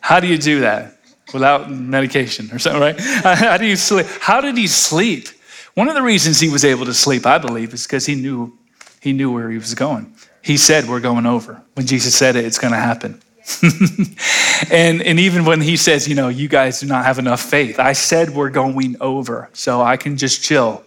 How 0.00 0.18
do 0.18 0.26
you 0.26 0.38
do 0.38 0.60
that 0.60 0.98
without 1.32 1.70
medication 1.70 2.50
or 2.52 2.58
something, 2.58 2.80
right? 2.80 2.98
How 3.22 3.56
do 3.56 3.64
you 3.64 3.76
sleep? 3.76 4.06
How 4.20 4.40
did 4.40 4.56
he 4.58 4.66
sleep? 4.66 5.28
One 5.74 5.88
of 5.88 5.94
the 5.94 6.02
reasons 6.02 6.40
he 6.40 6.48
was 6.50 6.64
able 6.64 6.84
to 6.84 6.92
sleep, 6.92 7.24
I 7.24 7.38
believe, 7.38 7.72
is 7.72 7.84
because 7.86 8.04
he 8.04 8.16
knew 8.16 8.52
he 9.02 9.12
knew 9.12 9.32
where 9.32 9.50
he 9.50 9.58
was 9.58 9.74
going. 9.74 10.14
He 10.42 10.56
said, 10.56 10.88
We're 10.88 11.00
going 11.00 11.26
over. 11.26 11.60
When 11.74 11.86
Jesus 11.88 12.14
said 12.14 12.36
it, 12.36 12.44
it's 12.44 12.58
going 12.58 12.72
to 12.72 12.78
happen. 12.78 13.20
and, 14.70 15.02
and 15.02 15.18
even 15.18 15.44
when 15.44 15.60
he 15.60 15.76
says, 15.76 16.06
You 16.06 16.14
know, 16.14 16.28
you 16.28 16.46
guys 16.46 16.78
do 16.78 16.86
not 16.86 17.04
have 17.04 17.18
enough 17.18 17.40
faith, 17.40 17.80
I 17.80 17.94
said, 17.94 18.30
We're 18.30 18.50
going 18.50 18.96
over. 19.00 19.50
So 19.54 19.82
I 19.82 19.96
can 19.96 20.16
just 20.16 20.44
chill. 20.44 20.84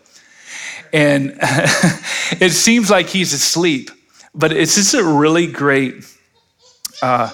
And 0.93 1.37
it 1.41 2.53
seems 2.53 2.89
like 2.89 3.07
he's 3.09 3.33
asleep, 3.33 3.91
but 4.33 4.53
it's 4.53 4.75
just 4.75 4.93
a 4.93 5.03
really 5.03 5.47
great 5.47 6.05
uh, 7.01 7.33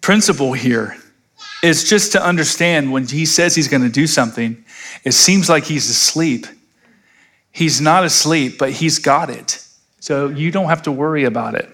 principle 0.00 0.54
here. 0.54 0.96
Is 1.62 1.88
just 1.88 2.12
to 2.12 2.22
understand 2.22 2.92
when 2.92 3.06
he 3.06 3.26
says 3.26 3.54
he's 3.54 3.68
going 3.68 3.82
to 3.82 3.90
do 3.90 4.06
something, 4.06 4.64
it 5.04 5.12
seems 5.12 5.50
like 5.50 5.64
he's 5.64 5.88
asleep. 5.90 6.46
He's 7.52 7.80
not 7.80 8.04
asleep, 8.04 8.56
but 8.58 8.70
he's 8.70 8.98
got 8.98 9.28
it. 9.28 9.63
So 10.04 10.28
you 10.28 10.50
don't 10.50 10.68
have 10.68 10.82
to 10.82 10.92
worry 10.92 11.24
about 11.24 11.54
it. 11.54 11.66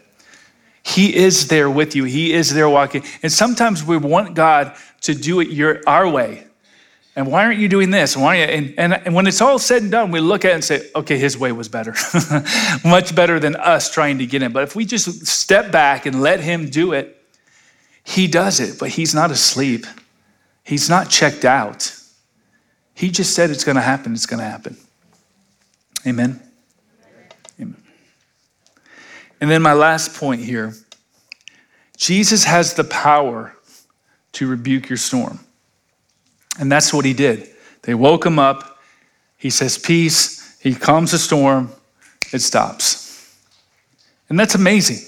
He 0.84 1.12
is 1.16 1.48
there 1.48 1.68
with 1.68 1.96
you. 1.96 2.04
He 2.04 2.32
is 2.32 2.54
there 2.54 2.68
walking. 2.68 3.02
And 3.24 3.32
sometimes 3.32 3.82
we 3.82 3.96
want 3.96 4.34
God 4.34 4.76
to 5.00 5.14
do 5.14 5.40
it 5.40 5.48
your 5.48 5.80
our 5.84 6.08
way. 6.08 6.46
And 7.16 7.26
why 7.26 7.44
aren't 7.44 7.58
you 7.58 7.68
doing 7.68 7.90
this? 7.90 8.16
Why 8.16 8.38
aren't 8.38 8.52
you? 8.52 8.56
And, 8.56 8.74
and, 8.78 9.06
and 9.06 9.14
when 9.16 9.26
it's 9.26 9.40
all 9.40 9.58
said 9.58 9.82
and 9.82 9.90
done, 9.90 10.12
we 10.12 10.20
look 10.20 10.44
at 10.44 10.52
it 10.52 10.54
and 10.54 10.64
say, 10.64 10.88
okay, 10.94 11.18
his 11.18 11.36
way 11.36 11.50
was 11.50 11.68
better. 11.68 11.92
Much 12.84 13.16
better 13.16 13.40
than 13.40 13.56
us 13.56 13.92
trying 13.92 14.18
to 14.18 14.26
get 14.26 14.44
in. 14.44 14.52
But 14.52 14.62
if 14.62 14.76
we 14.76 14.84
just 14.84 15.26
step 15.26 15.72
back 15.72 16.06
and 16.06 16.22
let 16.22 16.38
him 16.38 16.70
do 16.70 16.92
it, 16.92 17.20
he 18.04 18.28
does 18.28 18.60
it, 18.60 18.78
but 18.78 18.90
he's 18.90 19.12
not 19.12 19.32
asleep. 19.32 19.86
He's 20.62 20.88
not 20.88 21.10
checked 21.10 21.44
out. 21.44 21.92
He 22.94 23.10
just 23.10 23.34
said 23.34 23.50
it's 23.50 23.64
going 23.64 23.74
to 23.74 23.82
happen. 23.82 24.12
It's 24.12 24.26
going 24.26 24.38
to 24.38 24.48
happen. 24.48 24.76
Amen. 26.06 26.40
And 29.40 29.50
then 29.50 29.62
my 29.62 29.72
last 29.72 30.14
point 30.14 30.42
here 30.42 30.74
Jesus 31.96 32.44
has 32.44 32.74
the 32.74 32.84
power 32.84 33.54
to 34.32 34.46
rebuke 34.46 34.88
your 34.88 34.96
storm. 34.96 35.40
And 36.58 36.72
that's 36.72 36.94
what 36.94 37.04
he 37.04 37.12
did. 37.12 37.50
They 37.82 37.94
woke 37.94 38.24
him 38.24 38.38
up. 38.38 38.78
He 39.36 39.50
says, 39.50 39.76
Peace. 39.76 40.58
He 40.60 40.74
calms 40.74 41.12
the 41.12 41.18
storm. 41.18 41.70
It 42.32 42.40
stops. 42.40 43.36
And 44.28 44.38
that's 44.38 44.54
amazing. 44.54 44.98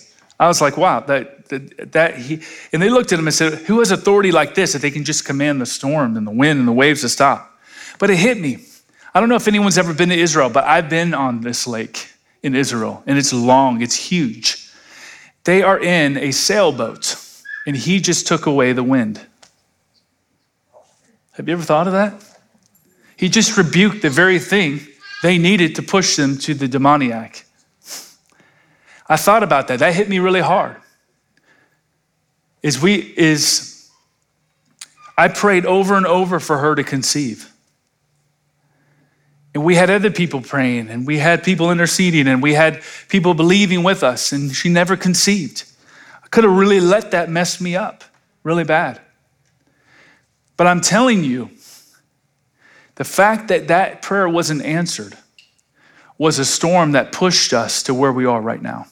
I 0.41 0.49
was 0.49 0.61
like, 0.61 0.77
wow, 0.77 1.01
that, 1.01 1.47
that, 1.51 1.93
that 1.93 2.17
he, 2.17 2.43
and 2.73 2.83
they 2.83 2.91
looked 2.91 3.13
at 3.13 3.19
him 3.19 3.29
and 3.29 3.35
said, 3.35 3.55
who 3.55 3.79
has 3.79 3.93
authority 3.93 4.33
like 4.33 4.57
this 4.57 4.73
that 4.73 4.83
they 4.83 4.91
can 4.91 5.05
just 5.05 5.25
command 5.25 5.61
the 5.61 5.67
storm 5.67 6.17
and 6.17 6.27
the 6.27 6.33
wind 6.33 6.59
and 6.59 6.67
the 6.67 6.73
waves 6.73 7.03
to 7.03 7.09
stop? 7.09 7.61
But 8.01 8.11
it 8.11 8.17
hit 8.17 8.41
me. 8.41 8.65
I 9.15 9.21
don't 9.21 9.29
know 9.29 9.37
if 9.37 9.47
anyone's 9.47 9.79
ever 9.79 9.95
been 9.95 10.09
to 10.09 10.19
Israel, 10.19 10.49
but 10.49 10.65
I've 10.65 10.91
been 10.91 11.15
on 11.15 11.43
this 11.43 11.67
lake 11.67 12.12
in 12.43 12.55
Israel, 12.55 13.03
and 13.07 13.19
it's 13.19 13.33
long, 13.33 13.83
it's 13.83 13.95
huge. 13.95 14.71
They 15.45 15.63
are 15.63 15.79
in 15.79 16.17
a 16.17 16.33
sailboat, 16.33 17.17
and 17.67 17.77
he 17.77 18.01
just 18.01 18.27
took 18.27 18.47
away 18.47 18.73
the 18.73 18.83
wind. 18.83 19.21
Have 21.33 21.49
you 21.49 21.55
ever 21.55 21.63
thought 21.63 21.87
of 21.87 21.93
that? 21.93 22.15
He 23.17 23.29
just 23.29 23.57
rebuked 23.57 24.03
the 24.03 24.11
very 24.11 24.39
thing 24.39 24.81
they 25.23 25.39
needed 25.39 25.77
to 25.77 25.83
push 25.83 26.17
them 26.17 26.37
to 26.39 26.55
the 26.55 26.67
demoniac. 26.67 27.47
I 29.09 29.17
thought 29.17 29.43
about 29.43 29.69
that. 29.69 29.79
That 29.79 29.95
hit 29.95 30.09
me 30.09 30.19
really 30.19 30.41
hard. 30.41 30.77
Is 32.63 32.81
we 32.81 32.95
is 32.95 33.91
I 35.17 35.29
prayed 35.29 35.67
over 35.67 35.95
and 35.95 36.07
over 36.07 36.41
for 36.41 36.59
her 36.59 36.75
to 36.75 36.83
conceive. 36.83 37.52
And 39.55 39.65
we 39.65 39.75
had 39.75 39.91
other 39.91 40.11
people 40.11 40.41
praying, 40.41 40.89
and 40.89 41.07
we 41.07 41.19
had 41.19 41.45
people 41.45 41.71
interceding, 41.71 42.27
and 42.27 42.43
we 42.43 42.55
had 42.55 42.83
people 43.09 43.35
believing 43.35 43.83
with 43.83 44.03
us, 44.03 44.33
and 44.33 44.55
she 44.55 44.69
never 44.69 44.97
conceived. 44.97 45.65
I 46.25 46.29
could 46.29 46.45
have 46.45 46.57
really 46.57 46.81
let 46.81 47.11
that 47.11 47.29
mess 47.29 47.61
me 47.61 47.77
up 47.77 48.05
really 48.43 48.65
bad. 48.65 49.01
But 50.57 50.67
I'm 50.67 50.81
telling 50.81 51.23
you, 51.23 51.51
the 52.95 53.05
fact 53.05 53.49
that 53.49 53.69
that 53.69 54.03
prayer 54.03 54.29
wasn't 54.29 54.65
answered 54.65 55.17
was 56.19 56.39
a 56.39 56.45
storm 56.45 56.93
that 56.93 57.13
pushed 57.13 57.53
us 57.53 57.83
to 57.85 57.95
where 57.95 58.13
we 58.13 58.25
are 58.25 58.41
right 58.41 58.63
now. 58.63 58.87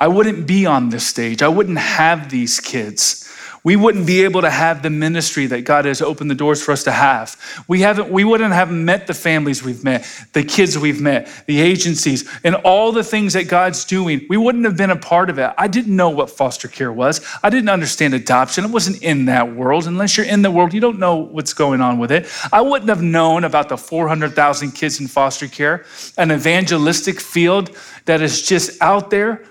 I 0.00 0.08
wouldn't 0.08 0.46
be 0.46 0.66
on 0.66 0.88
this 0.88 1.06
stage. 1.06 1.42
I 1.42 1.48
wouldn't 1.48 1.78
have 1.78 2.30
these 2.30 2.58
kids 2.58 3.21
we 3.64 3.76
wouldn't 3.76 4.06
be 4.06 4.24
able 4.24 4.40
to 4.40 4.50
have 4.50 4.82
the 4.82 4.90
ministry 4.90 5.46
that 5.46 5.62
God 5.62 5.84
has 5.84 6.02
opened 6.02 6.30
the 6.30 6.34
doors 6.34 6.62
for 6.62 6.72
us 6.72 6.82
to 6.84 6.92
have. 6.92 7.36
We 7.68 7.80
haven't, 7.80 8.08
we 8.10 8.24
wouldn't 8.24 8.52
have 8.52 8.72
met 8.72 9.06
the 9.06 9.14
families 9.14 9.62
we've 9.62 9.84
met, 9.84 10.04
the 10.32 10.42
kids 10.42 10.76
we've 10.76 11.00
met, 11.00 11.28
the 11.46 11.60
agencies, 11.60 12.28
and 12.42 12.56
all 12.56 12.90
the 12.90 13.04
things 13.04 13.34
that 13.34 13.44
God's 13.44 13.84
doing. 13.84 14.26
We 14.28 14.36
wouldn't 14.36 14.64
have 14.64 14.76
been 14.76 14.90
a 14.90 14.96
part 14.96 15.30
of 15.30 15.38
it. 15.38 15.52
I 15.56 15.68
didn't 15.68 15.94
know 15.94 16.10
what 16.10 16.28
foster 16.28 16.66
care 16.66 16.92
was. 16.92 17.24
I 17.42 17.50
didn't 17.50 17.68
understand 17.68 18.14
adoption. 18.14 18.64
It 18.64 18.70
wasn't 18.72 19.00
in 19.02 19.26
that 19.26 19.54
world. 19.54 19.86
Unless 19.86 20.16
you're 20.16 20.26
in 20.26 20.42
the 20.42 20.50
world, 20.50 20.74
you 20.74 20.80
don't 20.80 20.98
know 20.98 21.16
what's 21.16 21.54
going 21.54 21.80
on 21.80 21.98
with 21.98 22.10
it. 22.10 22.26
I 22.52 22.60
wouldn't 22.60 22.88
have 22.88 23.02
known 23.02 23.44
about 23.44 23.68
the 23.68 23.76
400,000 23.76 24.72
kids 24.72 25.00
in 25.00 25.06
foster 25.06 25.46
care, 25.46 25.84
an 26.18 26.32
evangelistic 26.32 27.20
field 27.20 27.76
that 28.06 28.20
is 28.20 28.42
just 28.42 28.82
out 28.82 29.10
there 29.10 29.44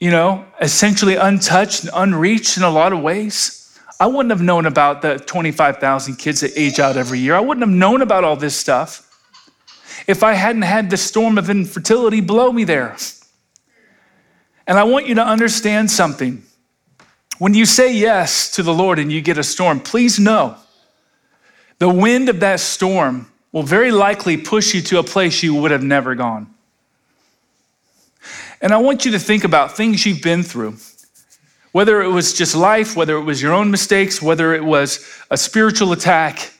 you 0.00 0.10
know, 0.10 0.44
essentially 0.60 1.16
untouched 1.16 1.84
and 1.84 1.90
unreached 1.94 2.56
in 2.56 2.62
a 2.62 2.70
lot 2.70 2.92
of 2.92 3.00
ways. 3.00 3.78
I 4.00 4.06
wouldn't 4.06 4.30
have 4.30 4.42
known 4.42 4.66
about 4.66 5.02
the 5.02 5.18
25,000 5.18 6.16
kids 6.16 6.40
that 6.40 6.52
age 6.56 6.78
out 6.78 6.96
every 6.96 7.20
year. 7.20 7.34
I 7.34 7.40
wouldn't 7.40 7.66
have 7.66 7.74
known 7.74 8.02
about 8.02 8.24
all 8.24 8.36
this 8.36 8.56
stuff 8.56 9.00
if 10.06 10.22
I 10.22 10.34
hadn't 10.34 10.62
had 10.62 10.90
the 10.90 10.96
storm 10.96 11.38
of 11.38 11.48
infertility 11.48 12.20
blow 12.20 12.52
me 12.52 12.64
there. 12.64 12.96
And 14.66 14.78
I 14.78 14.84
want 14.84 15.06
you 15.06 15.14
to 15.14 15.24
understand 15.24 15.90
something. 15.90 16.42
When 17.38 17.54
you 17.54 17.66
say 17.66 17.94
yes 17.94 18.50
to 18.52 18.62
the 18.62 18.74
Lord 18.74 18.98
and 18.98 19.10
you 19.10 19.20
get 19.20 19.38
a 19.38 19.42
storm, 19.42 19.80
please 19.80 20.18
know 20.18 20.56
the 21.78 21.88
wind 21.88 22.28
of 22.28 22.40
that 22.40 22.60
storm 22.60 23.30
will 23.52 23.62
very 23.62 23.90
likely 23.90 24.36
push 24.36 24.74
you 24.74 24.80
to 24.82 24.98
a 24.98 25.02
place 25.02 25.42
you 25.42 25.54
would 25.54 25.70
have 25.70 25.82
never 25.82 26.14
gone. 26.14 26.53
And 28.60 28.72
I 28.72 28.78
want 28.78 29.04
you 29.04 29.12
to 29.12 29.18
think 29.18 29.44
about 29.44 29.76
things 29.76 30.04
you've 30.06 30.22
been 30.22 30.42
through. 30.42 30.76
Whether 31.72 32.02
it 32.02 32.08
was 32.08 32.34
just 32.34 32.54
life, 32.54 32.96
whether 32.96 33.16
it 33.16 33.22
was 33.22 33.42
your 33.42 33.52
own 33.52 33.70
mistakes, 33.70 34.22
whether 34.22 34.54
it 34.54 34.64
was 34.64 35.04
a 35.30 35.36
spiritual 35.36 35.92
attack, 35.92 36.52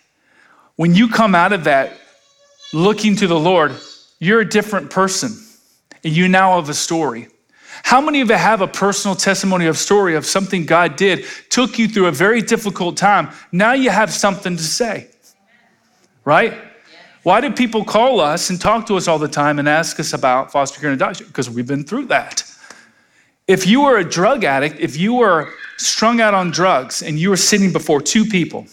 when 0.77 0.95
you 0.95 1.09
come 1.09 1.35
out 1.35 1.53
of 1.53 1.65
that 1.65 1.97
looking 2.73 3.15
to 3.17 3.27
the 3.27 3.39
Lord, 3.39 3.73
you're 4.19 4.41
a 4.41 4.49
different 4.49 4.91
person. 4.91 5.39
And 6.03 6.13
you 6.15 6.29
now 6.29 6.57
have 6.57 6.69
a 6.69 6.75
story. 6.75 7.29
How 7.83 8.01
many 8.01 8.21
of 8.21 8.29
you 8.29 8.37
have 8.37 8.61
a 8.61 8.67
personal 8.67 9.15
testimony 9.15 9.67
of 9.67 9.77
story 9.77 10.15
of 10.15 10.27
something 10.27 10.65
God 10.65 10.97
did, 10.97 11.25
took 11.49 11.79
you 11.79 11.89
through 11.89 12.07
a 12.07 12.13
very 12.13 12.43
difficult 12.43 12.97
time? 12.97 13.31
Now 13.53 13.73
you 13.73 13.91
have 13.91 14.13
something 14.13 14.57
to 14.57 14.63
say, 14.63 15.09
right? 16.25 16.55
Why 17.25 17.41
do 17.41 17.51
people 17.51 17.85
call 17.85 18.21
us 18.21 18.51
and 18.51 18.61
talk 18.61 18.87
to 18.87 18.97
us 18.97 19.09
all 19.09 19.19
the 19.19 19.29
time 19.29 19.59
and 19.59 19.67
ask 19.67 19.99
us 19.99 20.13
about 20.13 20.53
foster 20.53 20.79
care 20.79 20.91
and 20.91 21.01
adoption? 21.01 21.27
Because 21.27 21.49
we've 21.49 21.67
been 21.67 21.83
through 21.83 22.07
that. 22.07 22.45
If 23.49 23.67
you 23.67 23.83
were 23.83 23.97
a 23.97 24.05
drug 24.05 24.45
addict, 24.45 24.79
if 24.79 24.97
you 24.99 25.15
were 25.15 25.51
strung 25.79 26.21
out 26.21 26.35
on 26.35 26.51
drugs 26.51 27.03
and 27.03 27.19
you 27.19 27.31
were 27.31 27.39
sitting 27.39 27.73
before 27.73 28.03
two 28.03 28.27
people, 28.27 28.67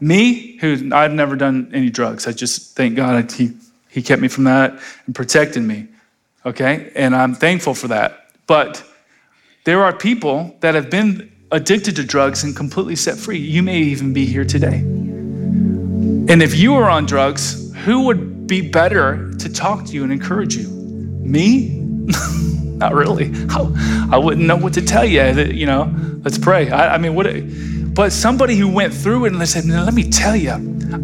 me, 0.00 0.56
who 0.58 0.90
I've 0.92 1.12
never 1.12 1.36
done 1.36 1.70
any 1.72 1.88
drugs, 1.88 2.26
I 2.26 2.32
just 2.32 2.76
thank 2.76 2.96
God 2.96 3.30
he, 3.30 3.52
he 3.88 4.02
kept 4.02 4.20
me 4.20 4.26
from 4.26 4.44
that 4.44 4.80
and 5.06 5.14
protected 5.14 5.62
me. 5.62 5.86
Okay? 6.44 6.90
And 6.96 7.14
I'm 7.14 7.34
thankful 7.34 7.74
for 7.74 7.86
that. 7.88 8.30
But 8.48 8.84
there 9.64 9.84
are 9.84 9.92
people 9.92 10.56
that 10.60 10.74
have 10.74 10.90
been 10.90 11.30
addicted 11.52 11.94
to 11.94 12.04
drugs 12.04 12.42
and 12.42 12.56
completely 12.56 12.96
set 12.96 13.18
free. 13.18 13.38
You 13.38 13.62
may 13.62 13.78
even 13.78 14.12
be 14.12 14.26
here 14.26 14.44
today. 14.44 15.01
And 16.28 16.42
if 16.42 16.54
you 16.54 16.72
were 16.72 16.88
on 16.88 17.04
drugs, 17.04 17.74
who 17.84 18.04
would 18.06 18.46
be 18.46 18.60
better 18.60 19.32
to 19.34 19.52
talk 19.52 19.84
to 19.86 19.92
you 19.92 20.04
and 20.04 20.12
encourage 20.12 20.54
you? 20.54 20.68
Me? 20.68 21.70
Not 22.82 22.94
really. 22.94 23.32
I, 23.50 24.08
I, 24.12 24.18
wouldn't 24.18 24.46
know 24.46 24.56
what 24.56 24.72
to 24.74 24.82
tell 24.82 25.04
you. 25.04 25.22
You 25.22 25.66
know, 25.66 25.92
let's 26.22 26.38
pray. 26.38 26.70
I, 26.70 26.94
I 26.94 26.98
mean, 26.98 27.14
what? 27.14 27.26
But 27.94 28.12
somebody 28.12 28.56
who 28.56 28.68
went 28.68 28.94
through 28.94 29.26
it 29.26 29.32
and 29.32 29.48
said, 29.48 29.64
"Let 29.66 29.94
me 29.94 30.10
tell 30.10 30.36
you, 30.36 30.52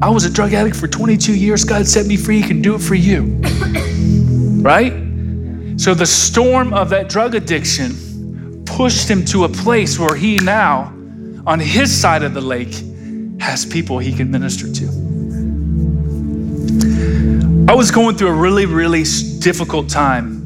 I 0.02 0.09
was 0.09 0.24
a 0.24 0.31
drug 0.31 0.52
addict 0.54 0.76
for 0.76 0.88
22 0.88 1.35
years. 1.35 1.64
God 1.64 1.87
set 1.87 2.07
me 2.07 2.16
free. 2.16 2.40
He 2.40 2.46
can 2.46 2.62
do 2.62 2.74
it 2.74 2.81
for 2.81 2.94
you." 2.94 3.22
right? 4.62 4.92
So 5.78 5.94
the 5.94 6.07
storm 6.07 6.72
of 6.72 6.90
that 6.90 7.09
drug 7.09 7.35
addiction 7.35 8.64
pushed 8.66 9.09
him 9.09 9.24
to 9.26 9.44
a 9.44 9.48
place 9.48 9.98
where 9.98 10.16
he 10.16 10.37
now, 10.38 10.92
on 11.46 11.61
his 11.61 11.96
side 11.96 12.22
of 12.22 12.35
the 12.35 12.40
lake, 12.40 12.74
has 13.40 13.64
people 13.64 13.98
he 13.98 14.12
can 14.12 14.31
minister 14.31 14.72
to. 14.72 15.08
I 17.68 17.74
was 17.74 17.90
going 17.90 18.16
through 18.16 18.28
a 18.28 18.33
really, 18.33 18.64
really 18.64 19.04
difficult 19.40 19.90
time 19.90 20.38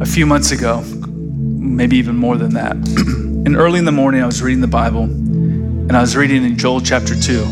a 0.00 0.06
few 0.06 0.24
months 0.24 0.52
ago, 0.52 0.84
maybe 0.84 1.96
even 1.96 2.16
more 2.16 2.36
than 2.36 2.54
that. 2.54 2.76
and 2.76 3.56
early 3.56 3.80
in 3.80 3.84
the 3.84 3.90
morning, 3.90 4.22
I 4.22 4.26
was 4.26 4.40
reading 4.40 4.60
the 4.60 4.68
Bible, 4.68 5.02
and 5.02 5.96
I 5.96 6.00
was 6.00 6.14
reading 6.16 6.44
in 6.44 6.56
Joel 6.56 6.80
chapter 6.80 7.20
2. 7.20 7.42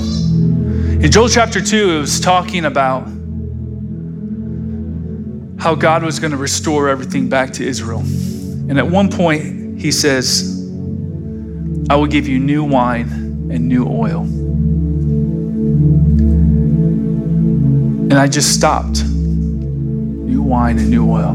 In 1.02 1.10
Joel 1.10 1.28
chapter 1.28 1.60
2, 1.60 1.90
it 1.90 1.98
was 1.98 2.20
talking 2.20 2.64
about 2.64 3.08
how 5.58 5.74
God 5.74 6.04
was 6.04 6.20
going 6.20 6.30
to 6.30 6.36
restore 6.36 6.88
everything 6.88 7.28
back 7.28 7.52
to 7.54 7.66
Israel. 7.66 8.02
And 8.02 8.78
at 8.78 8.86
one 8.86 9.10
point, 9.10 9.80
he 9.80 9.90
says, 9.90 10.60
I 11.90 11.96
will 11.96 12.06
give 12.06 12.28
you 12.28 12.38
new 12.38 12.62
wine 12.62 13.50
and 13.50 13.68
new 13.68 13.84
oil. 13.84 14.43
And 18.14 18.20
I 18.20 18.28
just 18.28 18.54
stopped. 18.54 19.02
New 19.04 20.40
wine 20.40 20.78
and 20.78 20.88
new 20.88 21.10
oil. 21.10 21.34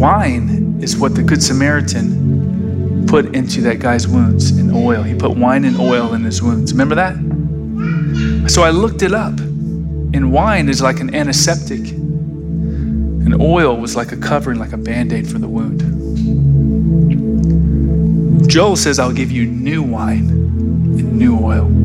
Wine 0.00 0.78
is 0.80 0.96
what 0.96 1.14
the 1.14 1.22
Good 1.22 1.42
Samaritan 1.42 3.04
put 3.06 3.34
into 3.34 3.60
that 3.60 3.78
guy's 3.78 4.08
wounds 4.08 4.56
in 4.56 4.70
oil. 4.74 5.02
He 5.02 5.14
put 5.14 5.36
wine 5.36 5.66
and 5.66 5.78
oil 5.78 6.14
in 6.14 6.24
his 6.24 6.42
wounds. 6.42 6.72
Remember 6.72 6.94
that? 6.94 7.14
So 8.50 8.62
I 8.62 8.70
looked 8.70 9.02
it 9.02 9.12
up. 9.12 9.38
And 9.38 10.32
wine 10.32 10.70
is 10.70 10.80
like 10.80 10.98
an 11.00 11.14
antiseptic, 11.14 11.90
and 11.90 13.34
oil 13.38 13.76
was 13.76 13.94
like 13.94 14.12
a 14.12 14.16
covering, 14.16 14.58
like 14.58 14.72
a 14.72 14.78
band 14.78 15.12
aid 15.12 15.28
for 15.28 15.38
the 15.38 15.46
wound. 15.46 15.82
Joel 18.48 18.76
says, 18.76 18.98
I'll 18.98 19.12
give 19.12 19.30
you 19.30 19.44
new 19.44 19.82
wine 19.82 20.30
and 20.30 21.18
new 21.18 21.38
oil. 21.38 21.83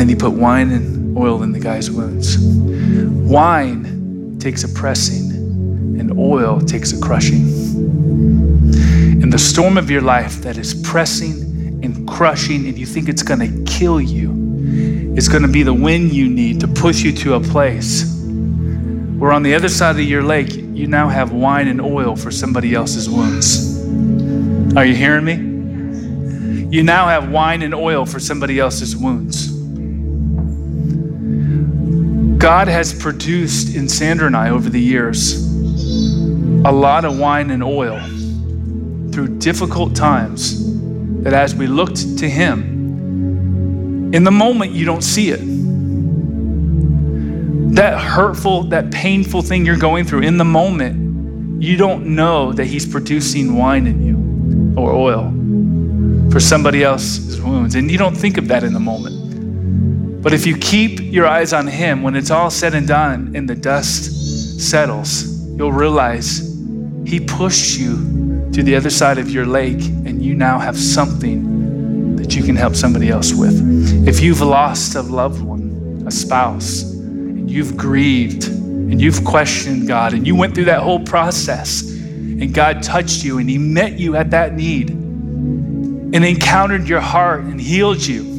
And 0.00 0.08
then 0.08 0.16
he 0.16 0.18
put 0.18 0.32
wine 0.32 0.70
and 0.70 1.14
oil 1.14 1.42
in 1.42 1.52
the 1.52 1.60
guy's 1.60 1.90
wounds. 1.90 2.38
Wine 2.38 4.38
takes 4.40 4.64
a 4.64 4.68
pressing, 4.70 5.30
and 6.00 6.18
oil 6.18 6.58
takes 6.58 6.94
a 6.94 7.00
crushing. 7.02 7.46
In 9.20 9.28
the 9.28 9.38
storm 9.38 9.76
of 9.76 9.90
your 9.90 10.00
life 10.00 10.40
that 10.40 10.56
is 10.56 10.72
pressing 10.72 11.82
and 11.84 12.08
crushing, 12.08 12.66
and 12.66 12.78
you 12.78 12.86
think 12.86 13.10
it's 13.10 13.22
going 13.22 13.40
to 13.40 13.62
kill 13.70 14.00
you, 14.00 14.32
it's 15.14 15.28
going 15.28 15.42
to 15.42 15.48
be 15.48 15.62
the 15.62 15.74
wind 15.74 16.14
you 16.14 16.30
need 16.30 16.60
to 16.60 16.68
push 16.68 17.02
you 17.02 17.12
to 17.16 17.34
a 17.34 17.40
place 17.40 18.10
where 19.18 19.32
on 19.32 19.42
the 19.42 19.54
other 19.54 19.68
side 19.68 19.96
of 19.96 20.00
your 20.00 20.22
lake, 20.22 20.54
you 20.54 20.86
now 20.86 21.10
have 21.10 21.30
wine 21.30 21.68
and 21.68 21.78
oil 21.78 22.16
for 22.16 22.30
somebody 22.30 22.74
else's 22.74 23.10
wounds. 23.10 23.84
Are 24.78 24.86
you 24.86 24.94
hearing 24.94 25.26
me? 25.26 25.34
You 26.74 26.84
now 26.84 27.06
have 27.06 27.30
wine 27.30 27.60
and 27.60 27.74
oil 27.74 28.06
for 28.06 28.18
somebody 28.18 28.58
else's 28.58 28.96
wounds. 28.96 29.59
God 32.40 32.68
has 32.68 32.94
produced 32.94 33.76
in 33.76 33.86
Sandra 33.86 34.26
and 34.26 34.34
I 34.34 34.48
over 34.48 34.70
the 34.70 34.80
years 34.80 35.46
a 36.64 36.72
lot 36.72 37.04
of 37.04 37.18
wine 37.18 37.50
and 37.50 37.62
oil 37.62 38.00
through 39.12 39.38
difficult 39.38 39.94
times 39.94 40.58
that 41.22 41.34
as 41.34 41.54
we 41.54 41.66
looked 41.66 42.16
to 42.16 42.30
Him, 42.30 44.14
in 44.14 44.24
the 44.24 44.30
moment 44.30 44.72
you 44.72 44.86
don't 44.86 45.02
see 45.02 45.28
it. 45.28 45.40
That 47.74 48.00
hurtful, 48.00 48.62
that 48.70 48.90
painful 48.90 49.42
thing 49.42 49.66
you're 49.66 49.76
going 49.76 50.06
through, 50.06 50.22
in 50.22 50.38
the 50.38 50.44
moment, 50.44 51.62
you 51.62 51.76
don't 51.76 52.14
know 52.14 52.54
that 52.54 52.64
He's 52.64 52.86
producing 52.86 53.54
wine 53.54 53.86
in 53.86 54.02
you 54.02 54.80
or 54.80 54.94
oil 54.94 55.30
for 56.32 56.40
somebody 56.40 56.84
else's 56.84 57.38
wounds. 57.38 57.74
And 57.74 57.90
you 57.90 57.98
don't 57.98 58.16
think 58.16 58.38
of 58.38 58.48
that 58.48 58.64
in 58.64 58.72
the 58.72 58.80
moment. 58.80 59.19
But 60.22 60.34
if 60.34 60.46
you 60.46 60.56
keep 60.58 61.00
your 61.00 61.26
eyes 61.26 61.52
on 61.52 61.66
Him, 61.66 62.02
when 62.02 62.14
it's 62.14 62.30
all 62.30 62.50
said 62.50 62.74
and 62.74 62.86
done 62.86 63.32
and 63.34 63.48
the 63.48 63.54
dust 63.54 64.60
settles, 64.60 65.46
you'll 65.56 65.72
realize 65.72 66.40
He 67.06 67.20
pushed 67.20 67.78
you 67.78 68.48
to 68.52 68.62
the 68.62 68.76
other 68.76 68.90
side 68.90 69.16
of 69.16 69.30
your 69.30 69.46
lake 69.46 69.80
and 69.80 70.22
you 70.22 70.34
now 70.34 70.58
have 70.58 70.76
something 70.76 72.16
that 72.16 72.36
you 72.36 72.42
can 72.42 72.54
help 72.54 72.74
somebody 72.74 73.08
else 73.08 73.32
with. 73.32 74.06
If 74.06 74.20
you've 74.20 74.42
lost 74.42 74.94
a 74.94 75.02
loved 75.02 75.42
one, 75.42 76.04
a 76.06 76.10
spouse, 76.10 76.82
and 76.82 77.50
you've 77.50 77.76
grieved 77.76 78.48
and 78.48 79.00
you've 79.00 79.24
questioned 79.24 79.88
God 79.88 80.12
and 80.12 80.26
you 80.26 80.36
went 80.36 80.54
through 80.54 80.66
that 80.66 80.82
whole 80.82 81.00
process 81.00 81.82
and 81.82 82.52
God 82.52 82.82
touched 82.82 83.24
you 83.24 83.38
and 83.38 83.48
He 83.48 83.56
met 83.56 83.98
you 83.98 84.16
at 84.16 84.30
that 84.32 84.52
need 84.52 84.90
and 84.90 86.24
encountered 86.24 86.88
your 86.88 87.00
heart 87.00 87.40
and 87.40 87.58
healed 87.58 88.04
you. 88.04 88.29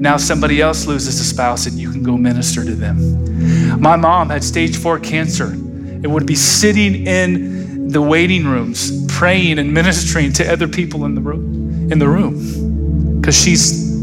Now 0.00 0.16
somebody 0.16 0.60
else 0.60 0.86
loses 0.86 1.20
a 1.20 1.24
spouse 1.24 1.66
and 1.66 1.78
you 1.78 1.90
can 1.90 2.02
go 2.02 2.16
minister 2.16 2.64
to 2.64 2.74
them. 2.74 3.80
My 3.80 3.96
mom 3.96 4.28
had 4.28 4.44
stage 4.44 4.76
four 4.76 4.98
cancer 4.98 5.46
and 5.46 6.12
would 6.12 6.26
be 6.26 6.34
sitting 6.34 7.06
in 7.06 7.88
the 7.88 8.02
waiting 8.02 8.46
rooms 8.46 9.06
praying 9.12 9.58
and 9.58 9.72
ministering 9.80 10.32
to 10.34 10.52
other 10.52 10.68
people 10.68 11.04
in 11.04 11.14
the 11.14 11.20
room 11.20 11.90
in 11.90 11.98
the 11.98 12.08
room 12.08 13.20
because 13.20 13.40
she's 13.40 13.94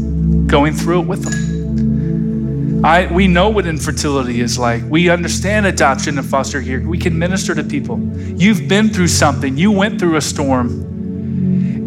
going 0.46 0.72
through 0.72 1.00
it 1.00 1.06
with 1.06 1.24
them. 1.24 2.84
I, 2.84 3.06
we 3.12 3.28
know 3.28 3.48
what 3.48 3.66
infertility 3.66 4.40
is 4.40 4.58
like. 4.58 4.82
We 4.88 5.08
understand 5.08 5.66
adoption 5.66 6.18
and 6.18 6.26
foster 6.26 6.60
care. 6.60 6.80
We 6.80 6.98
can 6.98 7.16
minister 7.16 7.54
to 7.54 7.62
people. 7.62 8.00
You've 8.16 8.66
been 8.68 8.88
through 8.88 9.08
something. 9.08 9.56
You 9.56 9.70
went 9.70 10.00
through 10.00 10.16
a 10.16 10.20
storm. 10.20 10.70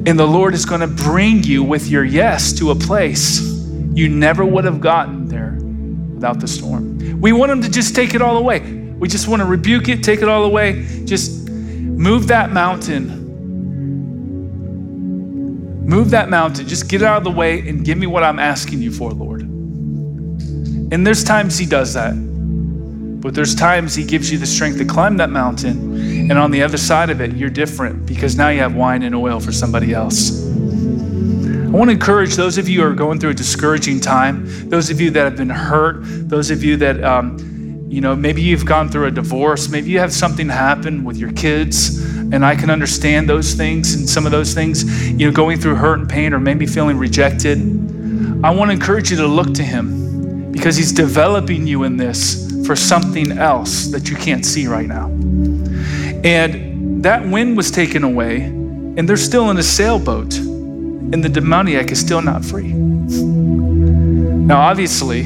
And 0.07 0.17
the 0.17 0.25
Lord 0.25 0.53
is 0.53 0.65
going 0.65 0.81
to 0.81 0.87
bring 0.87 1.43
you 1.43 1.63
with 1.63 1.87
your 1.89 2.05
yes 2.05 2.53
to 2.53 2.71
a 2.71 2.75
place 2.75 3.54
you 3.95 4.09
never 4.09 4.45
would 4.45 4.65
have 4.65 4.81
gotten 4.81 5.27
there 5.27 5.57
without 6.13 6.39
the 6.39 6.47
storm. 6.47 7.21
We 7.21 7.31
want 7.31 7.51
Him 7.51 7.61
to 7.61 7.69
just 7.69 7.95
take 7.95 8.13
it 8.13 8.21
all 8.21 8.37
away. 8.37 8.59
We 8.99 9.07
just 9.07 9.27
want 9.27 9.41
to 9.41 9.45
rebuke 9.45 9.89
it, 9.89 10.03
take 10.03 10.21
it 10.21 10.27
all 10.27 10.43
away. 10.43 10.85
Just 11.05 11.49
move 11.49 12.27
that 12.27 12.51
mountain. 12.51 13.23
Move 15.85 16.09
that 16.11 16.29
mountain. 16.29 16.67
Just 16.67 16.89
get 16.89 17.01
it 17.01 17.05
out 17.05 17.19
of 17.19 17.23
the 17.23 17.31
way 17.31 17.67
and 17.67 17.85
give 17.85 17.97
me 17.97 18.07
what 18.07 18.23
I'm 18.23 18.39
asking 18.39 18.81
you 18.81 18.91
for, 18.91 19.11
Lord. 19.11 19.41
And 19.41 21.05
there's 21.05 21.23
times 21.23 21.57
He 21.57 21.65
does 21.65 21.93
that. 21.93 22.13
But 23.21 23.33
there's 23.33 23.55
times 23.55 23.95
He 23.95 24.03
gives 24.03 24.31
you 24.31 24.37
the 24.37 24.45
strength 24.45 24.77
to 24.79 24.85
climb 24.85 25.17
that 25.17 25.29
mountain. 25.29 26.29
And 26.29 26.39
on 26.39 26.51
the 26.51 26.63
other 26.63 26.77
side 26.77 27.09
of 27.09 27.21
it, 27.21 27.35
you're 27.35 27.49
different 27.49 28.05
because 28.05 28.35
now 28.35 28.49
you 28.49 28.59
have 28.59 28.75
wine 28.75 29.03
and 29.03 29.15
oil 29.15 29.39
for 29.39 29.51
somebody 29.51 29.93
else. 29.93 30.43
I 31.65 31.77
want 31.77 31.89
to 31.89 31.93
encourage 31.93 32.35
those 32.35 32.59
of 32.59 32.69
you 32.69 32.81
who 32.81 32.87
are 32.87 32.93
going 32.93 33.19
through 33.19 33.31
a 33.31 33.33
discouraging 33.33 33.99
time, 33.99 34.69
those 34.69 34.91
of 34.91 35.01
you 35.01 35.09
that 35.09 35.23
have 35.23 35.35
been 35.35 35.49
hurt, 35.49 35.97
those 36.03 36.51
of 36.51 36.63
you 36.63 36.77
that, 36.77 37.03
um, 37.03 37.87
you 37.89 38.01
know, 38.01 38.15
maybe 38.15 38.41
you've 38.41 38.65
gone 38.65 38.87
through 38.87 39.07
a 39.07 39.11
divorce, 39.11 39.67
maybe 39.67 39.89
you 39.89 39.99
have 39.99 40.13
something 40.13 40.47
happen 40.47 41.03
with 41.03 41.17
your 41.17 41.33
kids, 41.33 41.99
and 42.31 42.45
I 42.45 42.55
can 42.55 42.69
understand 42.69 43.27
those 43.27 43.55
things 43.55 43.95
and 43.95 44.07
some 44.07 44.27
of 44.27 44.31
those 44.31 44.53
things, 44.53 45.09
you 45.09 45.25
know, 45.25 45.31
going 45.33 45.59
through 45.59 45.75
hurt 45.75 45.99
and 45.99 46.07
pain 46.07 46.33
or 46.33 46.39
maybe 46.39 46.67
feeling 46.67 46.97
rejected. 46.97 47.57
I 48.45 48.51
want 48.51 48.69
to 48.69 48.73
encourage 48.73 49.09
you 49.09 49.17
to 49.17 49.27
look 49.27 49.53
to 49.55 49.63
Him 49.63 50.51
because 50.51 50.77
He's 50.77 50.91
developing 50.91 51.65
you 51.65 51.83
in 51.83 51.97
this 51.97 52.65
for 52.65 52.75
something 52.75 53.37
else 53.39 53.87
that 53.87 54.07
you 54.07 54.15
can't 54.15 54.45
see 54.45 54.67
right 54.67 54.87
now. 54.87 55.07
And 56.23 57.03
that 57.03 57.27
wind 57.27 57.57
was 57.57 57.71
taken 57.71 58.03
away, 58.03 58.43
and 58.43 59.09
they're 59.09 59.17
still 59.17 59.49
in 59.49 59.57
a 59.57 59.63
sailboat 59.63 60.39
and 61.15 61.23
the 61.23 61.29
demoniac 61.29 61.91
is 61.91 61.99
still 62.01 62.21
not 62.21 62.43
free. 62.43 62.73
Now, 62.73 64.59
obviously, 64.59 65.23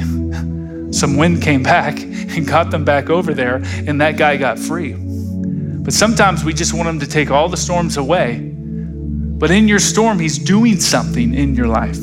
some 0.93 1.17
wind 1.17 1.41
came 1.41 1.63
back 1.63 1.99
and 1.99 2.47
got 2.47 2.69
them 2.69 2.85
back 2.85 3.09
over 3.09 3.33
there, 3.33 3.63
and 3.87 3.99
that 3.99 4.15
guy 4.15 4.37
got 4.37 4.59
free. 4.59 4.93
But 4.93 5.91
sometimes 5.91 6.43
we 6.43 6.53
just 6.53 6.75
want 6.75 6.89
him 6.89 6.99
to 6.99 7.07
take 7.07 7.31
all 7.31 7.49
the 7.49 7.57
storms 7.57 7.97
away. 7.97 8.37
But 8.37 9.49
in 9.49 9.67
your 9.67 9.79
storm, 9.79 10.19
he's 10.19 10.37
doing 10.37 10.79
something 10.79 11.33
in 11.33 11.55
your 11.55 11.65
life. 11.65 11.97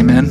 Amen. 0.00 0.24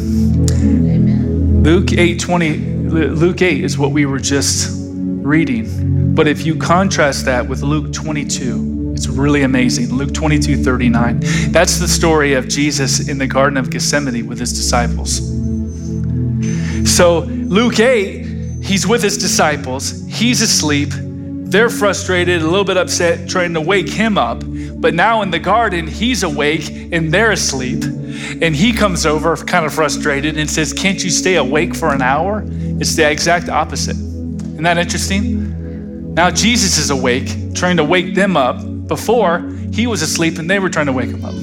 Amen. 0.49 1.61
Luke 1.61 1.93
8 1.93 2.19
20, 2.19 2.57
Luke 2.57 3.43
8 3.43 3.63
is 3.63 3.77
what 3.77 3.91
we 3.91 4.07
were 4.07 4.17
just 4.17 4.71
reading. 4.91 6.15
But 6.15 6.27
if 6.27 6.47
you 6.47 6.55
contrast 6.55 7.25
that 7.25 7.47
with 7.47 7.61
Luke 7.61 7.93
22, 7.93 8.76
it's 8.97 9.07
really 9.07 9.43
amazing. 9.43 9.93
Luke 9.93 10.11
22 10.11 10.63
39. 10.63 11.19
That's 11.51 11.77
the 11.77 11.87
story 11.87 12.33
of 12.33 12.47
Jesus 12.47 13.07
in 13.07 13.19
the 13.19 13.27
Garden 13.27 13.55
of 13.55 13.69
Gethsemane 13.69 14.25
with 14.25 14.39
his 14.39 14.51
disciples. 14.51 15.19
So, 16.89 17.19
Luke 17.19 17.79
8, 17.79 18.25
he's 18.63 18.87
with 18.87 19.03
his 19.03 19.19
disciples, 19.19 20.03
he's 20.07 20.41
asleep. 20.41 20.89
They're 20.91 21.69
frustrated, 21.69 22.41
a 22.41 22.45
little 22.45 22.65
bit 22.65 22.75
upset, 22.75 23.29
trying 23.29 23.53
to 23.53 23.61
wake 23.61 23.87
him 23.87 24.17
up. 24.17 24.43
But 24.81 24.95
now 24.95 25.21
in 25.21 25.29
the 25.29 25.39
garden, 25.39 25.85
he's 25.85 26.23
awake 26.23 26.69
and 26.91 27.13
they're 27.13 27.31
asleep. 27.31 27.83
And 28.41 28.55
he 28.55 28.73
comes 28.73 29.05
over, 29.05 29.37
kind 29.37 29.65
of 29.65 29.75
frustrated, 29.75 30.37
and 30.37 30.49
says, 30.49 30.73
Can't 30.73 31.03
you 31.03 31.11
stay 31.11 31.35
awake 31.35 31.75
for 31.75 31.93
an 31.93 32.01
hour? 32.01 32.43
It's 32.47 32.95
the 32.95 33.07
exact 33.09 33.47
opposite. 33.47 33.95
Isn't 33.95 34.63
that 34.63 34.79
interesting? 34.79 36.13
Now 36.15 36.31
Jesus 36.31 36.79
is 36.79 36.89
awake, 36.89 37.53
trying 37.53 37.77
to 37.77 37.83
wake 37.83 38.15
them 38.15 38.35
up. 38.35 38.59
Before, 38.87 39.39
he 39.73 39.87
was 39.87 40.01
asleep 40.01 40.39
and 40.39 40.49
they 40.49 40.59
were 40.59 40.69
trying 40.69 40.85
to 40.85 40.93
wake 40.93 41.09
him 41.09 41.25
up. 41.25 41.35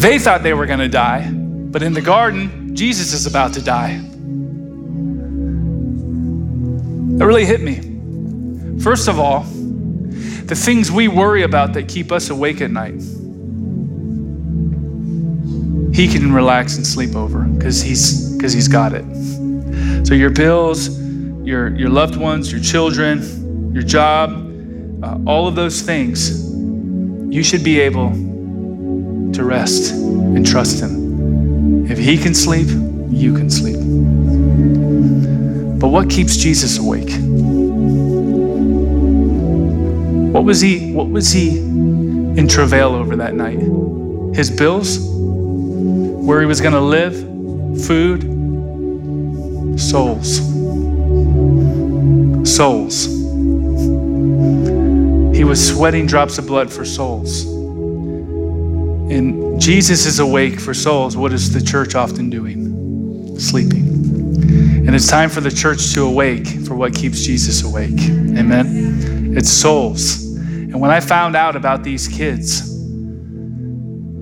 They 0.00 0.18
thought 0.18 0.42
they 0.42 0.54
were 0.54 0.66
going 0.66 0.78
to 0.78 0.88
die, 0.88 1.28
but 1.30 1.82
in 1.82 1.92
the 1.92 2.00
garden, 2.00 2.76
Jesus 2.76 3.12
is 3.12 3.26
about 3.26 3.54
to 3.54 3.62
die. 3.62 3.98
That 7.18 7.26
really 7.26 7.44
hit 7.44 7.60
me. 7.60 8.80
First 8.80 9.08
of 9.08 9.18
all, 9.18 9.40
the 9.42 10.54
things 10.54 10.92
we 10.92 11.08
worry 11.08 11.42
about 11.42 11.72
that 11.72 11.88
keep 11.88 12.12
us 12.12 12.30
awake 12.30 12.60
at 12.60 12.70
night, 12.70 13.00
he 15.94 16.06
can 16.06 16.32
relax 16.32 16.76
and 16.76 16.86
sleep 16.86 17.16
over 17.16 17.40
because 17.40 17.82
he's 17.82 18.36
because 18.36 18.52
he's 18.52 18.68
got 18.68 18.92
it. 18.92 19.04
So 20.06 20.14
your 20.14 20.30
bills, 20.30 20.96
your 21.42 21.76
your 21.76 21.90
loved 21.90 22.16
ones, 22.16 22.52
your 22.52 22.60
children, 22.62 23.20
your 23.78 23.86
job, 23.86 24.30
uh, 25.04 25.18
all 25.24 25.46
of 25.46 25.54
those 25.54 25.82
things, 25.82 26.52
you 27.32 27.44
should 27.44 27.62
be 27.62 27.78
able 27.78 28.10
to 28.10 29.44
rest 29.44 29.92
and 29.92 30.44
trust 30.44 30.82
Him. 30.82 31.88
If 31.88 31.96
He 31.96 32.18
can 32.18 32.34
sleep, 32.34 32.66
you 33.08 33.36
can 33.36 33.48
sleep. 33.48 33.76
But 35.78 35.88
what 35.90 36.10
keeps 36.10 36.36
Jesus 36.36 36.78
awake? 36.78 37.10
What 40.34 40.42
was 40.42 40.60
he 40.60 40.92
what 40.92 41.08
was 41.08 41.30
he 41.30 41.58
in 41.58 42.48
travail 42.48 42.96
over 42.96 43.14
that 43.14 43.34
night? 43.34 43.60
His 44.36 44.50
bills? 44.50 44.98
Where 44.98 46.40
he 46.40 46.46
was 46.46 46.60
going 46.60 46.74
to 46.74 46.80
live? 46.80 47.14
Food? 47.86 48.22
Souls. 49.80 50.38
Souls. 52.44 53.17
He 55.38 55.44
was 55.44 55.64
sweating 55.64 56.04
drops 56.04 56.36
of 56.38 56.48
blood 56.48 56.68
for 56.68 56.84
souls. 56.84 57.44
And 59.12 59.60
Jesus 59.60 60.04
is 60.04 60.18
awake 60.18 60.58
for 60.58 60.74
souls. 60.74 61.16
What 61.16 61.32
is 61.32 61.52
the 61.52 61.60
church 61.60 61.94
often 61.94 62.28
doing? 62.28 63.38
Sleeping. 63.38 63.86
And 64.84 64.96
it's 64.96 65.06
time 65.06 65.30
for 65.30 65.40
the 65.40 65.52
church 65.52 65.94
to 65.94 66.02
awake 66.02 66.48
for 66.66 66.74
what 66.74 66.92
keeps 66.92 67.22
Jesus 67.22 67.62
awake. 67.62 68.00
Amen. 68.00 69.36
It's 69.36 69.48
souls. 69.48 70.24
And 70.24 70.80
when 70.80 70.90
I 70.90 70.98
found 70.98 71.36
out 71.36 71.54
about 71.54 71.84
these 71.84 72.08
kids, 72.08 72.68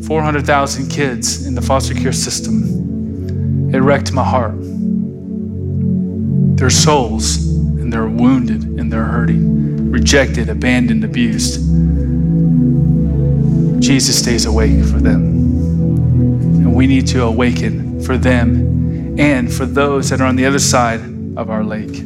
400,000 0.06 0.90
kids 0.90 1.46
in 1.46 1.54
the 1.54 1.62
foster 1.62 1.94
care 1.94 2.12
system, 2.12 3.74
it 3.74 3.78
wrecked 3.78 4.12
my 4.12 4.22
heart. 4.22 4.58
They're 6.58 6.68
souls 6.68 7.38
and 7.38 7.90
they're 7.90 8.06
wounded 8.06 8.64
and 8.64 8.92
they're 8.92 9.04
hurting 9.04 9.65
rejected, 9.96 10.50
abandoned, 10.50 11.02
abused. 11.04 11.54
Jesus 13.82 14.18
stays 14.18 14.44
awake 14.44 14.84
for 14.84 14.98
them. 14.98 15.22
And 16.60 16.74
we 16.74 16.86
need 16.86 17.06
to 17.08 17.22
awaken 17.22 18.02
for 18.02 18.18
them 18.18 19.18
and 19.18 19.50
for 19.50 19.64
those 19.64 20.10
that 20.10 20.20
are 20.20 20.26
on 20.26 20.36
the 20.36 20.44
other 20.44 20.58
side 20.58 21.00
of 21.38 21.48
our 21.48 21.64
lake. 21.64 22.02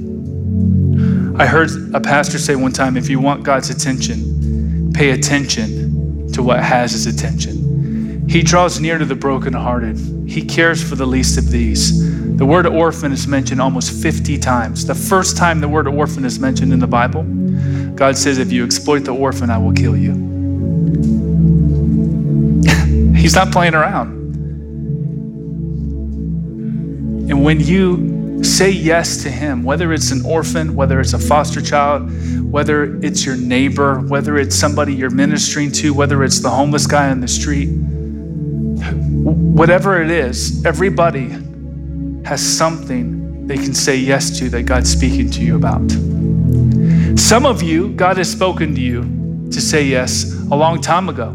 I 1.40 1.46
heard 1.46 1.70
a 1.92 2.00
pastor 2.00 2.38
say 2.38 2.54
one 2.54 2.72
time 2.72 2.96
if 2.96 3.08
you 3.08 3.18
want 3.18 3.42
God's 3.42 3.70
attention, 3.70 4.92
pay 4.94 5.10
attention 5.10 6.30
to 6.32 6.44
what 6.44 6.62
has 6.62 6.92
his 6.92 7.08
attention. 7.08 8.24
He 8.28 8.40
draws 8.40 8.78
near 8.78 8.98
to 8.98 9.04
the 9.04 9.16
brokenhearted. 9.16 10.28
He 10.28 10.42
cares 10.42 10.80
for 10.80 10.94
the 10.94 11.06
least 11.06 11.36
of 11.38 11.50
these. 11.50 12.36
The 12.36 12.46
word 12.46 12.66
orphan 12.66 13.10
is 13.10 13.26
mentioned 13.26 13.60
almost 13.60 14.00
50 14.00 14.38
times. 14.38 14.86
The 14.86 14.94
first 14.94 15.36
time 15.36 15.60
the 15.60 15.68
word 15.68 15.88
orphan 15.88 16.24
is 16.24 16.38
mentioned 16.38 16.72
in 16.72 16.78
the 16.78 16.86
Bible 16.86 17.24
God 17.94 18.16
says, 18.16 18.38
if 18.38 18.52
you 18.52 18.64
exploit 18.64 19.00
the 19.00 19.14
orphan, 19.14 19.50
I 19.50 19.58
will 19.58 19.72
kill 19.72 19.96
you. 19.96 20.12
He's 23.14 23.34
not 23.34 23.52
playing 23.52 23.74
around. 23.74 24.18
And 27.30 27.44
when 27.44 27.60
you 27.60 28.20
Say 28.42 28.70
yes 28.70 29.22
to 29.24 29.30
Him, 29.30 29.62
whether 29.62 29.92
it's 29.92 30.12
an 30.12 30.24
orphan, 30.24 30.74
whether 30.74 30.98
it's 30.98 31.12
a 31.12 31.18
foster 31.18 31.60
child, 31.60 32.10
whether 32.50 32.96
it's 33.04 33.26
your 33.26 33.36
neighbor, 33.36 34.00
whether 34.00 34.38
it's 34.38 34.56
somebody 34.56 34.94
you're 34.94 35.10
ministering 35.10 35.70
to, 35.72 35.92
whether 35.92 36.24
it's 36.24 36.40
the 36.40 36.48
homeless 36.48 36.86
guy 36.86 37.10
on 37.10 37.20
the 37.20 37.28
street. 37.28 37.68
Whatever 37.68 40.02
it 40.02 40.10
is, 40.10 40.64
everybody 40.64 41.28
has 42.24 42.40
something 42.40 43.46
they 43.46 43.56
can 43.56 43.74
say 43.74 43.96
yes 43.96 44.38
to 44.38 44.48
that 44.50 44.62
God's 44.62 44.90
speaking 44.90 45.30
to 45.32 45.42
you 45.42 45.56
about. 45.56 45.82
Some 47.16 47.46
of 47.46 47.62
you, 47.62 47.92
God 47.92 48.16
has 48.18 48.30
spoken 48.30 48.74
to 48.74 48.80
you 48.80 49.48
to 49.50 49.60
say 49.60 49.82
yes 49.82 50.32
a 50.50 50.54
long 50.54 50.80
time 50.80 51.08
ago. 51.08 51.28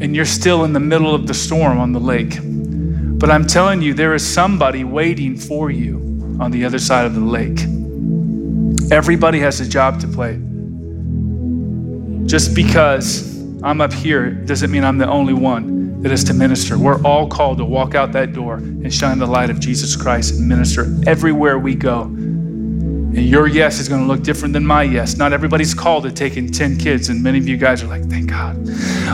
And 0.00 0.14
you're 0.14 0.24
still 0.24 0.64
in 0.64 0.72
the 0.72 0.80
middle 0.80 1.14
of 1.14 1.26
the 1.26 1.34
storm 1.34 1.78
on 1.78 1.92
the 1.92 2.00
lake. 2.00 2.38
But 3.18 3.30
I'm 3.30 3.46
telling 3.46 3.80
you, 3.80 3.94
there 3.94 4.14
is 4.14 4.26
somebody 4.26 4.84
waiting 4.84 5.36
for 5.36 5.70
you 5.70 6.36
on 6.40 6.50
the 6.50 6.64
other 6.64 6.78
side 6.78 7.06
of 7.06 7.14
the 7.14 7.20
lake. 7.20 7.60
Everybody 8.92 9.38
has 9.40 9.60
a 9.60 9.68
job 9.68 10.00
to 10.00 10.08
play. 10.08 10.40
Just 12.26 12.54
because 12.54 13.34
I'm 13.62 13.80
up 13.80 13.92
here 13.92 14.30
doesn't 14.30 14.70
mean 14.70 14.84
I'm 14.84 14.98
the 14.98 15.08
only 15.08 15.32
one 15.32 16.02
that 16.02 16.12
is 16.12 16.24
to 16.24 16.34
minister. 16.34 16.76
We're 16.76 17.02
all 17.02 17.28
called 17.28 17.58
to 17.58 17.64
walk 17.64 17.94
out 17.94 18.12
that 18.12 18.34
door 18.34 18.56
and 18.56 18.92
shine 18.92 19.18
the 19.18 19.26
light 19.26 19.48
of 19.48 19.60
Jesus 19.60 19.96
Christ 19.96 20.34
and 20.34 20.46
minister 20.46 20.94
everywhere 21.06 21.58
we 21.58 21.74
go. 21.74 22.02
And 23.16 23.26
your 23.26 23.46
yes 23.46 23.78
is 23.78 23.88
going 23.88 24.00
to 24.00 24.08
look 24.08 24.22
different 24.22 24.52
than 24.54 24.66
my 24.66 24.82
yes. 24.82 25.16
Not 25.16 25.32
everybody's 25.32 25.72
called 25.72 26.02
to 26.02 26.10
taking 26.10 26.50
10 26.50 26.78
kids, 26.78 27.10
and 27.10 27.22
many 27.22 27.38
of 27.38 27.46
you 27.46 27.56
guys 27.56 27.80
are 27.82 27.86
like, 27.86 28.04
thank 28.06 28.28
God. 28.28 28.56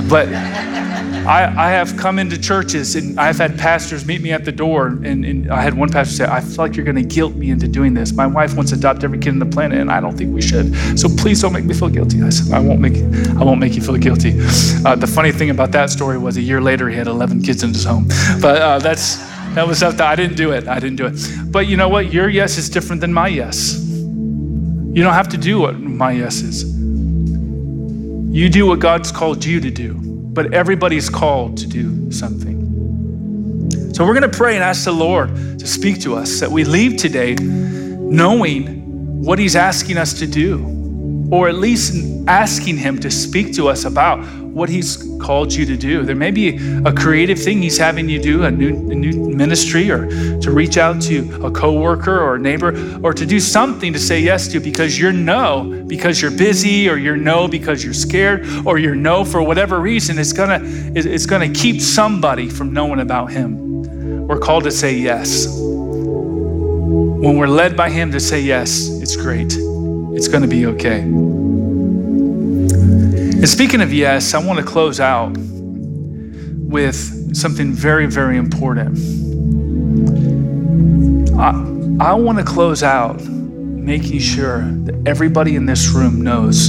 But 0.08 0.28
I, 0.28 1.52
I, 1.56 1.70
have 1.70 1.98
come 1.98 2.18
into 2.18 2.40
churches 2.40 2.96
and 2.96 3.20
I've 3.20 3.36
had 3.36 3.58
pastors 3.58 4.06
meet 4.06 4.22
me 4.22 4.32
at 4.32 4.46
the 4.46 4.52
door. 4.52 4.86
And, 4.86 5.24
and 5.24 5.52
I 5.52 5.60
had 5.60 5.74
one 5.74 5.90
pastor 5.90 6.14
say, 6.14 6.24
I 6.24 6.40
feel 6.40 6.56
like 6.56 6.76
you're 6.76 6.84
going 6.84 6.96
to 6.96 7.02
guilt 7.02 7.34
me 7.34 7.50
into 7.50 7.68
doing 7.68 7.92
this. 7.92 8.12
My 8.12 8.26
wife 8.26 8.56
wants 8.56 8.70
to 8.70 8.78
adopt 8.78 9.04
every 9.04 9.18
kid 9.18 9.30
on 9.30 9.38
the 9.38 9.44
planet, 9.44 9.78
and 9.78 9.90
I 9.92 10.00
don't 10.00 10.16
think 10.16 10.32
we 10.32 10.40
should. 10.40 10.74
So 10.98 11.08
please 11.08 11.42
don't 11.42 11.52
make 11.52 11.66
me 11.66 11.74
feel 11.74 11.90
guilty. 11.90 12.22
I 12.22 12.30
said, 12.30 12.54
I 12.54 12.58
won't 12.58 12.80
make, 12.80 12.96
I 13.36 13.44
won't 13.44 13.60
make 13.60 13.74
you 13.74 13.82
feel 13.82 13.98
guilty. 13.98 14.32
Uh, 14.84 14.96
the 14.96 15.06
funny 15.06 15.30
thing 15.30 15.50
about 15.50 15.72
that 15.72 15.90
story 15.90 16.16
was 16.16 16.38
a 16.38 16.42
year 16.42 16.62
later, 16.62 16.88
he 16.88 16.96
had 16.96 17.06
11 17.06 17.42
kids 17.42 17.62
in 17.62 17.74
his 17.74 17.84
home. 17.84 18.08
But 18.40 18.62
uh, 18.62 18.78
that's, 18.78 19.16
that 19.54 19.66
was 19.66 19.82
up 19.82 20.00
I 20.00 20.14
didn't 20.16 20.36
do 20.36 20.52
it. 20.52 20.68
I 20.68 20.78
didn't 20.78 20.96
do 20.96 21.06
it. 21.06 21.52
But 21.52 21.66
you 21.66 21.76
know 21.76 21.88
what? 21.88 22.12
Your 22.12 22.28
yes 22.28 22.56
is 22.56 22.70
different 22.70 23.00
than 23.00 23.12
my 23.12 23.28
yes. 23.28 23.89
You 24.92 25.02
don't 25.02 25.14
have 25.14 25.28
to 25.30 25.36
do 25.36 25.60
what 25.60 25.78
my 25.78 26.12
yes 26.12 26.42
is. 26.42 26.64
You 26.64 28.48
do 28.48 28.66
what 28.66 28.78
God's 28.78 29.10
called 29.10 29.44
you 29.44 29.60
to 29.60 29.70
do 29.70 30.10
but 30.32 30.54
everybody's 30.54 31.10
called 31.10 31.56
to 31.58 31.66
do 31.66 32.10
something. 32.10 32.58
So 33.92 34.06
we're 34.06 34.14
going 34.14 34.30
to 34.30 34.36
pray 34.36 34.54
and 34.54 34.62
ask 34.62 34.84
the 34.84 34.92
Lord 34.92 35.34
to 35.58 35.66
speak 35.66 36.00
to 36.02 36.14
us 36.14 36.40
that 36.40 36.50
we 36.50 36.64
leave 36.64 36.96
today 36.96 37.34
knowing 37.34 39.22
what 39.22 39.38
He's 39.38 39.56
asking 39.56 39.98
us 39.98 40.14
to 40.20 40.26
do, 40.26 41.28
or 41.30 41.48
at 41.48 41.56
least 41.56 42.26
asking 42.28 42.76
Him 42.76 42.98
to 43.00 43.10
speak 43.10 43.54
to 43.56 43.68
us 43.68 43.84
about 43.84 44.24
what 44.52 44.68
He's 44.68 44.96
called 45.20 45.52
you 45.52 45.64
to 45.66 45.76
do. 45.76 46.02
There 46.04 46.16
may 46.16 46.30
be 46.30 46.56
a 46.84 46.92
creative 46.92 47.38
thing 47.38 47.62
He's 47.62 47.78
having 47.78 48.08
you 48.08 48.20
do, 48.20 48.44
a 48.44 48.50
new, 48.50 48.70
a 48.90 48.94
new 48.94 49.30
ministry, 49.30 49.90
or 49.90 50.06
to 50.40 50.50
reach 50.50 50.76
out 50.76 51.00
to 51.02 51.44
a 51.44 51.50
coworker 51.50 52.20
or 52.20 52.36
a 52.36 52.38
neighbor, 52.38 53.00
or 53.02 53.12
to 53.14 53.26
do 53.26 53.40
something 53.40 53.92
to 53.92 53.98
say 53.98 54.20
yes 54.20 54.48
to 54.48 54.60
because 54.60 54.98
you're 54.98 55.12
no 55.12 55.84
because 55.86 56.20
you're 56.20 56.30
busy, 56.30 56.88
or 56.88 56.96
you're 56.96 57.16
no 57.16 57.48
because 57.48 57.84
you're 57.84 57.94
scared, 57.94 58.46
or 58.64 58.78
you're 58.78 58.94
no 58.94 59.24
for 59.24 59.42
whatever 59.42 59.80
reason. 59.80 60.18
It's 60.18 60.32
gonna 60.32 60.60
it's 60.62 61.26
gonna 61.26 61.48
keep 61.50 61.80
somebody 61.80 62.48
from 62.48 62.72
knowing 62.72 63.00
about 63.00 63.30
Him. 63.32 64.26
We're 64.26 64.38
called 64.38 64.64
to 64.64 64.70
say 64.70 64.94
yes. 64.94 65.46
When 67.20 67.36
we're 67.36 67.48
led 67.48 67.76
by 67.76 67.90
Him 67.90 68.12
to 68.12 68.20
say 68.20 68.40
yes, 68.40 68.88
it's 69.02 69.16
great. 69.16 69.54
It's 70.14 70.28
to 70.28 70.46
be 70.46 70.66
okay. 70.66 71.29
And 73.40 73.48
speaking 73.48 73.80
of 73.80 73.90
yes, 73.90 74.34
I 74.34 74.44
want 74.44 74.58
to 74.58 74.64
close 74.66 75.00
out 75.00 75.34
with 75.38 77.34
something 77.34 77.72
very, 77.72 78.04
very 78.04 78.36
important. 78.36 78.98
I, 81.38 82.10
I 82.10 82.12
want 82.12 82.36
to 82.36 82.44
close 82.44 82.82
out 82.82 83.18
making 83.22 84.18
sure 84.18 84.60
that 84.60 85.08
everybody 85.08 85.56
in 85.56 85.64
this 85.64 85.88
room 85.88 86.20
knows 86.20 86.68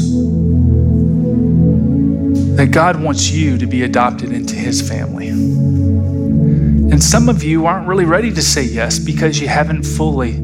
that 2.56 2.68
God 2.72 3.04
wants 3.04 3.30
you 3.30 3.58
to 3.58 3.68
be 3.68 3.84
adopted 3.84 4.32
into 4.32 4.56
his 4.56 4.82
family. 4.82 5.28
And 5.28 7.04
some 7.04 7.28
of 7.28 7.44
you 7.44 7.66
aren't 7.66 7.86
really 7.86 8.06
ready 8.06 8.32
to 8.32 8.42
say 8.42 8.64
yes 8.64 8.98
because 8.98 9.42
you 9.42 9.50
haven't 9.50 9.84
fully 9.84 10.36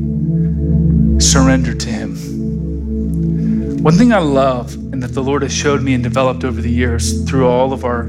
surrendered 1.22 1.80
to 1.80 1.90
him. 1.90 2.18
One 3.82 3.94
thing 3.94 4.12
I 4.12 4.20
love 4.20 4.87
and 4.98 5.04
that 5.04 5.14
the 5.14 5.22
Lord 5.22 5.44
has 5.44 5.54
showed 5.54 5.84
me 5.84 5.94
and 5.94 6.02
developed 6.02 6.44
over 6.44 6.60
the 6.60 6.72
years 6.72 7.24
through 7.30 7.48
all 7.48 7.72
of 7.72 7.86
our 7.86 8.06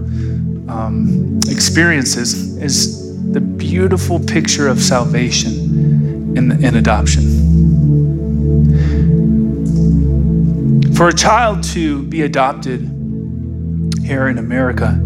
um, 0.71 1.39
experiences 1.47 2.57
is 2.57 3.31
the 3.31 3.43
beautiful 3.43 4.19
picture 4.19 4.69
of 4.69 4.81
salvation 4.81 6.35
in, 6.35 6.65
in 6.65 6.77
adoption. 6.77 7.25
For 10.95 11.09
a 11.09 11.13
child 11.13 11.63
to 11.75 12.05
be 12.05 12.23
adopted 12.23 12.81
here 14.03 14.29
in 14.29 14.39
America, 14.39 14.99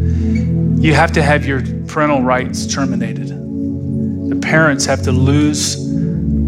you 0.78 0.94
have 0.94 1.10
to 1.14 1.20
have 1.20 1.44
your 1.44 1.62
parental 1.88 2.22
rights 2.22 2.64
terminated. 2.64 3.26
The 3.26 4.38
parents 4.40 4.84
have 4.84 5.02
to 5.02 5.10
lose 5.10 5.74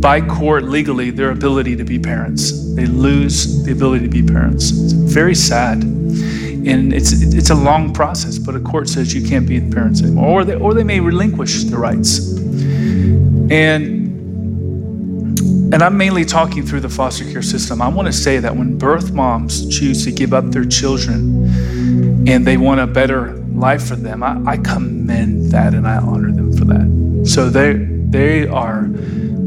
by 0.05 0.21
court 0.21 0.65
legally 0.65 1.11
their 1.11 1.31
ability 1.31 1.75
to 1.75 1.83
be 1.83 1.99
parents. 1.99 2.75
They 2.75 2.85
lose 2.85 3.65
the 3.65 3.73
ability 3.73 4.05
to 4.05 4.11
be 4.11 4.23
parents. 4.23 4.71
It's 4.71 4.93
very 4.93 5.35
sad. 5.35 5.83
And 5.83 6.93
it's 6.93 7.11
it's 7.13 7.49
a 7.49 7.55
long 7.55 7.91
process, 7.95 8.37
but 8.39 8.55
a 8.55 8.61
court 8.61 8.87
says 8.91 9.15
you 9.15 9.27
can't 9.27 9.49
be 9.49 9.59
parents 9.63 10.03
anymore. 10.03 10.29
Or 10.29 10.45
they 10.45 10.57
or 10.57 10.75
they 10.75 10.85
may 10.85 11.01
relinquish 11.01 11.65
the 11.65 11.79
rights. 11.79 12.19
And 13.51 14.05
and 15.73 15.83
I'm 15.83 15.97
mainly 15.97 16.27
talking 16.27 16.67
through 16.67 16.81
the 16.81 16.91
foster 16.91 17.25
care 17.25 17.41
system. 17.41 17.81
I 17.81 17.89
want 17.89 18.05
to 18.07 18.13
say 18.13 18.39
that 18.41 18.55
when 18.55 18.77
birth 18.77 19.11
moms 19.13 19.67
choose 19.75 20.05
to 20.05 20.13
give 20.13 20.35
up 20.35 20.45
their 20.51 20.67
children 20.67 21.49
and 22.29 22.47
they 22.47 22.59
want 22.59 22.79
a 22.79 22.87
better 22.87 23.33
life 23.55 23.89
for 23.89 23.97
them, 23.97 24.23
I, 24.23 24.39
I 24.53 24.57
commend 24.59 25.51
that 25.53 25.73
and 25.73 25.89
I 25.89 25.97
honor 25.97 26.31
them 26.31 26.53
for 26.59 26.67
that. 26.67 27.27
So 27.27 27.49
they 27.49 27.73
they 28.19 28.47
are 28.47 28.91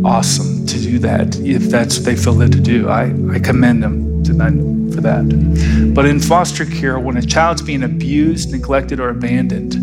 awesome 0.05 0.65
to 0.65 0.79
do 0.79 0.99
that 0.99 1.35
if 1.39 1.63
that's 1.63 1.97
what 1.97 2.05
they 2.05 2.15
feel 2.15 2.33
led 2.33 2.51
to 2.51 2.59
do. 2.59 2.89
I, 2.89 3.13
I 3.33 3.39
commend 3.39 3.83
them 3.83 4.23
to 4.23 4.33
for 4.93 5.01
that. 5.01 5.93
But 5.93 6.05
in 6.05 6.19
foster 6.19 6.65
care, 6.65 6.99
when 6.99 7.17
a 7.17 7.21
child's 7.21 7.61
being 7.61 7.83
abused, 7.83 8.51
neglected, 8.51 8.99
or 8.99 9.09
abandoned, 9.09 9.75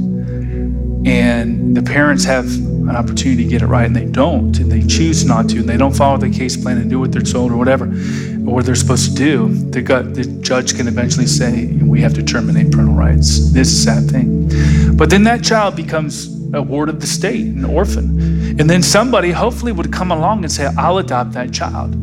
and 1.06 1.76
the 1.76 1.82
parents 1.82 2.24
have 2.24 2.46
an 2.46 2.90
opportunity 2.90 3.44
to 3.44 3.48
get 3.48 3.62
it 3.62 3.66
right 3.66 3.86
and 3.86 3.94
they 3.94 4.06
don't, 4.06 4.58
and 4.58 4.70
they 4.70 4.82
choose 4.82 5.24
not 5.24 5.48
to, 5.50 5.58
and 5.58 5.68
they 5.68 5.76
don't 5.76 5.94
follow 5.94 6.16
the 6.16 6.30
case 6.30 6.56
plan 6.56 6.78
and 6.78 6.90
do 6.90 6.98
what 6.98 7.12
they're 7.12 7.22
told 7.22 7.52
or 7.52 7.56
whatever, 7.56 7.84
or 7.84 8.54
what 8.54 8.66
they're 8.66 8.74
supposed 8.74 9.10
to 9.10 9.14
do, 9.14 9.48
the, 9.70 9.82
gut, 9.82 10.14
the 10.14 10.24
judge 10.40 10.74
can 10.74 10.88
eventually 10.88 11.26
say, 11.26 11.66
we 11.82 12.00
have 12.00 12.14
to 12.14 12.22
terminate 12.22 12.72
parental 12.72 12.94
rights. 12.94 13.52
This 13.52 13.68
is 13.68 13.86
a 13.86 13.90
sad 13.90 14.10
thing. 14.10 14.96
But 14.96 15.10
then 15.10 15.24
that 15.24 15.44
child 15.44 15.76
becomes 15.76 16.33
a 16.54 16.62
ward 16.62 16.88
of 16.88 17.00
the 17.00 17.06
state, 17.06 17.46
an 17.46 17.64
orphan. 17.64 18.60
And 18.60 18.70
then 18.70 18.82
somebody 18.82 19.30
hopefully 19.30 19.72
would 19.72 19.92
come 19.92 20.10
along 20.10 20.44
and 20.44 20.52
say, 20.52 20.66
I'll 20.78 20.98
adopt 20.98 21.32
that 21.32 21.52
child. 21.52 21.94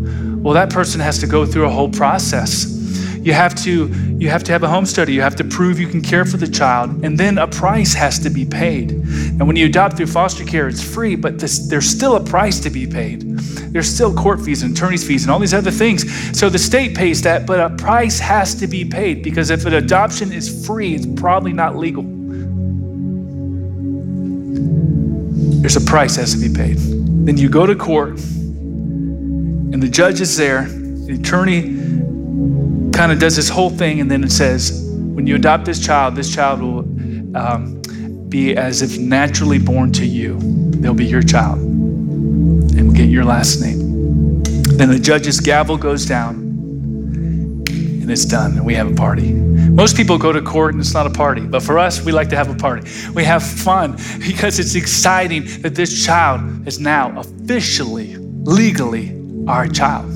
Well, 0.44 0.54
that 0.54 0.70
person 0.70 1.00
has 1.00 1.20
to 1.20 1.28
go 1.28 1.46
through 1.46 1.66
a 1.66 1.70
whole 1.70 1.90
process. 1.90 2.66
You 3.22 3.34
have 3.34 3.54
to 3.64 3.88
you 4.22 4.30
have 4.30 4.44
to 4.44 4.52
have 4.52 4.62
a 4.62 4.68
home 4.68 4.86
study. 4.86 5.14
You 5.14 5.22
have 5.22 5.36
to 5.38 5.44
prove 5.44 5.80
you 5.80 5.88
can 5.88 6.02
care 6.02 6.26
for 6.26 6.38
the 6.38 6.48
child, 6.48 7.04
and 7.04 7.18
then 7.18 7.40
a 7.40 7.48
price 7.48 7.94
has 7.94 8.20
to 8.20 8.30
be 8.30 8.46
paid. 8.46 8.92
And 8.92 9.48
when 9.48 9.56
you 9.56 9.66
adopt 9.66 9.98
through 9.98 10.08
foster 10.08 10.44
care, 10.44 10.68
it's 10.68 10.84
free, 10.84 11.16
but 11.16 11.40
this, 11.40 11.68
there's 11.68 11.88
still 11.88 12.16
a 12.16 12.24
price 12.24 12.60
to 12.60 12.70
be 12.70 12.86
paid. 12.86 13.22
There's 13.72 13.88
still 13.88 14.14
court 14.14 14.42
fees 14.42 14.62
and 14.64 14.76
attorney's 14.76 15.06
fees 15.08 15.24
and 15.24 15.32
all 15.32 15.40
these 15.40 15.54
other 15.54 15.72
things. 15.72 16.04
So 16.38 16.50
the 16.50 16.60
state 16.60 16.96
pays 16.96 17.22
that, 17.24 17.48
but 17.48 17.60
a 17.60 17.70
price 17.76 18.20
has 18.20 18.54
to 18.56 18.68
be 18.68 18.86
paid 18.86 19.24
because 19.24 19.50
if 19.50 19.66
an 19.66 19.74
adoption 19.74 20.32
is 20.32 20.66
free, 20.66 20.94
it's 20.94 21.08
probably 21.20 21.54
not 21.54 21.76
legal. 21.76 22.04
There's 25.62 25.76
a 25.76 25.82
price 25.82 26.16
that 26.16 26.22
has 26.22 26.34
to 26.34 26.40
be 26.40 26.54
paid. 26.54 26.78
Then 27.26 27.38
you 27.38 27.48
go 27.48 27.66
to 27.68 27.76
court, 27.76 28.20
and 28.20 29.82
the 29.82 29.88
judge 29.88 30.20
is 30.20 30.36
there. 30.36 30.64
The 30.64 31.18
attorney 31.20 31.62
kind 32.92 33.12
of 33.12 33.20
does 33.20 33.36
this 33.36 33.48
whole 33.48 33.70
thing, 33.70 34.02
and 34.02 34.10
then 34.10 34.24
it 34.24 34.32
says, 34.32 34.88
when 35.14 35.28
you 35.28 35.36
adopt 35.36 35.66
this 35.66 35.80
child, 35.84 36.16
this 36.16 36.34
child 36.34 36.62
will 36.62 36.80
um, 37.38 37.80
be 38.28 38.56
as 38.56 38.82
if 38.82 38.98
naturally 38.98 39.60
born 39.60 39.92
to 39.94 40.06
you. 40.06 40.38
They'll 40.40 40.96
be 40.96 41.06
your 41.06 41.22
child 41.22 41.60
and 41.60 42.88
will 42.88 42.96
get 42.96 43.10
your 43.10 43.24
last 43.24 43.62
name. 43.62 44.42
Then 44.78 44.90
the 44.90 45.00
judge's 45.00 45.40
gavel 45.40 45.78
goes 45.78 46.08
down, 46.08 46.36
and 47.68 48.10
it's 48.10 48.26
done, 48.26 48.54
and 48.54 48.66
we 48.66 48.74
have 48.74 48.92
a 48.92 48.96
party. 48.96 49.30
Most 49.72 49.96
people 49.96 50.18
go 50.18 50.34
to 50.34 50.42
court 50.42 50.74
and 50.74 50.82
it's 50.82 50.94
not 50.94 51.08
a 51.08 51.10
party, 51.10 51.42
but 51.42 51.64
for 51.64 51.80
us, 51.80 52.02
we 52.02 52.12
like 52.12 52.30
to 52.30 52.36
have 52.36 52.50
a 52.50 52.56
party. 52.56 52.90
We 53.14 53.24
have 53.24 53.42
fun 53.42 53.94
because 54.20 54.60
it's 54.60 54.76
exciting 54.76 55.46
that 55.62 55.76
this 55.76 56.06
child 56.06 56.68
is 56.68 56.80
now 56.80 57.18
officially, 57.18 58.18
legally 58.18 59.18
our 59.48 59.68
child. 59.68 60.12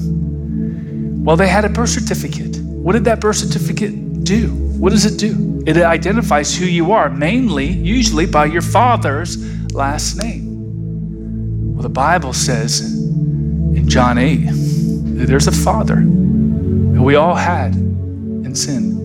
Well, 1.26 1.38
they 1.38 1.48
had 1.48 1.64
a 1.64 1.70
birth 1.70 1.90
certificate. 1.90 2.58
What 2.58 2.94
did 2.94 3.06
that 3.06 3.22
birth 3.22 3.38
certificate 3.38 4.24
do? 4.26 4.50
What 4.78 4.92
does 4.92 5.06
it 5.06 5.18
do? 5.18 5.64
It 5.66 5.78
identifies 5.78 6.56
who 6.56 6.66
you 6.66 6.92
are, 6.92 7.10
mainly, 7.10 7.66
usually 7.66 8.26
by 8.26 8.46
your 8.46 8.62
father's 8.62 9.38
last 9.74 10.22
name. 10.22 11.74
Well, 11.74 11.82
the 11.82 11.90
Bible 11.90 12.34
says 12.34 12.82
in 12.82 13.88
John 13.88 14.18
8 14.18 14.36
that 14.46 15.28
there's 15.28 15.48
a 15.48 15.52
father 15.52 15.96
that 15.96 17.02
we 17.02 17.16
all 17.16 17.36
had 17.36 17.74
in 17.74 18.54
sin, 18.54 18.96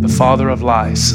the 0.00 0.08
father 0.08 0.48
of 0.48 0.62
lies. 0.62 1.12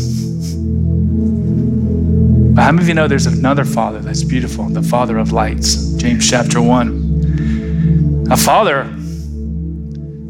But 2.53 2.61
how 2.61 2.71
many 2.71 2.83
of 2.83 2.87
you 2.87 2.93
know 2.93 3.07
there's 3.07 3.25
another 3.25 3.65
father 3.65 3.99
that's 3.99 4.23
beautiful, 4.23 4.65
the 4.65 4.83
father 4.83 5.17
of 5.17 5.31
lights? 5.31 5.93
James 5.93 6.29
chapter 6.29 6.61
1. 6.61 8.27
A 8.29 8.37
father 8.37 8.85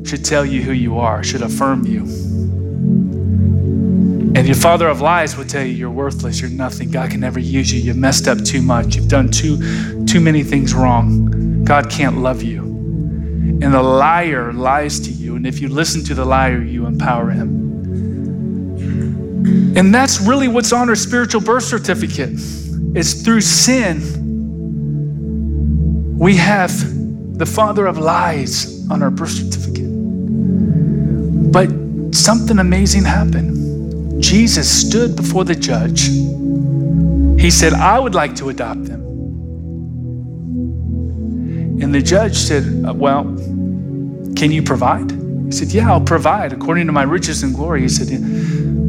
should 0.06 0.24
tell 0.24 0.46
you 0.46 0.62
who 0.62 0.72
you 0.72 1.00
are, 1.00 1.24
should 1.24 1.42
affirm 1.42 1.86
you. 1.86 2.02
And 4.36 4.48
your 4.48 4.56
father 4.56 4.88
of 4.88 5.00
lies 5.00 5.38
will 5.38 5.46
tell 5.46 5.64
you 5.64 5.74
you're 5.74 5.92
worthless, 5.92 6.42
you're 6.42 6.50
nothing. 6.50 6.92
God 6.92 7.12
can 7.12 7.20
never 7.20 7.40
use 7.40 7.72
you. 7.72 7.80
You've 7.80 7.98
messed 7.98 8.28
up 8.28 8.44
too 8.44 8.62
much. 8.62 8.96
You've 8.96 9.08
done 9.08 9.30
too 9.30 10.06
too 10.06 10.20
many 10.20 10.44
things 10.44 10.74
wrong. 10.74 11.64
God 11.64 11.90
can't 11.90 12.18
love 12.18 12.42
you. 12.42 12.62
And 12.62 13.74
the 13.74 13.84
liar 13.84 14.52
lies 14.52 15.00
to 15.02 15.12
you. 15.12 15.36
And 15.36 15.46
if 15.46 15.60
you 15.60 15.70
listen 15.70 16.04
to 16.06 16.16
the 16.16 16.26
liar, 16.26 16.62
you 16.62 16.86
empower 16.86 17.30
him. 17.30 17.63
And 19.46 19.94
that's 19.94 20.22
really 20.22 20.48
what's 20.48 20.72
on 20.72 20.90
our 20.90 20.96
spiritual 20.96 21.42
birth 21.42 21.64
certificate. 21.64 22.32
It's 22.96 23.24
through 23.24 23.42
sin. 23.42 24.00
We 26.18 26.36
have 26.38 26.72
the 27.38 27.46
father 27.46 27.88
of 27.88 27.98
lies 27.98 28.88
on 28.90 29.02
our 29.02 29.10
birth 29.10 29.32
certificate. 29.32 29.92
But 31.52 31.70
something 32.16 32.60
amazing 32.60 33.04
happened. 33.04 34.22
Jesus 34.22 34.70
stood 34.70 35.16
before 35.16 35.44
the 35.44 35.56
judge. 35.56 36.04
He 37.42 37.50
said, 37.52 37.74
I 37.74 38.00
would 38.00 38.16
like 38.16 38.36
to 38.38 38.50
adopt 38.50 38.86
them. 38.86 39.02
And 41.82 41.94
the 41.94 42.02
judge 42.02 42.36
said, 42.36 42.86
uh, 42.86 42.94
Well, 42.94 43.24
can 44.36 44.52
you 44.52 44.64
provide? 44.64 45.23
He 45.54 45.60
said, 45.60 45.72
Yeah, 45.72 45.92
I'll 45.92 46.02
provide 46.02 46.52
according 46.52 46.88
to 46.88 46.92
my 46.92 47.04
riches 47.04 47.44
and 47.44 47.54
glory. 47.54 47.82
He 47.82 47.90
said, 47.90 48.10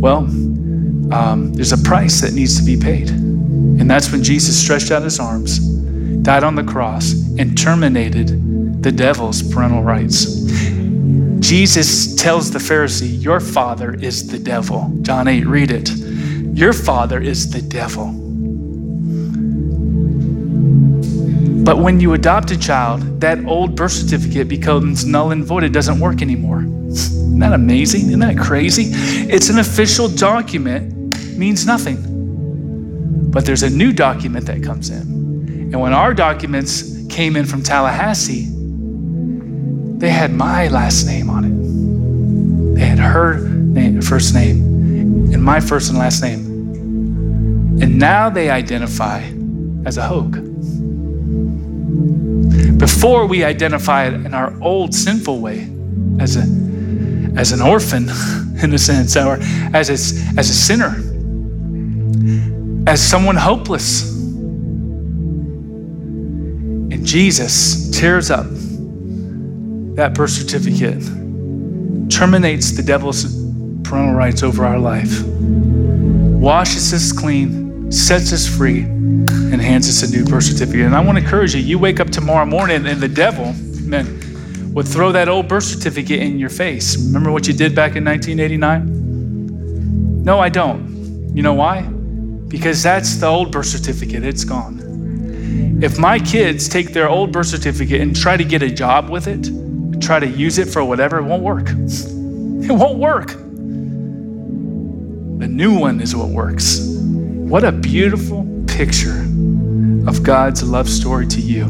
Well, 0.01 0.21
um, 1.13 1.53
there's 1.53 1.73
a 1.73 1.79
price 1.79 2.23
that 2.23 2.33
needs 2.33 2.59
to 2.59 2.65
be 2.65 2.75
paid. 2.75 3.11
And 3.11 3.91
that's 3.91 4.11
when 4.11 4.23
Jesus 4.23 4.59
stretched 4.59 4.91
out 4.91 5.03
his 5.03 5.21
arms, 5.21 5.59
died 6.23 6.43
on 6.43 6.55
the 6.55 6.65
cross, 6.65 7.13
and 7.39 7.59
terminated 7.59 8.83
the 8.83 8.91
devil's 8.91 9.43
parental 9.43 9.83
rights. 9.83 10.25
Jesus 11.41 12.15
tells 12.15 12.51
the 12.51 12.59
Pharisee, 12.59 13.23
Your 13.23 13.41
father 13.41 13.93
is 13.93 14.27
the 14.29 14.39
devil. 14.39 14.91
John 15.03 15.29
8, 15.29 15.47
read 15.47 15.71
it. 15.71 15.91
Your 15.91 16.73
father 16.73 17.21
is 17.21 17.51
the 17.51 17.61
devil. 17.61 18.24
But 21.65 21.79
when 21.79 21.99
you 21.99 22.13
adopt 22.13 22.51
a 22.51 22.59
child, 22.59 23.21
that 23.21 23.45
old 23.47 23.75
birth 23.75 23.93
certificate 23.93 24.49
becomes 24.49 25.07
null 25.07 25.33
and 25.33 25.43
void. 25.43 25.65
It 25.65 25.73
doesn't 25.73 25.99
work 25.99 26.21
anymore. 26.21 26.61
Isn't 26.61 27.39
that 27.39 27.53
amazing? 27.53 28.09
Isn't 28.09 28.21
that 28.21 28.39
crazy? 28.39 28.91
It's 29.33 29.49
an 29.49 29.59
official 29.59 30.09
document, 30.09 30.93
means 31.37 31.67
nothing. 31.67 33.31
But 33.31 33.47
there's 33.47 33.63
a 33.63 33.71
new 33.71 33.93
document 33.93 34.47
that 34.47 34.63
comes 34.63 34.91
in. 34.91 35.01
And 35.73 35.81
when 35.81 35.93
our 35.93 36.15
documents 36.15 37.05
came 37.09 37.35
in 37.35 37.47
from 37.47 37.63
Tallahassee, 37.63 38.47
they 39.99 40.11
had 40.11 40.33
my 40.33 40.69
last 40.69 41.07
name 41.07 41.31
on 41.31 41.45
it. 41.45 42.75
They 42.79 42.85
had 42.85 42.99
her 42.99 43.39
name, 43.49 44.03
first 44.03 44.35
name 44.35 44.75
and 45.33 45.43
my 45.43 45.61
first 45.61 45.91
and 45.91 45.99
last 45.99 46.23
name. 46.23 46.45
And 47.83 47.99
now 47.99 48.31
they 48.31 48.51
identify 48.51 49.23
as 49.85 49.97
a 49.97 50.03
Hogue. 50.03 50.54
Before 53.05 53.27
we 53.27 53.45
identified 53.45 54.15
in 54.15 54.33
our 54.33 54.59
old 54.63 54.95
sinful 54.95 55.39
way 55.39 55.71
as 56.21 56.37
a 56.37 56.47
as 57.39 57.53
an 57.53 57.61
orphan, 57.61 58.05
in 58.63 58.73
a 58.73 58.79
sense, 58.79 59.15
or 59.15 59.37
as 59.75 59.91
a, 59.91 60.39
as 60.39 60.49
a 60.49 60.55
sinner, 60.55 60.97
as 62.87 63.07
someone 63.07 63.37
hopeless. 63.37 64.11
And 66.89 67.05
Jesus 67.05 67.91
tears 67.91 68.31
up 68.31 68.47
that 69.97 70.15
birth 70.15 70.31
certificate 70.31 71.03
terminates 72.09 72.75
the 72.75 72.83
devil's 72.83 73.27
parental 73.83 74.15
rights 74.15 74.43
over 74.43 74.65
our 74.65 74.79
life, 74.79 75.23
washes 75.27 76.95
us 76.95 77.13
clean, 77.13 77.64
sets 77.95 78.33
us 78.33 78.47
free, 78.47 78.83
and 78.83 79.61
hands 79.61 79.89
us 79.89 80.03
a 80.03 80.11
new 80.11 80.25
birth 80.25 80.45
certificate. 80.45 80.87
And 80.87 80.95
I 80.95 81.01
want 81.01 81.19
to 81.19 81.25
encourage 81.25 81.55
you 81.55 81.61
you 81.61 81.79
wake 81.79 82.01
up 82.01 82.11
tomorrow 82.11 82.45
morning 82.45 82.87
and 82.87 83.01
the 83.01 83.09
devil, 83.09 83.53
man, 83.83 84.21
would 84.75 84.89
throw 84.89 85.13
that 85.13 85.29
old 85.29 85.49
birth 85.49 85.65
certificate 85.65 86.21
in 86.21 86.39
your 86.39 86.51
face. 86.51 86.97
Remember 87.07 87.31
what 87.31 87.47
you 87.47 87.55
did 87.55 87.75
back 87.75 87.97
in 87.97 88.05
1989? 88.05 90.25
No, 90.25 90.41
I 90.41 90.49
don't. 90.49 91.33
You 91.35 91.43
know 91.43 91.55
why? 91.55 91.83
Because 91.83 92.83
that's 92.83 93.17
the 93.17 93.27
old 93.27 93.53
birth 93.53 93.67
certificate, 93.67 94.25
it's 94.25 94.45
gone. 94.45 94.81
If 95.83 95.99
my 95.99 96.19
kids 96.19 96.69
take 96.69 96.93
their 96.93 97.09
old 97.09 97.33
birth 97.33 97.47
certificate 97.47 98.01
and 98.01 98.17
try 98.17 98.37
to 98.37 98.45
get 98.45 98.63
a 98.63 98.71
job 98.71 99.11
with 99.11 99.27
it, 99.27 99.51
try 100.01 100.19
to 100.19 100.27
use 100.27 100.59
it 100.59 100.69
for 100.69 100.85
whatever, 100.85 101.19
it 101.19 101.25
won't 101.25 101.43
work. 101.43 101.69
It 102.65 102.73
won't 102.73 102.99
work. 102.99 103.33
The 105.39 105.47
new 105.47 105.79
one 105.79 106.01
is 106.01 106.17
what 106.17 106.31
works. 106.31 106.79
What 107.55 107.63
a 107.63 107.71
beautiful 107.71 108.45
picture 108.67 109.21
of 110.09 110.25
God's 110.25 110.65
love 110.65 110.89
story 110.89 111.29
to 111.29 111.41
you. 111.41 111.67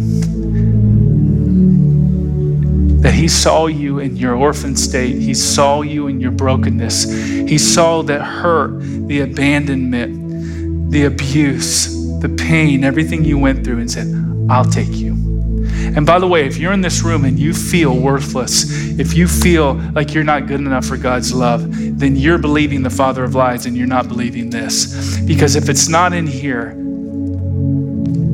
That 3.03 3.13
He 3.13 3.29
saw 3.29 3.67
you 3.67 3.99
in 3.99 4.17
your 4.17 4.35
orphan 4.35 4.77
state, 4.77 5.17
He 5.17 5.35
saw 5.35 5.83
you 5.83 6.07
in 6.07 6.21
your 6.21 6.31
brokenness, 6.31 7.13
He 7.13 7.59
saw 7.59 8.01
that 8.01 8.23
hurt, 8.23 8.81
the 9.09 9.21
abandonment, 9.21 10.91
the 10.91 11.05
abuse, 11.05 12.19
the 12.21 12.31
pain, 12.31 12.83
everything 12.83 13.23
you 13.23 13.37
went 13.37 13.63
through, 13.63 13.81
and 13.81 13.91
said, 13.91 14.07
I'll 14.49 14.65
take 14.65 14.89
you. 14.89 15.14
And 15.97 16.05
by 16.05 16.19
the 16.19 16.27
way, 16.27 16.45
if 16.45 16.57
you're 16.57 16.73
in 16.73 16.81
this 16.81 17.03
room 17.03 17.25
and 17.25 17.39
you 17.39 17.55
feel 17.55 17.97
worthless, 17.97 18.65
if 18.99 19.15
you 19.15 19.29
feel 19.29 19.75
like 19.93 20.13
you're 20.13 20.25
not 20.25 20.47
good 20.49 20.61
enough 20.61 20.87
for 20.87 20.97
God's 20.97 21.33
love, 21.33 21.65
then 21.99 22.17
you're 22.17 22.39
believing 22.39 22.83
the 22.83 22.91
father 22.91 23.23
of 23.23 23.35
lies 23.35 23.67
and 23.67 23.77
you're 23.77 23.87
not 23.87 24.09
believing 24.09 24.51
this. 24.51 25.21
Because 25.21 25.55
if 25.55 25.69
it's 25.69 25.89
not 25.89 26.13
in 26.13 26.27
here, 26.27 26.75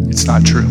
it's 0.08 0.24
not 0.24 0.44
true. 0.44 0.68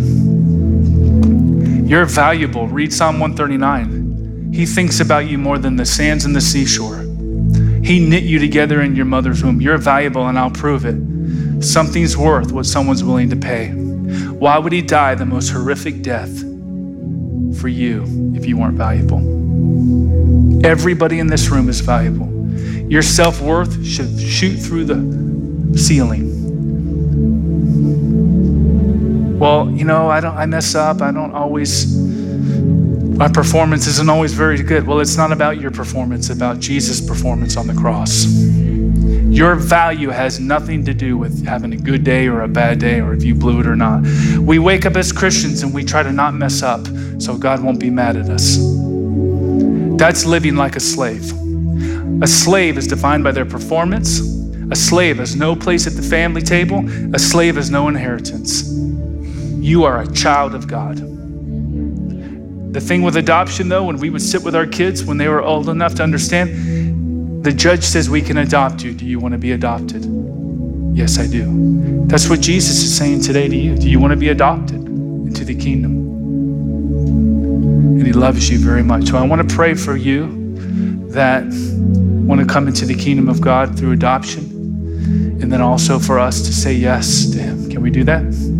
You're 1.85 2.05
valuable. 2.05 2.67
Read 2.67 2.91
Psalm 2.91 3.19
139. 3.19 4.51
He 4.53 4.65
thinks 4.65 4.99
about 4.99 5.27
you 5.27 5.37
more 5.37 5.59
than 5.59 5.75
the 5.75 5.85
sands 5.85 6.25
and 6.25 6.35
the 6.35 6.41
seashore. 6.41 6.97
He 7.83 7.99
knit 7.99 8.23
you 8.23 8.39
together 8.39 8.81
in 8.81 8.95
your 8.95 9.05
mother's 9.05 9.43
womb. 9.43 9.61
You're 9.61 9.77
valuable, 9.77 10.27
and 10.27 10.37
I'll 10.37 10.51
prove 10.51 10.85
it. 10.85 11.63
Something's 11.63 12.17
worth 12.17 12.51
what 12.51 12.65
someone's 12.65 13.03
willing 13.03 13.29
to 13.29 13.35
pay. 13.35 13.69
Why 13.69 14.57
would 14.57 14.73
he 14.73 14.81
die 14.81 15.15
the 15.15 15.25
most 15.25 15.49
horrific 15.49 16.01
death? 16.01 16.48
For 17.55 17.67
you 17.67 18.03
if 18.35 18.45
you 18.45 18.57
weren't 18.57 18.77
valuable. 18.77 19.19
Everybody 20.65 21.19
in 21.19 21.27
this 21.27 21.49
room 21.49 21.69
is 21.69 21.79
valuable. 21.79 22.27
Your 22.89 23.01
self 23.01 23.41
worth 23.41 23.85
should 23.85 24.19
shoot 24.19 24.57
through 24.57 24.85
the 24.85 25.77
ceiling. 25.77 26.37
Well, 29.39 29.69
you 29.71 29.85
know, 29.85 30.09
I 30.09 30.19
don't 30.19 30.35
I 30.35 30.45
mess 30.45 30.75
up. 30.75 31.01
I 31.01 31.11
don't 31.11 31.33
always 31.33 31.95
my 33.19 33.27
performance 33.27 33.85
isn't 33.85 34.09
always 34.09 34.33
very 34.33 34.63
good. 34.63 34.87
Well, 34.87 35.01
it's 35.01 35.17
not 35.17 35.31
about 35.31 35.59
your 35.59 35.71
performance, 35.71 36.29
it's 36.29 36.37
about 36.37 36.59
Jesus' 36.59 37.01
performance 37.01 37.57
on 37.57 37.67
the 37.67 37.73
cross. 37.73 38.25
Your 39.27 39.55
value 39.55 40.09
has 40.09 40.39
nothing 40.39 40.85
to 40.85 40.93
do 40.93 41.17
with 41.17 41.45
having 41.45 41.73
a 41.73 41.77
good 41.77 42.03
day 42.03 42.27
or 42.27 42.41
a 42.41 42.47
bad 42.47 42.79
day 42.79 42.99
or 42.99 43.13
if 43.13 43.23
you 43.23 43.35
blew 43.35 43.59
it 43.59 43.67
or 43.67 43.75
not. 43.75 44.03
We 44.39 44.59
wake 44.59 44.85
up 44.85 44.95
as 44.95 45.11
Christians 45.11 45.61
and 45.63 45.73
we 45.73 45.83
try 45.83 46.03
to 46.03 46.11
not 46.11 46.33
mess 46.33 46.63
up 46.63 46.87
so 47.19 47.37
God 47.37 47.61
won't 47.63 47.79
be 47.79 47.89
mad 47.89 48.15
at 48.15 48.29
us. 48.29 48.57
That's 49.97 50.25
living 50.25 50.55
like 50.55 50.75
a 50.75 50.79
slave. 50.79 51.31
A 52.21 52.27
slave 52.27 52.77
is 52.77 52.87
defined 52.87 53.23
by 53.23 53.31
their 53.31 53.45
performance. 53.45 54.19
A 54.71 54.75
slave 54.75 55.17
has 55.17 55.35
no 55.35 55.55
place 55.55 55.87
at 55.87 55.93
the 55.93 56.01
family 56.01 56.41
table. 56.41 56.83
A 57.13 57.19
slave 57.19 57.55
has 57.55 57.69
no 57.69 57.87
inheritance. 57.87 58.69
You 59.59 59.83
are 59.83 60.01
a 60.01 60.11
child 60.13 60.55
of 60.55 60.67
God. 60.67 60.97
The 62.73 62.79
thing 62.79 63.01
with 63.01 63.17
adoption, 63.17 63.67
though, 63.67 63.85
when 63.85 63.97
we 63.97 64.09
would 64.09 64.21
sit 64.21 64.43
with 64.43 64.55
our 64.55 64.67
kids 64.67 65.03
when 65.03 65.17
they 65.17 65.27
were 65.27 65.41
old 65.41 65.69
enough 65.69 65.95
to 65.95 66.03
understand, 66.03 66.51
The 67.41 67.53
judge 67.53 67.83
says 67.83 68.09
we 68.09 68.21
can 68.21 68.37
adopt 68.37 68.83
you. 68.83 68.93
Do 68.93 69.05
you 69.05 69.19
want 69.19 69.31
to 69.31 69.37
be 69.37 69.53
adopted? 69.53 70.05
Yes, 70.93 71.17
I 71.17 71.27
do. 71.27 72.05
That's 72.07 72.27
what 72.29 72.41
Jesus 72.41 72.83
is 72.83 72.95
saying 72.95 73.21
today 73.21 73.47
to 73.47 73.55
you. 73.55 73.77
Do 73.77 73.89
you 73.89 73.99
want 73.99 74.11
to 74.11 74.17
be 74.17 74.29
adopted 74.29 74.85
into 74.85 75.45
the 75.45 75.55
kingdom? 75.55 75.97
And 77.99 78.05
He 78.05 78.11
loves 78.11 78.49
you 78.49 78.59
very 78.59 78.83
much. 78.83 79.07
So 79.07 79.17
I 79.17 79.25
want 79.25 79.47
to 79.47 79.55
pray 79.55 79.73
for 79.73 79.95
you 79.95 81.07
that 81.11 81.45
want 82.27 82.41
to 82.41 82.47
come 82.47 82.67
into 82.67 82.85
the 82.85 82.95
kingdom 82.95 83.29
of 83.29 83.39
God 83.41 83.77
through 83.77 83.93
adoption, 83.93 84.43
and 85.41 85.51
then 85.51 85.61
also 85.61 85.97
for 85.97 86.19
us 86.19 86.41
to 86.41 86.53
say 86.53 86.73
yes 86.73 87.29
to 87.31 87.39
Him. 87.39 87.69
Can 87.69 87.81
we 87.81 87.89
do 87.89 88.03
that? 88.03 88.58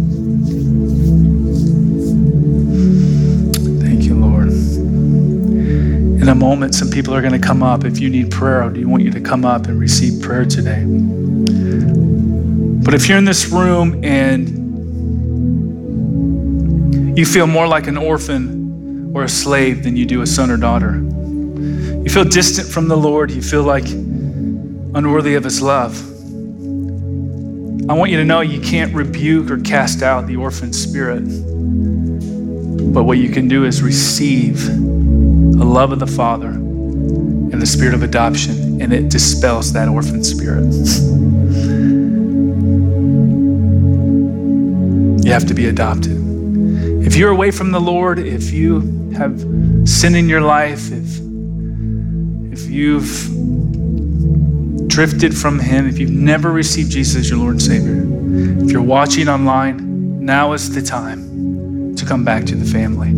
In 6.29 6.33
a 6.33 6.35
moment, 6.35 6.75
some 6.75 6.91
people 6.91 7.15
are 7.15 7.21
going 7.21 7.33
to 7.33 7.39
come 7.39 7.63
up. 7.63 7.83
If 7.85 7.97
you 7.99 8.07
need 8.07 8.29
prayer, 8.29 8.61
I 8.61 8.67
want 8.67 9.01
you 9.01 9.09
to 9.09 9.19
come 9.19 9.43
up 9.43 9.65
and 9.65 9.79
receive 9.79 10.21
prayer 10.21 10.45
today. 10.45 10.83
But 12.85 12.93
if 12.93 13.09
you're 13.09 13.17
in 13.17 13.25
this 13.25 13.47
room 13.47 14.03
and 14.03 14.47
you 17.17 17.25
feel 17.25 17.47
more 17.47 17.65
like 17.67 17.87
an 17.87 17.97
orphan 17.97 19.11
or 19.15 19.23
a 19.23 19.27
slave 19.27 19.81
than 19.81 19.95
you 19.95 20.05
do 20.05 20.21
a 20.21 20.27
son 20.27 20.51
or 20.51 20.57
daughter, 20.57 20.97
you 22.03 22.09
feel 22.11 22.25
distant 22.25 22.67
from 22.67 22.89
the 22.89 22.95
Lord. 22.95 23.31
You 23.31 23.41
feel 23.41 23.63
like 23.63 23.89
unworthy 23.89 25.33
of 25.33 25.43
His 25.43 25.63
love. 25.63 25.99
I 27.89 27.93
want 27.93 28.11
you 28.11 28.17
to 28.17 28.23
know 28.23 28.41
you 28.41 28.61
can't 28.61 28.93
rebuke 28.93 29.49
or 29.49 29.57
cast 29.57 30.03
out 30.03 30.27
the 30.27 30.35
orphan 30.35 30.73
spirit. 30.73 31.23
But 32.93 33.05
what 33.05 33.17
you 33.17 33.29
can 33.29 33.47
do 33.47 33.65
is 33.65 33.81
receive 33.81 34.69
the 35.59 35.65
love 35.65 35.91
of 35.91 35.99
the 35.99 36.07
Father 36.07 36.47
and 36.47 37.61
the 37.61 37.65
spirit 37.65 37.93
of 37.93 38.01
adoption, 38.01 38.81
and 38.81 38.93
it 38.93 39.09
dispels 39.09 39.73
that 39.73 39.89
orphan 39.89 40.23
spirit. 40.23 40.73
You 45.25 45.33
have 45.33 45.45
to 45.47 45.53
be 45.53 45.65
adopted. 45.65 46.17
If 47.05 47.17
you're 47.17 47.31
away 47.31 47.51
from 47.51 47.71
the 47.71 47.79
Lord, 47.81 48.19
if 48.19 48.51
you 48.51 49.11
have 49.11 49.37
sin 49.83 50.15
in 50.15 50.29
your 50.29 50.41
life, 50.41 50.89
if 50.91 52.69
you've 52.69 53.27
drifted 54.87 55.37
from 55.37 55.59
Him, 55.59 55.89
if 55.89 55.99
you've 55.99 56.09
never 56.09 56.51
received 56.51 56.91
Jesus 56.91 57.17
as 57.17 57.29
your 57.29 57.39
Lord 57.39 57.55
and 57.55 57.61
Savior, 57.61 58.05
if 58.63 58.71
you're 58.71 58.81
watching 58.81 59.27
online, 59.27 60.25
now 60.25 60.53
is 60.53 60.73
the 60.73 60.81
time 60.81 61.95
to 61.95 62.05
come 62.05 62.23
back 62.23 62.45
to 62.45 62.55
the 62.55 62.65
family. 62.65 63.09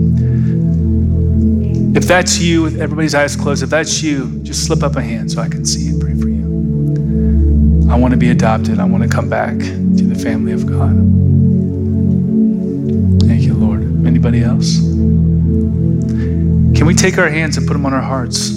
If 1.93 2.05
that's 2.07 2.39
you, 2.39 2.61
with 2.61 2.79
everybody's 2.79 3.13
eyes 3.13 3.35
closed, 3.35 3.63
if 3.63 3.69
that's 3.69 4.01
you, 4.01 4.39
just 4.43 4.65
slip 4.65 4.81
up 4.81 4.95
a 4.95 5.01
hand 5.01 5.29
so 5.29 5.41
I 5.41 5.49
can 5.49 5.65
see 5.65 5.89
and 5.89 5.99
pray 5.99 6.13
for 6.13 6.29
you. 6.29 7.91
I 7.91 7.97
want 7.97 8.11
to 8.11 8.17
be 8.17 8.29
adopted. 8.29 8.79
I 8.79 8.85
want 8.85 9.03
to 9.03 9.09
come 9.09 9.27
back 9.27 9.57
to 9.59 10.03
the 10.05 10.15
family 10.15 10.53
of 10.53 10.65
God. 10.65 10.91
Thank 13.27 13.41
you, 13.41 13.53
Lord. 13.53 13.81
Anybody 14.07 14.41
else? 14.41 14.79
Can 16.77 16.85
we 16.85 16.93
take 16.93 17.17
our 17.17 17.27
hands 17.27 17.57
and 17.57 17.67
put 17.67 17.73
them 17.73 17.85
on 17.85 17.93
our 17.93 18.01
hearts? 18.01 18.51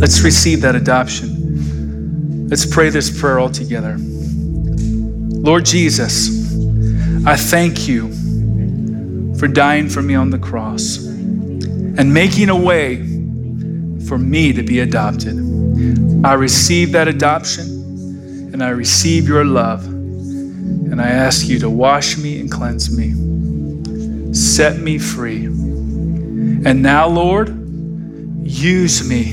Let's 0.00 0.22
receive 0.22 0.62
that 0.62 0.74
adoption. 0.74 2.48
Let's 2.48 2.66
pray 2.66 2.90
this 2.90 3.20
prayer 3.20 3.38
all 3.38 3.50
together. 3.50 3.96
Lord 4.00 5.64
Jesus, 5.64 6.52
I 7.24 7.36
thank 7.36 7.86
you 7.86 8.08
for 9.38 9.46
dying 9.46 9.88
for 9.88 10.02
me 10.02 10.16
on 10.16 10.30
the 10.30 10.38
cross 10.38 11.09
and 11.98 12.12
making 12.12 12.48
a 12.48 12.56
way 12.56 12.96
for 14.06 14.18
me 14.18 14.52
to 14.52 14.62
be 14.62 14.80
adopted. 14.80 15.36
I 16.24 16.34
receive 16.34 16.92
that 16.92 17.08
adoption 17.08 18.50
and 18.52 18.62
I 18.62 18.70
receive 18.70 19.28
your 19.28 19.44
love. 19.44 19.86
And 19.86 21.00
I 21.00 21.08
ask 21.08 21.46
you 21.46 21.58
to 21.60 21.70
wash 21.70 22.18
me 22.18 22.40
and 22.40 22.50
cleanse 22.50 22.96
me, 22.96 24.34
set 24.34 24.78
me 24.80 24.98
free. 24.98 25.46
And 25.46 26.82
now, 26.82 27.06
Lord, 27.06 27.48
use 28.42 29.08
me 29.08 29.32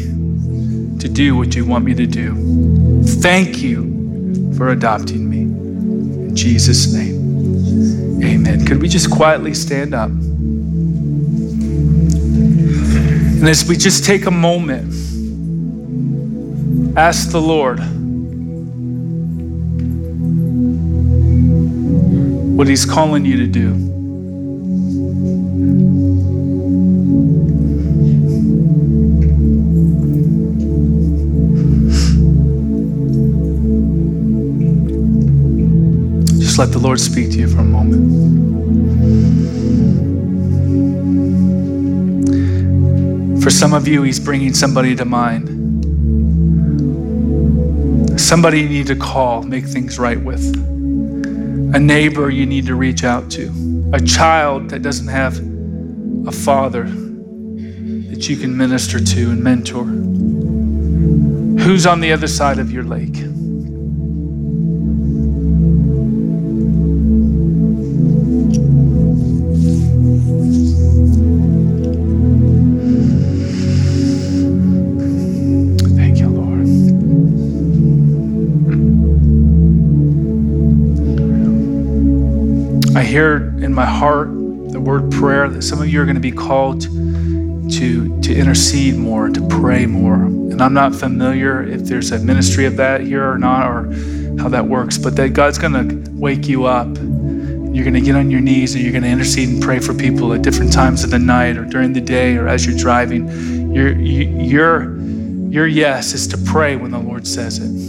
to 0.99 1.09
do 1.09 1.35
what 1.35 1.55
you 1.55 1.65
want 1.65 1.83
me 1.83 1.93
to 1.95 2.05
do. 2.05 3.03
Thank 3.03 3.57
you 3.57 4.53
for 4.55 4.69
adopting 4.69 5.29
me. 5.29 5.41
In 5.41 6.35
Jesus' 6.35 6.93
name, 6.93 8.23
amen. 8.23 8.65
Could 8.65 8.81
we 8.81 8.87
just 8.87 9.11
quietly 9.11 9.53
stand 9.53 9.93
up? 9.93 10.11
And 13.39 13.47
as 13.47 13.65
we 13.69 13.77
just 13.77 14.03
take 14.03 14.25
a 14.25 14.31
moment, 14.31 14.91
ask 16.97 17.29
the 17.29 17.39
Lord 17.39 17.79
what 22.57 22.67
He's 22.67 22.83
calling 22.83 23.25
you 23.25 23.37
to 23.37 23.45
do. 23.45 23.73
Just 36.39 36.57
let 36.57 36.71
the 36.71 36.79
Lord 36.79 36.99
speak 36.99 37.29
to 37.33 37.37
you 37.37 37.47
for 37.47 37.59
a 37.59 37.63
moment. 37.63 38.26
For 43.47 43.51
some 43.51 43.73
of 43.73 43.87
you, 43.87 44.03
He's 44.03 44.19
bringing 44.19 44.53
somebody 44.53 44.93
to 44.93 45.05
mind. 45.05 45.47
Somebody 48.19 48.59
you 48.59 48.67
need 48.67 48.87
to 48.87 48.95
call, 48.97 49.41
make 49.41 49.63
things 49.63 49.97
right 49.97 50.21
with. 50.21 50.43
A 51.73 51.79
neighbor 51.79 52.29
you 52.29 52.45
need 52.45 52.65
to 52.65 52.75
reach 52.75 53.05
out 53.05 53.31
to. 53.31 53.49
A 53.93 54.01
child 54.01 54.71
that 54.71 54.81
doesn't 54.81 55.07
have 55.07 55.37
a 56.27 56.31
father 56.33 56.83
that 58.09 58.27
you 58.27 58.35
can 58.35 58.57
minister 58.57 58.99
to 58.99 59.31
and 59.31 59.41
mentor. 59.41 59.85
Who's 61.63 61.85
on 61.85 62.01
the 62.01 62.11
other 62.11 62.27
side 62.27 62.59
of 62.59 62.69
your 62.69 62.83
lake? 62.83 63.15
My 83.77 83.85
heart 83.85 84.27
the 84.71 84.79
word 84.79 85.11
prayer 85.11 85.47
that 85.47 85.61
some 85.61 85.79
of 85.79 85.87
you 85.87 86.01
are 86.01 86.05
going 86.05 86.15
to 86.15 86.19
be 86.19 86.31
called 86.31 86.81
to, 86.81 88.21
to 88.21 88.35
intercede 88.35 88.95
more, 88.95 89.29
to 89.29 89.47
pray 89.47 89.85
more. 89.85 90.15
And 90.15 90.61
I'm 90.61 90.73
not 90.73 90.95
familiar 90.95 91.61
if 91.61 91.81
there's 91.81 92.11
a 92.11 92.19
ministry 92.19 92.65
of 92.65 92.75
that 92.77 93.01
here 93.01 93.29
or 93.29 93.37
not, 93.37 93.67
or 93.67 93.83
how 94.41 94.49
that 94.49 94.65
works, 94.65 94.97
but 94.97 95.15
that 95.17 95.33
God's 95.33 95.59
going 95.59 95.73
to 95.73 96.11
wake 96.11 96.47
you 96.47 96.65
up. 96.65 96.87
You're 96.87 97.83
going 97.83 97.93
to 97.93 98.01
get 98.01 98.15
on 98.15 98.31
your 98.31 98.41
knees 98.41 98.73
and 98.73 98.83
you're 98.83 98.91
going 98.91 99.03
to 99.03 99.09
intercede 99.09 99.49
and 99.49 99.61
pray 99.61 99.79
for 99.79 99.93
people 99.93 100.33
at 100.33 100.41
different 100.41 100.73
times 100.73 101.03
of 101.03 101.11
the 101.11 101.19
night 101.19 101.55
or 101.55 101.63
during 101.63 101.93
the 101.93 102.01
day 102.01 102.35
or 102.35 102.47
as 102.47 102.65
you're 102.65 102.77
driving. 102.77 103.29
Your, 103.75 103.91
your, 103.99 104.99
your 105.49 105.67
yes 105.67 106.13
is 106.13 106.27
to 106.29 106.37
pray 106.37 106.77
when 106.77 106.89
the 106.89 106.99
Lord 106.99 107.27
says 107.27 107.59
it. 107.59 107.87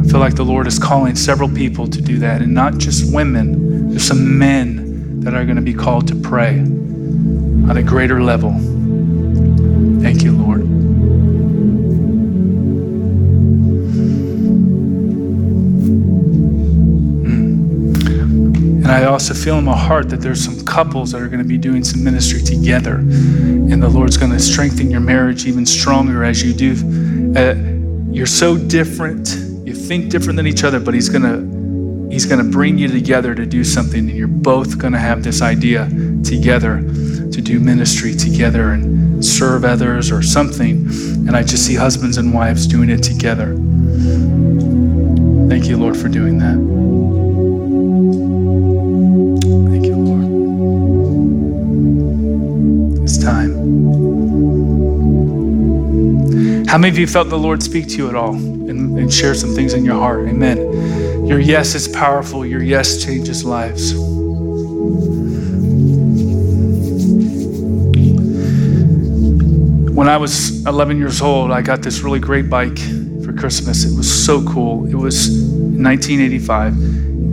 I 0.00 0.08
feel 0.08 0.20
like 0.20 0.36
the 0.36 0.44
Lord 0.44 0.68
is 0.68 0.78
calling 0.78 1.16
several 1.16 1.48
people 1.48 1.88
to 1.88 2.00
do 2.00 2.20
that, 2.20 2.40
and 2.40 2.54
not 2.54 2.78
just 2.78 3.12
women. 3.12 3.55
There's 3.88 4.04
some 4.04 4.38
men 4.38 5.20
that 5.20 5.34
are 5.34 5.44
going 5.44 5.56
to 5.56 5.62
be 5.62 5.74
called 5.74 6.06
to 6.08 6.14
pray 6.14 6.58
on 6.58 7.76
a 7.76 7.82
greater 7.82 8.22
level. 8.22 8.52
Thank 10.02 10.22
you, 10.22 10.32
Lord. 10.32 10.60
Hmm. 17.22 17.54
And 18.84 18.86
I 18.86 19.04
also 19.04 19.34
feel 19.34 19.58
in 19.58 19.64
my 19.64 19.76
heart 19.76 20.08
that 20.10 20.20
there's 20.20 20.44
some 20.44 20.64
couples 20.64 21.12
that 21.12 21.20
are 21.20 21.28
going 21.28 21.42
to 21.42 21.48
be 21.48 21.58
doing 21.58 21.82
some 21.82 22.04
ministry 22.04 22.42
together. 22.42 22.96
And 22.96 23.82
the 23.82 23.88
Lord's 23.88 24.16
going 24.16 24.32
to 24.32 24.38
strengthen 24.38 24.90
your 24.90 25.00
marriage 25.00 25.46
even 25.46 25.66
stronger 25.66 26.22
as 26.24 26.42
you 26.42 26.52
do. 26.52 26.74
Uh, 27.36 27.54
you're 28.12 28.26
so 28.26 28.56
different 28.56 29.28
You 29.66 29.74
think 29.74 30.10
different 30.10 30.36
than 30.36 30.46
each 30.46 30.62
other, 30.62 30.78
but 30.78 30.94
he's 30.94 31.08
gonna 31.08 31.38
he's 32.16 32.24
gonna 32.24 32.42
bring 32.42 32.78
you 32.78 32.88
together 32.88 33.34
to 33.34 33.44
do 33.44 33.62
something, 33.62 34.08
and 34.08 34.16
you're 34.16 34.26
both 34.26 34.78
gonna 34.78 34.98
have 34.98 35.22
this 35.22 35.42
idea 35.42 35.86
together 36.24 36.78
to 37.30 37.42
do 37.42 37.60
ministry 37.60 38.14
together 38.14 38.70
and 38.70 39.22
serve 39.22 39.66
others 39.66 40.10
or 40.10 40.22
something. 40.22 40.88
And 41.28 41.36
I 41.36 41.42
just 41.42 41.66
see 41.66 41.74
husbands 41.74 42.16
and 42.16 42.32
wives 42.32 42.66
doing 42.66 42.88
it 42.88 43.02
together. 43.02 43.48
Thank 45.50 45.66
you, 45.66 45.76
Lord, 45.76 45.94
for 45.94 46.08
doing 46.08 46.38
that. 46.38 46.56
Thank 49.70 49.84
you, 49.84 49.96
Lord. 49.96 50.24
It's 53.04 53.18
time. 53.18 53.52
How 56.66 56.78
many 56.78 56.88
of 56.88 56.96
you 56.96 57.06
felt 57.06 57.28
the 57.28 57.38
Lord 57.38 57.62
speak 57.62 57.88
to 57.88 57.96
you 57.98 58.08
at 58.08 58.14
all 58.14 58.32
and, 58.32 58.98
and 58.98 59.12
share 59.12 59.34
some 59.34 59.54
things 59.54 59.74
in 59.74 59.84
your 59.84 59.96
heart? 59.96 60.26
Amen. 60.26 61.05
Your 61.26 61.40
yes 61.40 61.74
is 61.74 61.88
powerful, 61.88 62.46
your 62.46 62.62
yes 62.62 63.04
changes 63.04 63.44
lives. 63.44 63.92
When 69.92 70.08
I 70.08 70.18
was 70.18 70.64
11 70.66 70.98
years 70.98 71.20
old, 71.20 71.50
I 71.50 71.62
got 71.62 71.82
this 71.82 72.02
really 72.02 72.20
great 72.20 72.48
bike 72.48 72.78
for 73.24 73.32
Christmas. 73.32 73.84
It 73.84 73.96
was 73.96 74.08
so 74.08 74.40
cool. 74.44 74.86
It 74.86 74.94
was 74.94 75.30
1985. 75.30 76.74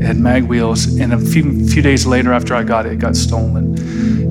It 0.01 0.05
had 0.05 0.17
mag 0.17 0.45
wheels, 0.45 0.97
and 0.97 1.13
a 1.13 1.19
few, 1.19 1.67
few 1.67 1.83
days 1.83 2.07
later, 2.07 2.33
after 2.33 2.55
I 2.55 2.63
got 2.63 2.87
it, 2.87 2.93
it 2.93 2.99
got 2.99 3.15
stolen. 3.15 3.77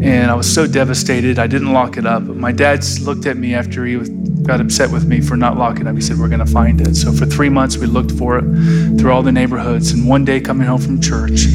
And 0.03 0.29
I 0.29 0.35
was 0.35 0.53
so 0.53 0.67
devastated. 0.67 1.39
I 1.39 1.47
didn't 1.47 1.73
lock 1.73 1.97
it 1.97 2.05
up. 2.05 2.25
My 2.25 2.51
dad 2.51 2.85
looked 3.03 3.27
at 3.27 3.37
me 3.37 3.55
after 3.55 3.87
he 3.87 3.97
was 3.97 4.11
got 4.43 4.61
upset 4.61 4.91
with 4.91 5.07
me 5.07 5.21
for 5.21 5.37
not 5.37 5.57
locking 5.57 5.87
up. 5.87 5.95
He 5.95 6.01
said, 6.01 6.19
We're 6.19 6.29
going 6.29 6.45
to 6.45 6.53
find 6.53 6.81
it. 6.81 6.97
So 6.97 7.13
for 7.13 7.27
three 7.27 7.49
months, 7.49 7.77
we 7.77 7.87
looked 7.87 8.13
for 8.13 8.39
it 8.39 8.99
through 8.99 9.13
all 9.13 9.23
the 9.23 9.33
neighborhoods. 9.33 9.93
And 9.93 10.09
one 10.09 10.25
day, 10.25 10.41
coming 10.41 10.67
home 10.67 10.81
from 10.81 11.01
church, 11.01 11.47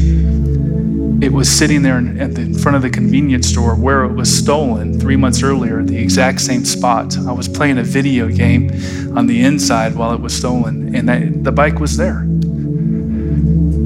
it 1.20 1.32
was 1.32 1.50
sitting 1.50 1.82
there 1.82 1.98
in, 1.98 2.18
in 2.20 2.54
front 2.54 2.76
of 2.76 2.82
the 2.82 2.90
convenience 2.90 3.48
store 3.48 3.74
where 3.74 4.04
it 4.04 4.12
was 4.12 4.34
stolen 4.34 4.98
three 5.00 5.16
months 5.16 5.42
earlier, 5.42 5.80
at 5.80 5.88
the 5.88 5.98
exact 5.98 6.40
same 6.40 6.64
spot. 6.64 7.18
I 7.18 7.32
was 7.32 7.48
playing 7.48 7.78
a 7.78 7.82
video 7.82 8.28
game 8.28 8.70
on 9.16 9.26
the 9.26 9.42
inside 9.42 9.94
while 9.94 10.12
it 10.12 10.20
was 10.20 10.34
stolen, 10.34 10.94
and 10.94 11.44
the 11.44 11.52
bike 11.52 11.80
was 11.80 11.96
there. 11.96 12.18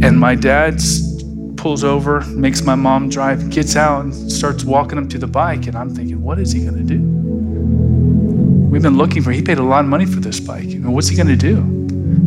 And 0.03 0.18
my 0.18 0.34
dad 0.34 0.80
pulls 1.57 1.84
over, 1.84 2.20
makes 2.26 2.62
my 2.62 2.74
mom 2.74 3.09
drive, 3.09 3.48
gets 3.50 3.76
out, 3.76 4.05
and 4.05 4.32
starts 4.32 4.64
walking 4.64 4.98
him 4.98 5.09
to 5.09 5.18
the 5.18 5.28
bike. 5.28 5.66
And 5.66 5.76
I'm 5.76 5.90
thinking, 5.90 6.20
what 6.20 6.38
is 6.38 6.53
he 6.53 6.64
going 6.64 6.76
to 6.76 6.82
do? 6.82 7.22
We've 8.83 8.91
been 8.91 8.99
looking 8.99 9.22
for, 9.22 9.30
he 9.30 9.43
paid 9.43 9.59
a 9.59 9.62
lot 9.62 9.85
of 9.85 9.87
money 9.89 10.07
for 10.07 10.18
this 10.18 10.41
bike. 10.41 10.64
You 10.64 10.80
know, 10.80 10.91
what's 10.91 11.07
he 11.07 11.14
going 11.14 11.28
to 11.28 11.37
do? 11.37 11.59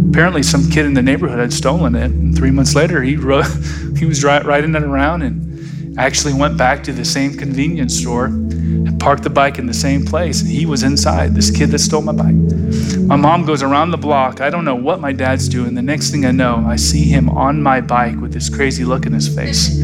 Apparently, 0.09 0.41
some 0.41 0.69
kid 0.71 0.85
in 0.85 0.93
the 0.93 1.01
neighborhood 1.01 1.37
had 1.37 1.51
stolen 1.51 1.95
it. 1.95 2.05
And 2.05 2.33
three 2.33 2.49
months 2.49 2.75
later, 2.75 3.03
he, 3.03 3.17
rode, 3.17 3.45
he 3.97 4.05
was 4.05 4.23
riding 4.23 4.73
it 4.73 4.81
around 4.81 5.23
and 5.23 5.99
actually 5.99 6.31
went 6.31 6.57
back 6.57 6.81
to 6.85 6.93
the 6.93 7.03
same 7.03 7.35
convenience 7.35 7.99
store 7.99 8.27
and 8.27 8.97
parked 9.01 9.23
the 9.23 9.29
bike 9.29 9.59
in 9.59 9.65
the 9.65 9.73
same 9.73 10.05
place. 10.05 10.43
And 10.43 10.49
he 10.49 10.65
was 10.65 10.83
inside, 10.83 11.35
this 11.35 11.51
kid 11.51 11.71
that 11.71 11.79
stole 11.79 12.03
my 12.03 12.13
bike. 12.13 12.35
My 13.01 13.17
mom 13.17 13.45
goes 13.45 13.61
around 13.61 13.91
the 13.91 13.97
block. 13.97 14.39
I 14.39 14.49
don't 14.49 14.63
know 14.63 14.75
what 14.75 15.01
my 15.01 15.11
dad's 15.11 15.49
doing. 15.49 15.75
The 15.75 15.81
next 15.81 16.09
thing 16.09 16.25
I 16.25 16.31
know, 16.31 16.63
I 16.65 16.77
see 16.77 17.03
him 17.03 17.27
on 17.31 17.61
my 17.61 17.81
bike 17.81 18.15
with 18.21 18.31
this 18.31 18.47
crazy 18.47 18.85
look 18.85 19.05
in 19.05 19.11
his 19.11 19.27
face, 19.27 19.77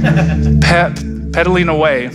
pedaling 0.62 1.68
away. 1.68 2.10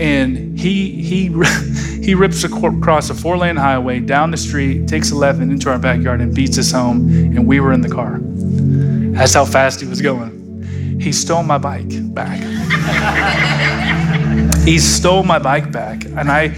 And 0.00 0.58
he, 0.58 1.02
he, 1.02 1.26
he 2.02 2.14
rips 2.14 2.44
across 2.44 3.10
a 3.10 3.14
four 3.14 3.36
lane 3.36 3.56
highway 3.56 4.00
down 4.00 4.30
the 4.30 4.36
street, 4.36 4.88
takes 4.88 5.10
a 5.10 5.14
left 5.14 5.40
and 5.40 5.52
into 5.52 5.70
our 5.70 5.78
backyard 5.78 6.20
and 6.20 6.34
beats 6.34 6.58
us 6.58 6.72
home. 6.72 7.08
And 7.10 7.46
we 7.46 7.60
were 7.60 7.72
in 7.72 7.82
the 7.82 7.88
car. 7.88 8.18
That's 8.20 9.34
how 9.34 9.44
fast 9.44 9.80
he 9.80 9.86
was 9.86 10.00
going. 10.00 10.98
He 11.00 11.12
stole 11.12 11.42
my 11.42 11.58
bike 11.58 12.14
back. 12.14 12.40
he 14.64 14.78
stole 14.78 15.22
my 15.22 15.38
bike 15.38 15.70
back. 15.70 16.04
And 16.04 16.30
I, 16.30 16.54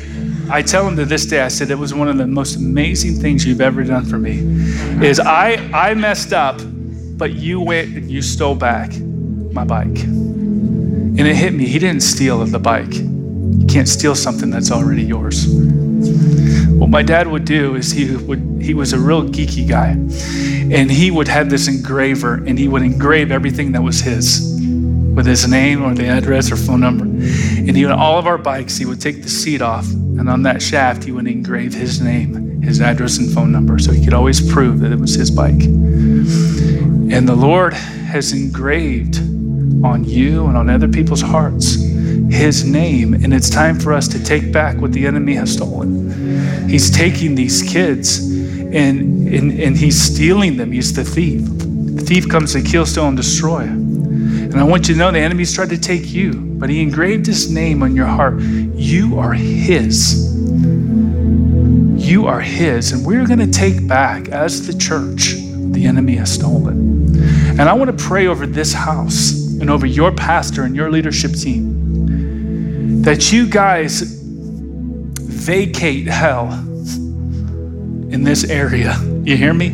I 0.51 0.63
tell 0.63 0.87
him 0.87 0.97
to 0.97 1.05
this 1.05 1.27
day, 1.27 1.41
I 1.41 1.49
said, 1.49 1.71
it 1.71 1.79
was 1.79 1.93
one 1.93 2.09
of 2.09 2.19
the 2.19 2.27
most 2.27 2.57
amazing 2.57 3.15
things 3.15 3.45
you've 3.45 3.61
ever 3.61 3.83
done 3.83 4.05
for 4.05 4.19
me. 4.19 4.39
Is 5.05 5.19
I, 5.19 5.55
I 5.73 5.95
messed 5.95 6.33
up, 6.33 6.61
but 7.17 7.35
you 7.35 7.61
went 7.61 7.97
and 7.97 8.11
you 8.11 8.23
stole 8.23 8.55
back 8.55 8.93
my 9.53 9.65
bike. 9.65 10.03
And 10.05 11.21
it 11.21 11.37
hit 11.37 11.53
me. 11.53 11.67
He 11.67 11.79
didn't 11.79 12.03
steal 12.03 12.45
the 12.45 12.59
bike. 12.59 12.95
You 13.59 13.67
can't 13.67 13.89
steal 13.89 14.15
something 14.15 14.51
that's 14.51 14.71
already 14.71 15.03
yours. 15.03 15.47
What 16.83 16.91
my 16.91 17.03
dad 17.03 17.29
would 17.29 17.45
do 17.45 17.77
is 17.77 17.93
he 17.93 18.17
would 18.17 18.61
he 18.61 18.75
was 18.75 18.93
a 18.93 18.99
real 18.99 19.25
geeky 19.25 19.69
guy. 19.69 19.91
And 20.75 20.91
he 20.91 21.11
would 21.11 21.29
have 21.29 21.51
this 21.51 21.69
engraver 21.69 22.35
and 22.35 22.59
he 22.59 22.69
would 22.69 22.83
engrave 22.83 23.31
everything 23.31 23.73
that 23.73 23.83
was 23.83 24.01
his 24.01 24.53
with 25.15 25.27
his 25.27 25.47
name 25.47 25.85
or 25.85 25.95
the 25.95 26.07
address 26.07 26.51
or 26.51 26.57
phone 26.57 26.81
number. 26.81 27.05
And 27.05 27.77
he 27.77 27.85
would 27.85 27.93
all 27.93 28.19
of 28.19 28.27
our 28.27 28.39
bikes, 28.39 28.77
he 28.77 28.87
would 28.87 29.01
take 29.01 29.23
the 29.23 29.29
seat 29.29 29.61
off, 29.61 29.87
and 29.91 30.29
on 30.29 30.43
that 30.45 30.63
shaft 30.63 31.05
he 31.05 31.13
would 31.13 31.27
engrave 31.27 31.75
his 31.75 32.01
name, 32.01 32.63
his 32.63 32.81
address 32.81 33.19
and 33.19 33.31
phone 33.31 33.53
number, 33.53 33.79
so 33.79 33.93
he 33.93 34.03
could 34.03 34.15
always 34.15 34.41
prove 34.53 34.81
that 34.81 34.91
it 34.91 34.99
was 34.99 35.15
his 35.15 35.31
bike. 35.31 35.63
And 35.63 37.29
the 37.29 37.37
Lord 37.37 37.75
has 37.75 38.33
engraved 38.33 39.19
on 39.85 40.05
you 40.05 40.47
and 40.47 40.57
on 40.57 40.71
other 40.71 40.89
people's 40.89 41.21
hearts 41.21 41.77
his 42.33 42.65
name, 42.65 43.15
and 43.15 43.33
it's 43.35 43.51
time 43.51 43.79
for 43.79 43.93
us 43.93 44.09
to 44.09 44.23
take 44.23 44.51
back 44.53 44.77
what 44.79 44.93
the 44.93 45.07
enemy 45.07 45.35
has 45.35 45.53
stolen. 45.53 46.69
He's 46.69 46.91
taking 46.91 47.35
these 47.35 47.63
kids 47.63 48.19
and, 48.19 49.29
and, 49.29 49.61
and 49.61 49.77
he's 49.77 50.01
stealing 50.01 50.57
them. 50.57 50.73
He's 50.73 50.95
the 50.95 51.05
thief. 51.05 51.43
The 51.45 52.03
thief 52.03 52.29
comes 52.29 52.55
to 52.55 52.63
kill, 52.63 52.87
steal, 52.87 53.07
and 53.07 53.17
destroy. 53.17 53.61
And 53.61 54.59
I 54.59 54.65
want 54.65 54.89
you 54.89 54.95
to 54.95 54.99
know 54.99 55.11
the 55.11 55.19
enemy's 55.19 55.55
tried 55.55 55.69
to 55.71 55.79
take 55.79 56.11
you, 56.11 56.33
but 56.33 56.71
he 56.71 56.81
engraved 56.81 57.27
his 57.27 57.51
name 57.51 57.83
on 57.83 57.95
your 57.95 58.07
heart. 58.07 58.41
You 58.41 59.19
are 59.19 59.33
his. 59.35 60.35
You 61.97 62.27
are 62.27 62.41
his. 62.41 62.93
And 62.93 63.05
we're 63.05 63.27
going 63.27 63.41
to 63.41 63.51
take 63.51 63.87
back 63.87 64.29
as 64.29 64.67
the 64.67 64.79
church 64.79 65.35
the 65.73 65.85
enemy 65.87 66.17
has 66.17 66.33
stolen. 66.33 67.15
And 67.59 67.63
I 67.63 67.75
want 67.75 67.97
to 67.97 68.05
pray 68.05 68.27
over 68.27 68.47
this 68.47 68.73
house 68.73 69.33
and 69.61 69.69
over 69.69 69.87
your 69.87 70.13
pastor 70.13 70.63
and 70.63 70.75
your 70.75 70.91
leadership 70.91 71.33
team 71.33 71.82
that 73.03 73.33
you 73.33 73.49
guys 73.49 74.03
vacate 74.03 76.07
hell 76.07 76.53
in 78.13 78.23
this 78.23 78.45
area. 78.45 78.97
You 79.25 79.37
hear 79.37 79.53
me? 79.53 79.69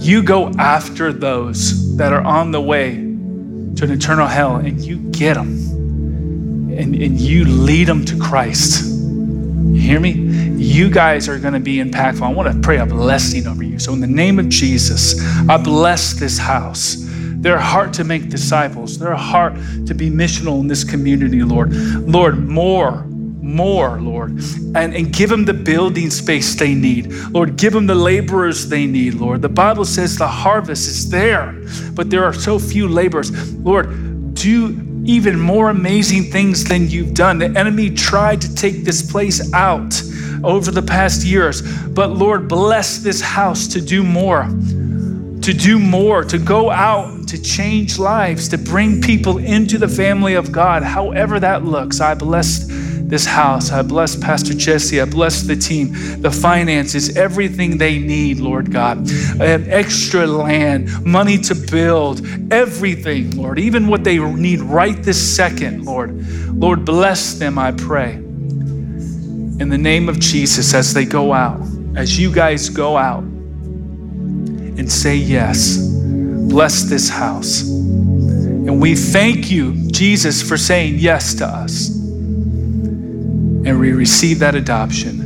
You 0.00 0.22
go 0.22 0.50
after 0.58 1.12
those 1.12 1.96
that 1.98 2.14
are 2.14 2.22
on 2.22 2.50
the 2.50 2.60
way 2.60 2.94
to 2.94 3.84
an 3.84 3.90
eternal 3.90 4.26
hell 4.26 4.56
and 4.56 4.80
you 4.80 4.96
get 5.10 5.34
them 5.34 5.48
and, 6.72 6.94
and 6.94 7.20
you 7.20 7.44
lead 7.44 7.88
them 7.88 8.06
to 8.06 8.18
Christ. 8.18 8.84
You 8.84 9.80
hear 9.80 10.00
me? 10.00 10.12
You 10.12 10.88
guys 10.88 11.28
are 11.28 11.38
going 11.38 11.54
to 11.54 11.60
be 11.60 11.76
impactful. 11.76 12.22
I 12.22 12.32
want 12.32 12.50
to 12.50 12.58
pray 12.60 12.78
a 12.78 12.86
blessing 12.86 13.46
over 13.46 13.62
you. 13.62 13.78
So, 13.78 13.92
in 13.92 14.00
the 14.00 14.06
name 14.06 14.38
of 14.38 14.48
Jesus, 14.48 15.20
I 15.48 15.58
bless 15.58 16.14
this 16.14 16.38
house 16.38 16.96
their 17.40 17.58
heart 17.58 17.94
to 17.94 18.04
make 18.04 18.28
disciples, 18.28 18.98
their 18.98 19.14
heart 19.14 19.54
to 19.86 19.94
be 19.94 20.10
missional 20.10 20.60
in 20.60 20.68
this 20.68 20.84
community, 20.84 21.42
Lord. 21.42 21.72
Lord, 21.72 22.46
more, 22.46 23.04
more, 23.06 23.98
Lord. 24.00 24.32
And, 24.76 24.94
and 24.94 25.12
give 25.12 25.30
them 25.30 25.46
the 25.46 25.54
building 25.54 26.10
space 26.10 26.54
they 26.54 26.74
need. 26.74 27.10
Lord, 27.30 27.56
give 27.56 27.72
them 27.72 27.86
the 27.86 27.94
laborers 27.94 28.68
they 28.68 28.86
need, 28.86 29.14
Lord. 29.14 29.40
The 29.40 29.48
Bible 29.48 29.86
says 29.86 30.18
the 30.18 30.28
harvest 30.28 30.86
is 30.86 31.10
there, 31.10 31.54
but 31.94 32.10
there 32.10 32.24
are 32.24 32.34
so 32.34 32.58
few 32.58 32.86
laborers. 32.86 33.54
Lord, 33.54 34.34
do 34.34 35.02
even 35.04 35.40
more 35.40 35.70
amazing 35.70 36.24
things 36.24 36.64
than 36.64 36.88
you've 36.88 37.14
done. 37.14 37.38
The 37.38 37.58
enemy 37.58 37.90
tried 37.90 38.42
to 38.42 38.54
take 38.54 38.84
this 38.84 39.10
place 39.10 39.52
out 39.54 40.00
over 40.44 40.70
the 40.70 40.82
past 40.82 41.24
years, 41.24 41.62
but 41.88 42.10
Lord, 42.10 42.48
bless 42.48 42.98
this 42.98 43.20
house 43.20 43.66
to 43.68 43.80
do 43.80 44.04
more 44.04 44.46
to 45.50 45.58
do 45.58 45.80
more, 45.80 46.22
to 46.22 46.38
go 46.38 46.70
out, 46.70 47.26
to 47.26 47.42
change 47.42 47.98
lives, 47.98 48.48
to 48.48 48.56
bring 48.56 49.02
people 49.02 49.38
into 49.38 49.78
the 49.78 49.88
family 49.88 50.34
of 50.34 50.52
God, 50.52 50.84
however 50.84 51.40
that 51.40 51.64
looks. 51.64 52.00
I 52.00 52.14
bless 52.14 52.66
this 52.68 53.26
house. 53.26 53.72
I 53.72 53.82
bless 53.82 54.14
Pastor 54.14 54.54
Jesse. 54.54 55.00
I 55.00 55.06
bless 55.06 55.42
the 55.42 55.56
team, 55.56 56.22
the 56.22 56.30
finances, 56.30 57.16
everything 57.16 57.78
they 57.78 57.98
need, 57.98 58.38
Lord 58.38 58.70
God. 58.70 59.10
I 59.40 59.46
have 59.46 59.68
extra 59.68 60.24
land, 60.24 61.04
money 61.04 61.36
to 61.38 61.56
build, 61.56 62.24
everything, 62.52 63.36
Lord, 63.36 63.58
even 63.58 63.88
what 63.88 64.04
they 64.04 64.18
need 64.18 64.60
right 64.60 65.02
this 65.02 65.20
second, 65.20 65.84
Lord. 65.84 66.12
Lord, 66.54 66.84
bless 66.84 67.34
them, 67.34 67.58
I 67.58 67.72
pray. 67.72 68.12
In 68.12 69.68
the 69.68 69.78
name 69.78 70.08
of 70.08 70.20
Jesus, 70.20 70.72
as 70.74 70.94
they 70.94 71.04
go 71.04 71.32
out, 71.32 71.60
as 71.96 72.16
you 72.20 72.32
guys 72.32 72.68
go 72.68 72.96
out, 72.96 73.24
and 74.80 74.90
say 74.90 75.14
yes. 75.14 75.76
Bless 75.76 76.84
this 76.84 77.10
house. 77.10 77.68
And 77.68 78.80
we 78.80 78.96
thank 78.96 79.50
you, 79.50 79.74
Jesus, 79.90 80.40
for 80.42 80.56
saying 80.56 80.94
yes 80.96 81.34
to 81.34 81.46
us. 81.46 81.90
And 81.90 83.78
we 83.78 83.92
receive 83.92 84.38
that 84.38 84.54
adoption. 84.54 85.20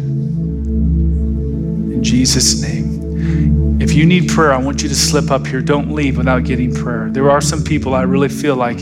In 1.92 2.02
Jesus' 2.02 2.60
name. 2.60 3.80
If 3.80 3.92
you 3.92 4.04
need 4.04 4.28
prayer, 4.28 4.52
I 4.52 4.56
want 4.58 4.82
you 4.82 4.88
to 4.88 4.94
slip 4.94 5.30
up 5.30 5.46
here. 5.46 5.60
Don't 5.60 5.92
leave 5.92 6.16
without 6.16 6.42
getting 6.42 6.74
prayer. 6.74 7.08
There 7.10 7.30
are 7.30 7.40
some 7.40 7.62
people 7.62 7.94
I 7.94 8.02
really 8.02 8.28
feel 8.28 8.56
like 8.56 8.78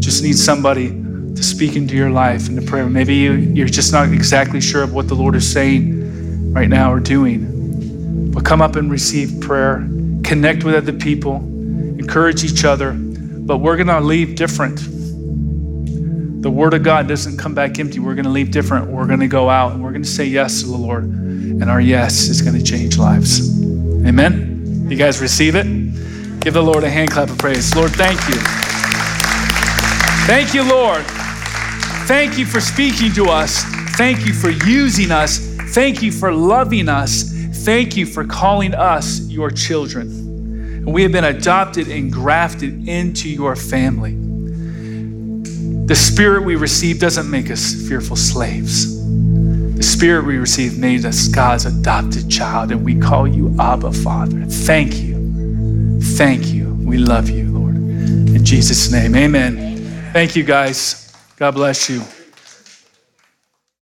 just 0.00 0.24
need 0.24 0.36
somebody 0.36 0.88
to 0.88 1.42
speak 1.42 1.76
into 1.76 1.94
your 1.94 2.10
life 2.10 2.48
and 2.48 2.60
to 2.60 2.66
pray. 2.66 2.84
Maybe 2.84 3.14
you, 3.14 3.32
you're 3.32 3.68
just 3.68 3.92
not 3.92 4.12
exactly 4.12 4.60
sure 4.60 4.82
of 4.82 4.92
what 4.92 5.06
the 5.06 5.14
Lord 5.14 5.36
is 5.36 5.48
saying 5.48 6.52
right 6.52 6.68
now 6.68 6.92
or 6.92 6.98
doing. 6.98 8.32
But 8.32 8.44
come 8.44 8.60
up 8.60 8.74
and 8.74 8.90
receive 8.90 9.40
prayer 9.40 9.88
connect 10.26 10.64
with 10.64 10.74
other 10.74 10.92
people, 10.92 11.36
encourage 11.36 12.44
each 12.44 12.64
other, 12.64 12.92
but 12.92 13.58
we're 13.58 13.76
going 13.76 13.86
to 13.86 14.00
leave 14.00 14.34
different. 14.34 14.80
the 16.42 16.50
word 16.50 16.74
of 16.74 16.82
God 16.82 17.08
doesn't 17.08 17.38
come 17.38 17.54
back 17.54 17.78
empty. 17.78 17.98
We're 18.00 18.14
going 18.14 18.24
to 18.24 18.30
leave 18.30 18.50
different. 18.50 18.88
We're 18.88 19.06
going 19.06 19.20
to 19.20 19.28
go 19.28 19.48
out 19.48 19.72
and 19.72 19.82
we're 19.82 19.92
going 19.92 20.02
to 20.02 20.08
say 20.08 20.24
yes 20.24 20.60
to 20.62 20.66
the 20.66 20.76
Lord. 20.76 21.04
And 21.04 21.70
our 21.70 21.80
yes 21.80 22.28
is 22.28 22.42
going 22.42 22.56
to 22.56 22.62
change 22.62 22.98
lives. 22.98 23.62
Amen. 24.06 24.86
You 24.90 24.96
guys 24.96 25.20
receive 25.20 25.54
it? 25.54 25.64
Give 26.40 26.54
the 26.54 26.62
Lord 26.62 26.84
a 26.84 26.90
hand 26.90 27.10
clap 27.10 27.30
of 27.30 27.38
praise. 27.38 27.74
Lord, 27.74 27.92
thank 27.92 28.20
you. 28.28 28.36
Thank 30.26 30.54
you, 30.54 30.62
Lord. 30.68 31.04
Thank 32.06 32.38
you 32.38 32.46
for 32.46 32.60
speaking 32.60 33.12
to 33.14 33.26
us. 33.26 33.62
Thank 33.96 34.26
you 34.26 34.34
for 34.34 34.50
using 34.50 35.10
us. 35.10 35.38
Thank 35.74 36.02
you 36.02 36.12
for 36.12 36.32
loving 36.32 36.88
us. 36.88 37.35
Thank 37.66 37.96
you 37.96 38.06
for 38.06 38.24
calling 38.24 38.74
us 38.76 39.28
your 39.28 39.50
children. 39.50 40.06
And 40.06 40.94
we 40.94 41.02
have 41.02 41.10
been 41.10 41.24
adopted 41.24 41.88
and 41.88 42.12
grafted 42.12 42.88
into 42.88 43.28
your 43.28 43.56
family. 43.56 44.14
The 45.86 45.96
spirit 45.96 46.44
we 46.44 46.54
receive 46.54 47.00
doesn't 47.00 47.28
make 47.28 47.50
us 47.50 47.74
fearful 47.88 48.14
slaves. 48.14 48.96
The 49.74 49.82
spirit 49.82 50.26
we 50.26 50.38
receive 50.38 50.78
made 50.78 51.04
us 51.04 51.26
God's 51.26 51.64
adopted 51.64 52.30
child, 52.30 52.70
and 52.70 52.84
we 52.84 53.00
call 53.00 53.26
you 53.26 53.52
Abba, 53.58 53.90
Father. 53.90 54.44
Thank 54.44 54.98
you. 54.98 56.00
Thank 56.00 56.46
you. 56.46 56.72
We 56.72 56.98
love 56.98 57.28
you, 57.28 57.48
Lord. 57.48 57.74
In 57.74 58.44
Jesus' 58.44 58.92
name, 58.92 59.16
amen. 59.16 60.12
Thank 60.12 60.36
you, 60.36 60.44
guys. 60.44 61.12
God 61.36 61.56
bless 61.56 61.90
you. 61.90 62.00